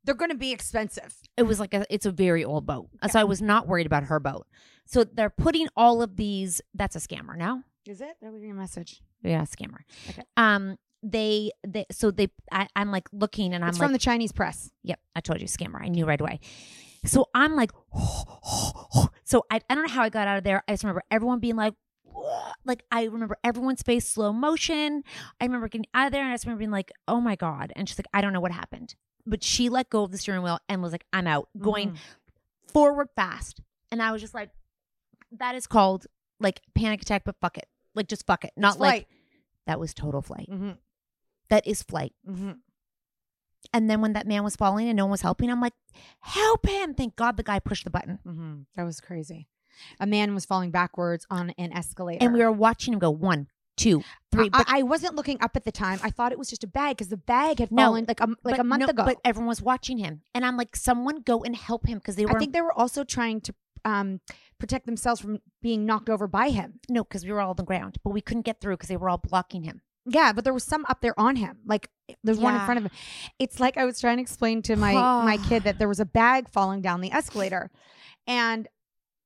they're 0.05 0.15
going 0.15 0.31
to 0.31 0.37
be 0.37 0.53
expensive. 0.53 1.17
it 1.37 1.43
was 1.43 1.59
like 1.59 1.75
a, 1.75 1.85
it's 1.93 2.07
a 2.07 2.13
very 2.13 2.45
old 2.45 2.67
boat, 2.67 2.89
so 3.11 3.19
I 3.19 3.25
was 3.25 3.43
not 3.43 3.67
worried 3.67 3.87
about 3.87 4.05
her 4.05 4.21
boat. 4.21 4.47
So 4.85 5.03
they're 5.03 5.31
putting 5.31 5.67
all 5.77 6.03
of 6.03 6.17
these. 6.17 6.61
That's 6.75 6.95
a 6.95 7.01
scammer 7.01 7.37
now. 7.37 7.65
Is 7.87 8.01
it? 8.01 8.17
They're 8.21 8.31
leaving 8.31 8.53
a 8.53 8.55
message. 8.55 9.01
Yeah, 9.23 9.43
scammer. 9.43 9.79
Okay. 10.11 10.23
Um, 10.37 10.77
they 11.09 11.51
they 11.67 11.87
so 11.91 12.11
they 12.11 12.29
I, 12.51 12.67
I'm 12.75 12.91
like 12.91 13.09
looking 13.13 13.55
and 13.55 13.63
I'm 13.65 13.71
it's 13.71 13.79
like 13.79 13.87
from 13.87 13.93
the 13.93 13.99
Chinese 13.99 14.33
press. 14.33 14.71
Yep, 14.83 14.99
I 15.15 15.21
told 15.21 15.41
you, 15.41 15.47
scammer. 15.47 15.81
I 15.81 15.89
knew 15.89 16.05
right 16.05 16.21
away. 16.21 16.41
So 17.05 17.29
I'm 17.35 17.55
like, 17.55 17.71
so 19.25 19.45
I, 19.51 19.61
I 19.71 19.75
don't 19.75 19.87
know 19.87 19.93
how 19.93 20.03
I 20.03 20.09
got 20.09 20.27
out 20.29 20.39
of 20.39 20.45
there. 20.45 20.63
I 20.67 20.73
just 20.73 20.83
remember 20.85 21.03
everyone 21.11 21.39
being 21.41 21.57
like, 21.57 21.75
like 22.65 22.83
I 22.91 23.05
remember 23.05 23.37
everyone's 23.45 23.83
face 23.83 24.09
slow 24.09 24.33
motion. 24.33 25.03
I 25.41 25.45
remember 25.45 25.69
getting 25.69 25.87
out 25.95 26.07
of 26.07 26.13
there 26.13 26.23
and 26.23 26.31
I 26.31 26.35
just 26.35 26.45
remember 26.47 26.59
being 26.61 26.71
like, 26.71 26.91
oh 27.07 27.21
my 27.21 27.37
God. 27.37 27.73
And 27.77 27.89
she's 27.89 27.99
like, 27.99 28.07
I 28.13 28.21
don't 28.21 28.33
know 28.33 28.41
what 28.41 28.53
happened. 28.53 28.95
But 29.27 29.43
she 29.45 29.69
let 29.69 29.91
go 29.91 30.03
of 30.05 30.11
the 30.13 30.19
steering 30.19 30.43
wheel 30.43 30.59
and 30.69 30.83
was 30.83 30.93
like, 30.93 31.05
I'm 31.13 31.27
out, 31.27 31.49
going 31.59 31.91
Mhm. 31.93 31.97
forward 32.73 33.09
fast. 33.15 33.61
And 33.93 34.03
I 34.03 34.13
was 34.13 34.21
just 34.21 34.35
like, 34.35 34.51
that 35.33 35.55
is 35.55 35.67
called 35.67 36.07
like 36.41 36.61
panic 36.75 37.03
attack, 37.03 37.23
but 37.25 37.37
fuck 37.41 37.59
it. 37.59 37.67
Like 37.95 38.09
just 38.09 38.27
fuck 38.27 38.45
it. 38.45 38.53
Not 38.57 38.79
like 38.81 39.07
that 39.67 39.79
was 39.81 39.95
total 39.95 40.23
flight. 40.23 40.49
Mm-hmm. 40.51 40.73
That 41.49 41.67
is 41.67 41.83
flight. 41.83 42.13
Mm-hmm. 42.29 42.53
And 43.73 43.91
then 43.91 44.01
when 44.01 44.13
that 44.13 44.27
man 44.27 44.45
was 44.45 44.57
falling 44.57 44.89
and 44.89 44.97
no 44.97 45.05
one 45.05 45.11
was 45.13 45.23
helping, 45.23 45.51
I'm 45.51 45.61
like, 45.61 45.75
help 46.21 46.67
him. 46.67 46.95
Thank 46.95 47.17
God 47.17 47.37
the 47.37 47.43
guy 47.43 47.59
pushed 47.59 47.85
the 47.85 47.91
button. 47.91 48.19
Mm-hmm. 48.27 48.55
That 48.77 48.85
was 48.85 49.01
crazy. 49.01 49.49
A 50.01 50.07
man 50.07 50.35
was 50.35 50.45
falling 50.45 50.71
backwards 50.71 51.27
on 51.31 51.51
an 51.59 51.73
escalator. 51.73 52.25
And 52.25 52.33
we 52.33 52.41
were 52.41 52.53
watching 52.53 52.95
him 52.95 52.99
go 52.99 53.11
one, 53.11 53.49
two, 53.77 54.03
three. 54.33 54.47
I, 54.53 54.59
But 54.59 54.67
I 54.69 54.83
wasn't 54.83 55.17
looking 55.17 55.39
up 55.41 55.57
at 55.57 55.65
the 55.65 55.73
time. 55.73 55.99
I 56.03 56.11
thought 56.11 56.33
it 56.33 56.39
was 56.39 56.49
just 56.49 56.65
a 56.65 56.69
bag 56.69 56.97
because 56.97 57.09
the 57.09 57.17
bag 57.17 57.59
had 57.59 57.71
No, 57.71 57.87
fallen 57.87 58.05
like 58.07 58.21
a 58.21 58.29
like 58.45 58.59
a 58.59 58.65
month 58.65 58.81
no, 58.81 58.87
ago. 58.87 59.05
But 59.05 59.19
everyone 59.25 59.49
was 59.49 59.61
watching 59.61 59.99
him. 59.99 60.23
And 60.35 60.47
I'm 60.47 60.57
like, 60.57 60.77
someone 60.77 61.21
go 61.23 61.43
and 61.43 61.55
help 61.55 61.87
him 61.87 61.99
because 61.99 62.17
they 62.17 62.25
were. 62.25 62.37
I 62.37 62.39
think 62.39 62.53
they 62.53 62.63
were 62.63 62.73
also 62.73 63.05
trying 63.05 63.41
to 63.43 63.55
um, 63.85 64.21
protect 64.59 64.87
themselves 64.87 65.21
from 65.21 65.41
being 65.61 65.85
knocked 65.85 66.09
over 66.09 66.27
by 66.27 66.51
him. 66.51 66.81
no, 66.89 67.05
because 67.05 67.25
we 67.25 67.33
were 67.33 67.41
all 67.41 67.51
on 67.51 67.57
the 67.57 67.63
ground, 67.65 67.99
but 68.03 68.11
we 68.11 68.21
couldn't 68.21 68.43
get 68.43 68.61
through 68.61 68.77
because 68.77 68.89
they 68.89 68.97
were 68.97 69.11
all 69.11 69.19
blocking 69.19 69.65
him. 69.65 69.83
Yeah, 70.09 70.33
but 70.33 70.45
there 70.45 70.55
was 70.55 70.65
some 70.65 70.85
up 70.89 71.01
there 71.01 71.19
on 71.19 71.37
him. 71.37 71.59
Like 71.67 71.89
there's 72.23 72.39
one 72.39 72.55
in 72.55 72.61
front 72.65 72.79
of 72.79 72.85
him. 72.85 72.91
It's 73.39 73.59
like 73.59 73.77
I 73.77 73.85
was 73.85 74.01
trying 74.01 74.19
to 74.19 74.23
explain 74.23 74.63
to 74.63 74.77
my 74.77 74.93
my 75.25 75.37
kid 75.49 75.65
that 75.65 75.79
there 75.81 75.89
was 75.89 76.01
a 76.01 76.05
bag 76.05 76.49
falling 76.49 76.81
down 76.81 77.01
the 77.01 77.11
escalator, 77.13 77.71
and 78.27 78.69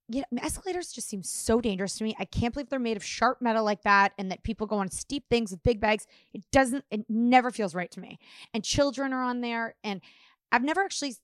yeah, 0.08 0.22
escalators 0.42 0.90
just 0.90 1.08
seem 1.08 1.22
so 1.22 1.60
dangerous 1.60 1.96
to 1.98 2.04
me. 2.04 2.16
I 2.18 2.24
can't 2.24 2.52
believe 2.52 2.68
they're 2.68 2.78
made 2.80 2.96
of 2.96 3.04
sharp 3.04 3.40
metal 3.40 3.62
like 3.62 3.82
that, 3.82 4.12
and 4.18 4.30
that 4.30 4.42
people 4.42 4.66
go 4.66 4.78
on 4.78 4.90
steep 4.90 5.28
things 5.28 5.50
with 5.50 5.62
big 5.62 5.80
bags. 5.80 6.06
It 6.32 6.42
doesn't. 6.50 6.84
It 6.90 7.04
never 7.08 7.50
feels 7.50 7.74
right 7.74 7.90
to 7.92 8.00
me. 8.00 8.18
And 8.54 8.64
children 8.64 9.12
are 9.12 9.22
on 9.22 9.40
there, 9.40 9.74
and 9.84 10.00
I've 10.50 10.64
never 10.64 10.80
actually. 10.80 11.14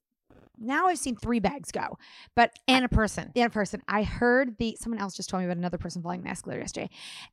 Now 0.59 0.87
I've 0.87 0.99
seen 0.99 1.17
three 1.17 1.39
bags 1.41 1.71
go, 1.71 1.99
but 2.35 2.59
And 2.67 2.85
a 2.85 2.89
person. 2.89 3.31
in 3.35 3.45
a 3.47 3.51
person. 3.51 3.83
I 3.89 4.05
heard 4.05 4.57
the 4.59 4.77
someone 4.81 5.01
else 5.01 5.15
just 5.15 5.29
told 5.29 5.43
me 5.43 5.47
about 5.47 5.59
another 5.59 5.77
person 5.79 6.03
falling 6.03 6.23
the 6.23 6.31
escalator 6.31 6.61
yesterday. 6.61 6.89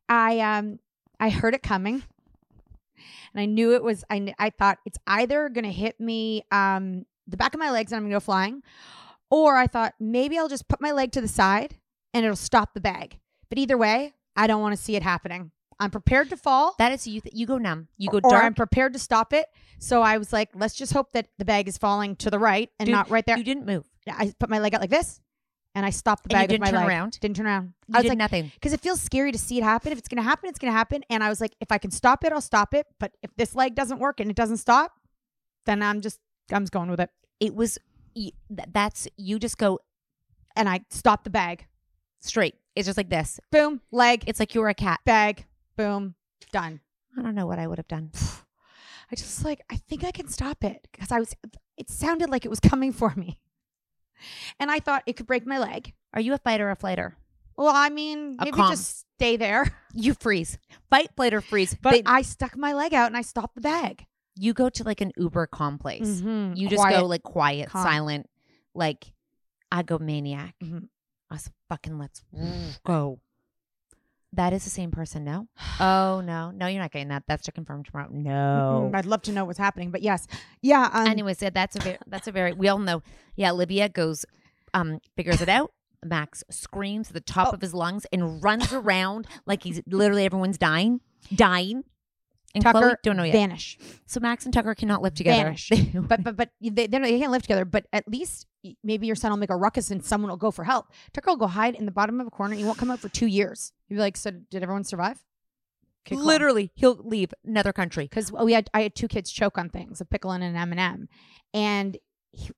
I 0.08 0.40
um 0.40 0.78
I 1.20 1.30
heard 1.30 1.54
it 1.54 1.62
coming, 1.62 2.02
and 3.32 3.40
I 3.40 3.46
knew 3.46 3.74
it 3.74 3.82
was. 3.82 4.04
I 4.10 4.34
I 4.38 4.50
thought 4.50 4.78
it's 4.84 4.98
either 5.06 5.48
gonna 5.48 5.70
hit 5.72 5.98
me 6.00 6.44
um 6.50 7.06
the 7.26 7.36
back 7.36 7.54
of 7.54 7.60
my 7.60 7.70
legs 7.70 7.92
and 7.92 7.96
I'm 7.98 8.04
gonna 8.04 8.16
go 8.16 8.20
flying, 8.20 8.62
or 9.30 9.56
I 9.56 9.66
thought 9.66 9.94
maybe 9.98 10.38
I'll 10.38 10.48
just 10.48 10.68
put 10.68 10.80
my 10.80 10.92
leg 10.92 11.12
to 11.12 11.20
the 11.20 11.28
side 11.28 11.76
and 12.12 12.24
it'll 12.24 12.36
stop 12.36 12.74
the 12.74 12.80
bag. 12.80 13.18
But 13.48 13.58
either 13.58 13.76
way, 13.78 14.14
I 14.36 14.46
don't 14.46 14.60
want 14.60 14.76
to 14.76 14.82
see 14.82 14.96
it 14.96 15.02
happening. 15.02 15.50
I'm 15.80 15.90
prepared 15.90 16.30
to 16.30 16.36
fall. 16.36 16.74
That 16.78 16.92
is 16.92 17.06
you. 17.06 17.20
Th- 17.20 17.34
you 17.34 17.46
go 17.46 17.58
numb. 17.58 17.88
You 17.98 18.08
go 18.10 18.18
or 18.18 18.30
dark. 18.30 18.44
I'm 18.44 18.54
prepared 18.54 18.92
to 18.92 18.98
stop 18.98 19.32
it. 19.32 19.46
So 19.78 20.02
I 20.02 20.18
was 20.18 20.32
like, 20.32 20.50
let's 20.54 20.74
just 20.74 20.92
hope 20.92 21.12
that 21.12 21.26
the 21.38 21.44
bag 21.44 21.68
is 21.68 21.78
falling 21.78 22.16
to 22.16 22.30
the 22.30 22.38
right 22.38 22.70
and 22.78 22.86
Dude, 22.86 22.94
not 22.94 23.10
right 23.10 23.26
there. 23.26 23.36
You 23.36 23.44
didn't 23.44 23.66
move. 23.66 23.84
Yeah, 24.06 24.14
I 24.16 24.32
put 24.38 24.48
my 24.50 24.60
leg 24.60 24.74
out 24.74 24.80
like 24.80 24.90
this, 24.90 25.20
and 25.74 25.84
I 25.84 25.90
stopped 25.90 26.28
the 26.28 26.34
And 26.34 26.42
you 26.42 26.48
bag 26.58 26.60
didn't 26.60 26.72
turn 26.72 26.88
around? 26.88 27.18
Didn't 27.20 27.36
turn 27.36 27.46
around. 27.46 27.74
You 27.88 27.94
I 27.94 27.98
was 27.98 28.02
did 28.04 28.08
like, 28.10 28.18
nothing. 28.18 28.50
because 28.54 28.72
it 28.72 28.80
feels 28.80 29.00
scary 29.00 29.32
to 29.32 29.38
see 29.38 29.58
it 29.58 29.64
happen. 29.64 29.92
If 29.92 29.98
it's 29.98 30.08
gonna 30.08 30.22
happen, 30.22 30.48
it's 30.48 30.58
gonna 30.58 30.72
happen. 30.72 31.02
And 31.10 31.22
I 31.24 31.28
was 31.28 31.40
like, 31.40 31.54
if 31.60 31.70
I 31.72 31.78
can 31.78 31.90
stop 31.90 32.24
it, 32.24 32.32
I'll 32.32 32.40
stop 32.40 32.74
it. 32.74 32.86
But 33.00 33.12
if 33.22 33.30
this 33.36 33.54
leg 33.54 33.74
doesn't 33.74 33.98
work 33.98 34.20
and 34.20 34.30
it 34.30 34.36
doesn't 34.36 34.58
stop, 34.58 34.92
then 35.66 35.82
I'm 35.82 36.00
just 36.00 36.18
I'm 36.52 36.62
just 36.62 36.72
going 36.72 36.90
with 36.90 37.00
it. 37.00 37.10
It 37.40 37.54
was. 37.54 37.78
That's 38.50 39.08
you. 39.16 39.38
Just 39.38 39.58
go 39.58 39.80
And 40.56 40.68
I 40.68 40.80
stopped 40.90 41.24
the 41.24 41.30
bag. 41.30 41.66
straight. 42.20 42.54
It's 42.76 42.86
just 42.86 42.96
like 42.96 43.08
this. 43.10 43.38
Boom, 43.52 43.80
leg, 43.92 44.24
It's 44.26 44.40
like 44.40 44.54
you 44.54 44.60
were 44.60 44.68
a 44.68 44.74
cat. 44.74 45.00
bag, 45.04 45.46
boom, 45.76 46.14
done. 46.52 46.80
I 47.16 47.22
don't 47.22 47.34
know 47.36 47.46
what 47.46 47.58
I 47.60 47.66
would 47.66 47.78
have 47.78 47.86
done. 47.88 48.10
I 49.10 49.14
just 49.16 49.44
like 49.44 49.60
I 49.70 49.76
think 49.76 50.02
I 50.04 50.10
can 50.10 50.28
stop 50.28 50.64
it 50.64 50.88
because 50.90 51.12
I 51.12 51.18
was. 51.18 51.34
It 51.76 51.90
sounded 51.90 52.30
like 52.30 52.44
it 52.44 52.48
was 52.48 52.60
coming 52.60 52.92
for 52.92 53.12
me, 53.16 53.38
and 54.60 54.70
I 54.70 54.80
thought 54.80 55.02
it 55.06 55.16
could 55.16 55.26
break 55.26 55.46
my 55.46 55.58
leg. 55.58 55.92
Are 56.12 56.20
you 56.20 56.32
a 56.34 56.38
fighter 56.38 56.68
or 56.68 56.72
a 56.72 56.76
flighter? 56.76 57.16
Well, 57.56 57.72
I 57.74 57.88
mean, 57.88 58.36
A 58.40 58.44
maybe 58.46 58.56
calm. 58.56 58.70
just 58.72 59.04
stay 59.16 59.36
there. 59.36 59.72
You 59.96 60.14
freeze. 60.14 60.58
Fight, 60.90 61.10
flight, 61.14 61.32
or 61.34 61.40
freeze. 61.40 61.76
But 61.80 62.02
I 62.06 62.22
stuck 62.22 62.56
my 62.56 62.72
leg 62.72 62.92
out 62.94 63.06
and 63.06 63.16
I 63.16 63.22
stopped 63.22 63.54
the 63.54 63.60
bag. 63.60 64.06
you 64.36 64.52
go 64.52 64.68
to 64.68 64.82
like 64.82 65.00
an 65.00 65.12
uber 65.16 65.46
calm 65.46 65.78
place. 65.78 66.20
Mhm. 66.20 66.56
You 66.56 66.68
just 66.68 66.80
Quiet, 66.82 66.98
go 67.00 67.06
like 67.06 67.22
quiet, 67.22 67.68
calm. 67.68 67.84
silent. 67.84 68.28
Like 68.74 69.12
I 69.70 69.84
go 69.84 69.98
maniac. 69.98 70.56
Mhm. 70.60 70.88
Us 71.30 71.48
fucking 71.68 71.96
let's 71.96 72.24
go. 72.84 73.20
That 74.36 74.52
is 74.52 74.64
the 74.64 74.70
same 74.70 74.90
person, 74.90 75.24
no? 75.24 75.46
Oh 75.80 76.20
no, 76.24 76.50
no, 76.50 76.66
you're 76.66 76.80
not 76.80 76.92
getting 76.92 77.08
that. 77.08 77.24
That's 77.26 77.44
to 77.44 77.52
confirm 77.52 77.84
tomorrow. 77.84 78.08
No. 78.10 78.90
Mm, 78.92 78.96
I'd 78.96 79.06
love 79.06 79.22
to 79.22 79.32
know 79.32 79.44
what's 79.44 79.58
happening, 79.58 79.90
but 79.90 80.02
yes, 80.02 80.26
yeah. 80.62 80.88
Um, 80.92 81.06
Anyways, 81.08 81.42
yeah, 81.42 81.50
that's 81.50 81.76
a 81.76 81.80
very, 81.80 81.98
that's 82.06 82.28
a 82.28 82.32
very. 82.32 82.52
We 82.52 82.68
all 82.68 82.78
know. 82.78 83.02
Yeah, 83.36 83.50
Olivia 83.52 83.88
goes, 83.88 84.24
um, 84.72 85.00
figures 85.16 85.40
it 85.40 85.48
out. 85.48 85.72
Max 86.04 86.44
screams 86.50 87.08
at 87.08 87.14
the 87.14 87.20
top 87.20 87.48
Oh. 87.48 87.50
of 87.52 87.60
his 87.60 87.72
lungs 87.74 88.06
and 88.12 88.42
runs 88.42 88.72
around 88.72 89.26
like 89.46 89.62
he's 89.62 89.80
literally 89.86 90.24
everyone's 90.24 90.58
dying, 90.58 91.00
dying. 91.34 91.84
And 92.54 92.62
Tucker 92.62 92.78
Chloe 92.78 92.96
don't 93.02 93.16
know 93.16 93.24
yet. 93.24 93.32
vanish, 93.32 93.78
So 94.06 94.20
Max 94.20 94.44
and 94.44 94.54
Tucker 94.54 94.74
cannot 94.74 95.02
live 95.02 95.14
together. 95.14 95.42
vanish. 95.42 95.72
but 95.94 96.22
but 96.22 96.36
but 96.36 96.50
they 96.60 96.86
they, 96.86 96.86
they 96.86 97.18
can't 97.18 97.32
live 97.32 97.42
together. 97.42 97.64
But 97.64 97.86
at 97.92 98.06
least 98.06 98.46
maybe 98.82 99.06
your 99.06 99.16
son 99.16 99.30
will 99.30 99.38
make 99.38 99.50
a 99.50 99.56
ruckus 99.56 99.90
and 99.90 100.04
someone 100.04 100.30
will 100.30 100.36
go 100.36 100.50
for 100.50 100.64
help. 100.64 100.86
Tucker 101.12 101.30
will 101.30 101.36
go 101.36 101.46
hide 101.46 101.74
in 101.74 101.84
the 101.84 101.90
bottom 101.90 102.20
of 102.20 102.26
a 102.26 102.30
corner. 102.30 102.54
He 102.54 102.64
won't 102.64 102.78
come 102.78 102.90
out 102.90 103.00
for 103.00 103.08
two 103.08 103.26
years. 103.26 103.72
You'll 103.88 103.96
be 103.98 104.00
like, 104.00 104.16
so 104.16 104.30
did 104.30 104.62
everyone 104.62 104.84
survive? 104.84 105.24
Okay, 106.06 106.16
cool. 106.16 106.24
literally, 106.24 106.70
he'll 106.74 106.96
leave 106.96 107.32
another 107.44 107.72
country. 107.72 108.04
because 108.04 108.30
oh, 108.34 108.44
we 108.44 108.52
had 108.52 108.70
I 108.72 108.82
had 108.82 108.94
two 108.94 109.08
kids 109.08 109.30
choke 109.30 109.58
on 109.58 109.68
things, 109.68 110.00
a 110.00 110.04
pickle 110.04 110.30
and 110.30 110.44
an 110.44 110.54
M 110.54 110.70
and 110.70 110.80
m 110.80 111.08
and 111.52 111.98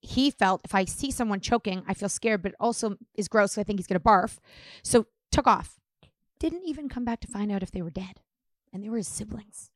he, 0.01 0.31
felt 0.31 0.63
if 0.65 0.75
I 0.75 0.87
see 0.87 1.11
someone 1.11 1.41
choking, 1.41 1.83
I 1.87 1.93
feel 1.93 2.09
scared, 2.09 2.43
but 2.43 2.53
it 2.53 2.57
also 2.59 2.97
is 3.15 3.29
gross. 3.29 3.53
So 3.53 3.61
I 3.61 3.65
think 3.65 3.79
he's 3.79 3.87
gonna 3.87 4.01
barf. 4.01 4.39
So 4.83 5.07
took 5.31 5.47
off. 5.47 5.79
Didn't 6.39 6.65
even 6.67 6.89
come 6.89 7.05
back 7.05 7.21
to 7.21 7.29
find 7.29 7.53
out 7.53 7.63
if 7.63 7.71
they 7.71 7.83
were 7.83 7.91
dead, 7.91 8.21
and 8.73 8.83
they 8.83 8.89
were 8.89 8.97
his 8.99 9.09
siblings. 9.09 9.71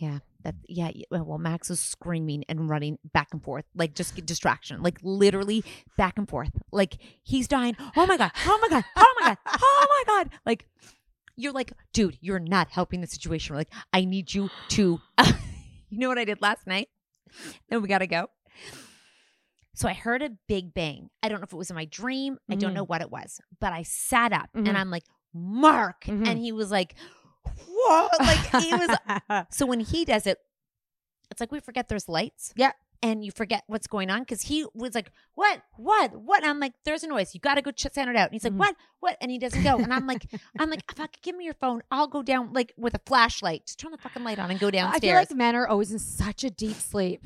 Yeah, 0.00 0.20
that 0.44 0.54
yeah. 0.66 0.90
Well, 1.10 1.36
Max 1.36 1.68
is 1.68 1.78
screaming 1.78 2.42
and 2.48 2.70
running 2.70 2.98
back 3.12 3.28
and 3.32 3.42
forth, 3.44 3.66
like 3.74 3.94
just 3.94 4.16
distraction, 4.24 4.82
like 4.82 4.98
literally 5.02 5.62
back 5.98 6.16
and 6.16 6.26
forth, 6.26 6.50
like 6.72 6.96
he's 7.22 7.46
dying. 7.46 7.76
Oh 7.96 8.06
my 8.06 8.16
god! 8.16 8.32
Oh 8.46 8.58
my 8.62 8.68
god! 8.70 8.84
Oh 8.96 9.14
my 9.20 9.26
god! 9.28 9.36
Oh 9.62 9.86
my 10.06 10.14
god! 10.24 10.30
Like 10.46 10.66
you're 11.36 11.52
like, 11.52 11.72
dude, 11.92 12.16
you're 12.22 12.38
not 12.40 12.70
helping 12.70 13.02
the 13.02 13.06
situation. 13.06 13.54
We're 13.54 13.60
like, 13.60 13.72
I 13.92 14.06
need 14.06 14.32
you 14.32 14.48
to. 14.70 15.00
you 15.90 15.98
know 15.98 16.08
what 16.08 16.18
I 16.18 16.24
did 16.24 16.40
last 16.40 16.66
night? 16.66 16.88
Then 17.68 17.82
we 17.82 17.88
gotta 17.88 18.06
go. 18.06 18.28
So 19.74 19.86
I 19.88 19.92
heard 19.92 20.22
a 20.22 20.30
big 20.48 20.72
bang. 20.74 21.10
I 21.22 21.28
don't 21.28 21.40
know 21.40 21.44
if 21.44 21.52
it 21.52 21.56
was 21.56 21.70
in 21.70 21.76
my 21.76 21.84
dream. 21.86 22.38
I 22.50 22.54
don't 22.54 22.74
know 22.74 22.84
what 22.84 23.00
it 23.02 23.10
was, 23.10 23.40
but 23.60 23.72
I 23.72 23.82
sat 23.82 24.32
up 24.32 24.48
Mhm. 24.54 24.68
and 24.68 24.76
I'm 24.78 24.90
like, 24.90 25.04
Mark, 25.32 26.04
Mhm. 26.06 26.26
and 26.26 26.38
he 26.38 26.52
was 26.52 26.70
like, 26.70 26.94
what? 27.44 28.20
Like 28.20 28.62
he 28.62 28.74
was 28.74 28.96
so 29.50 29.66
when 29.66 29.80
he 29.80 30.04
does 30.04 30.26
it, 30.26 30.38
it's 31.30 31.40
like 31.40 31.52
we 31.52 31.60
forget 31.60 31.88
there's 31.88 32.08
lights. 32.08 32.52
Yeah. 32.56 32.72
And 33.02 33.24
you 33.24 33.30
forget 33.30 33.64
what's 33.66 33.86
going 33.86 34.10
on 34.10 34.20
because 34.20 34.42
he 34.42 34.66
was 34.74 34.94
like, 34.94 35.10
"What? 35.34 35.62
What? 35.78 36.14
What?" 36.20 36.42
And 36.42 36.50
I'm 36.50 36.60
like, 36.60 36.74
"There's 36.84 37.02
a 37.02 37.06
noise. 37.06 37.32
You 37.34 37.40
got 37.40 37.54
to 37.54 37.62
go 37.62 37.70
ch- 37.70 37.86
sound 37.94 38.10
it 38.10 38.16
out." 38.16 38.24
And 38.26 38.34
he's 38.34 38.44
like, 38.44 38.52
Mhm. 38.52 38.58
"What? 38.58 38.76
What?" 38.98 39.16
And 39.22 39.30
he 39.30 39.38
doesn't 39.38 39.62
go. 39.62 39.78
And 39.78 39.90
I'm 39.94 40.06
like, 40.06 40.26
"I'm 40.58 40.68
like, 40.68 40.82
fuck, 40.94 41.10
give 41.22 41.34
me 41.34 41.46
your 41.46 41.54
phone. 41.54 41.80
I'll 41.90 42.08
go 42.08 42.22
down 42.22 42.52
like 42.52 42.74
with 42.76 42.92
a 42.94 43.00
flashlight. 43.06 43.64
Just 43.64 43.78
turn 43.78 43.90
the 43.92 43.96
fucking 43.96 44.22
light 44.22 44.38
on 44.38 44.50
and 44.50 44.60
go 44.60 44.70
downstairs." 44.70 45.02
I 45.02 45.06
downstairs." 45.06 45.28
feel 45.28 45.36
like 45.36 45.38
men 45.38 45.56
are 45.56 45.66
always 45.66 45.90
in 45.92 45.98
such 45.98 46.44
a 46.44 46.50
deep 46.50 46.76
sleep. 46.76 47.24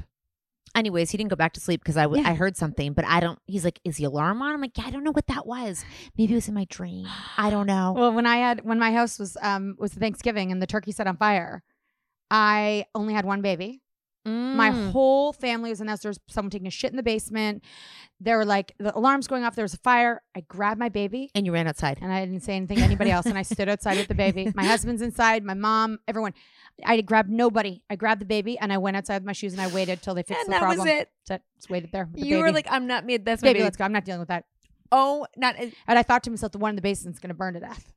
Anyways, 0.74 1.10
he 1.10 1.16
didn't 1.18 1.30
go 1.30 1.36
back 1.36 1.52
to 1.52 1.60
sleep 1.60 1.80
because 1.80 1.96
I, 1.96 2.02
w- 2.02 2.22
Yeah. 2.22 2.30
I 2.30 2.34
heard 2.34 2.56
something, 2.56 2.94
but 2.94 3.04
I 3.04 3.20
don't. 3.20 3.38
He's 3.46 3.64
like, 3.64 3.78
"Is 3.84 3.96
the 3.96 4.04
alarm 4.04 4.42
on?" 4.42 4.52
I'm 4.54 4.60
like, 4.60 4.76
"Yeah, 4.76 4.84
I 4.86 4.90
don't 4.90 5.04
know 5.04 5.12
what 5.12 5.28
that 5.28 5.46
was. 5.46 5.84
Maybe 6.18 6.32
it 6.32 6.36
was 6.36 6.48
in 6.48 6.54
my 6.54 6.66
dream. 6.68 7.06
I 7.38 7.48
don't 7.50 7.66
know." 7.66 7.92
Well, 7.96 8.12
when 8.12 8.26
I 8.26 8.36
had 8.38 8.64
when 8.64 8.78
my 8.80 8.90
house 8.92 9.18
was 9.20 9.36
um 9.40 9.76
was 9.78 9.92
Thanksgiving 9.94 10.50
and 10.50 10.60
the 10.60 10.66
turkey 10.66 10.90
set 10.90 11.06
on 11.06 11.16
fire, 11.16 11.62
I 12.30 12.86
only 12.94 13.14
had 13.14 13.24
one 13.24 13.40
baby. 13.40 13.82
My 14.26 14.70
Mm. 14.70 14.90
whole 14.92 15.32
family 15.34 15.68
was 15.70 15.80
in 15.82 15.86
the. 15.86 15.96
There 16.02 16.08
was 16.08 16.18
someone 16.28 16.50
taking 16.50 16.66
a 16.66 16.70
shit 16.70 16.90
in 16.90 16.96
the 16.96 17.02
basement. 17.02 17.62
There 18.20 18.38
were 18.38 18.46
like 18.46 18.72
the 18.78 18.96
alarms 18.96 19.26
going 19.26 19.44
off. 19.44 19.54
There 19.54 19.64
was 19.64 19.74
a 19.74 19.78
fire. 19.78 20.22
I 20.34 20.40
grabbed 20.40 20.80
my 20.80 20.88
baby 20.88 21.30
and 21.34 21.44
you 21.44 21.52
ran 21.52 21.66
outside. 21.68 21.98
and 22.00 22.10
I 22.10 22.24
didn't 22.24 22.42
say 22.42 22.56
anything 22.56 22.78
to 22.78 22.84
anybody 22.84 23.10
else. 23.10 23.26
And 23.26 23.36
I 23.36 23.42
stood 23.54 23.68
outside 23.68 23.98
with 23.98 24.08
the 24.08 24.14
baby. 24.14 24.50
My 24.54 24.64
husband's 24.64 25.02
inside. 25.02 25.44
My 25.44 25.52
mom, 25.52 25.98
everyone. 26.08 26.32
I 26.86 27.00
grabbed 27.02 27.28
nobody. 27.30 27.82
I 27.90 27.96
grabbed 27.96 28.20
the 28.22 28.24
baby 28.26 28.58
and 28.58 28.72
I 28.72 28.78
went 28.78 28.96
outside 28.96 29.16
with 29.16 29.26
my 29.26 29.32
shoes 29.32 29.52
and 29.52 29.60
I 29.60 29.66
waited 29.68 30.00
till 30.00 30.14
they 30.14 30.22
fixed 30.22 30.44
And 30.46 30.54
the 30.54 30.60
that 30.60 30.66
was 30.68 30.76
problem. 30.76 30.88
it. 30.96 31.08
That's 31.28 31.42
it. 31.42 31.46
Just 31.58 31.70
waited 31.70 31.92
there. 31.92 32.06
With 32.06 32.22
the 32.22 32.26
You 32.26 32.38
were 32.38 32.50
like, 32.50 32.66
"I'm 32.70 32.86
not 32.86 33.04
made. 33.04 33.24
That's 33.26 33.42
my 33.42 33.48
baby, 33.48 33.58
baby." 33.58 33.64
let's 33.64 33.76
go. 33.76 33.84
I'm 33.84 33.92
not 33.92 34.04
dealing 34.06 34.20
with 34.20 34.28
that. 34.28 34.46
Oh, 34.90 35.26
not. 35.36 35.56
And 35.58 35.72
I 35.86 36.02
thought 36.02 36.22
to 36.24 36.30
myself, 36.30 36.52
the 36.52 36.58
one 36.58 36.70
in 36.70 36.76
the 36.76 36.82
basement's 36.82 37.18
going 37.18 37.28
to 37.28 37.34
burn 37.34 37.54
to 37.54 37.60
death. 37.60 37.92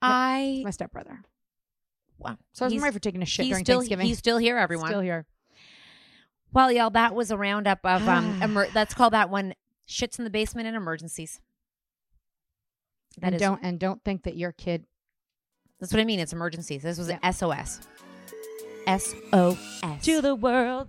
I. 0.00 0.62
My 0.64 0.70
stepbrother. 0.70 1.22
Wow. 2.18 2.38
So 2.52 2.64
I 2.64 2.68
was 2.68 2.74
married 2.80 2.94
for 2.94 3.00
taking 3.00 3.22
a 3.22 3.26
shit 3.26 3.44
he's 3.46 3.52
during 3.52 3.64
still, 3.64 3.80
Thanksgiving. 3.80 4.06
He's 4.06 4.18
still 4.18 4.38
here, 4.38 4.56
everyone. 4.56 4.88
Still 4.88 5.00
here. 5.00 5.26
Well, 6.54 6.70
y'all, 6.72 6.90
that 6.90 7.14
was 7.14 7.30
a 7.30 7.36
roundup 7.36 7.80
of 7.84 8.08
um. 8.08 8.38
emer- 8.42 8.68
let's 8.74 8.94
call 8.94 9.10
that 9.10 9.28
one 9.28 9.54
shits 9.88 10.18
in 10.18 10.24
the 10.24 10.30
basement 10.30 10.66
and 10.68 10.76
emergencies. 10.76 11.40
That 13.18 13.26
and 13.26 13.34
is- 13.36 13.40
don't 13.40 13.60
and 13.62 13.78
don't 13.78 14.02
think 14.04 14.22
that 14.22 14.36
your 14.36 14.52
kid 14.52 14.84
That's 15.80 15.92
what 15.92 16.00
I 16.00 16.04
mean. 16.04 16.20
It's 16.20 16.32
emergencies. 16.32 16.82
This 16.82 16.96
was 16.98 17.08
an 17.10 17.18
SOS. 17.32 17.80
SOS. 18.86 19.14
to 20.02 20.20
the 20.20 20.34
world. 20.34 20.88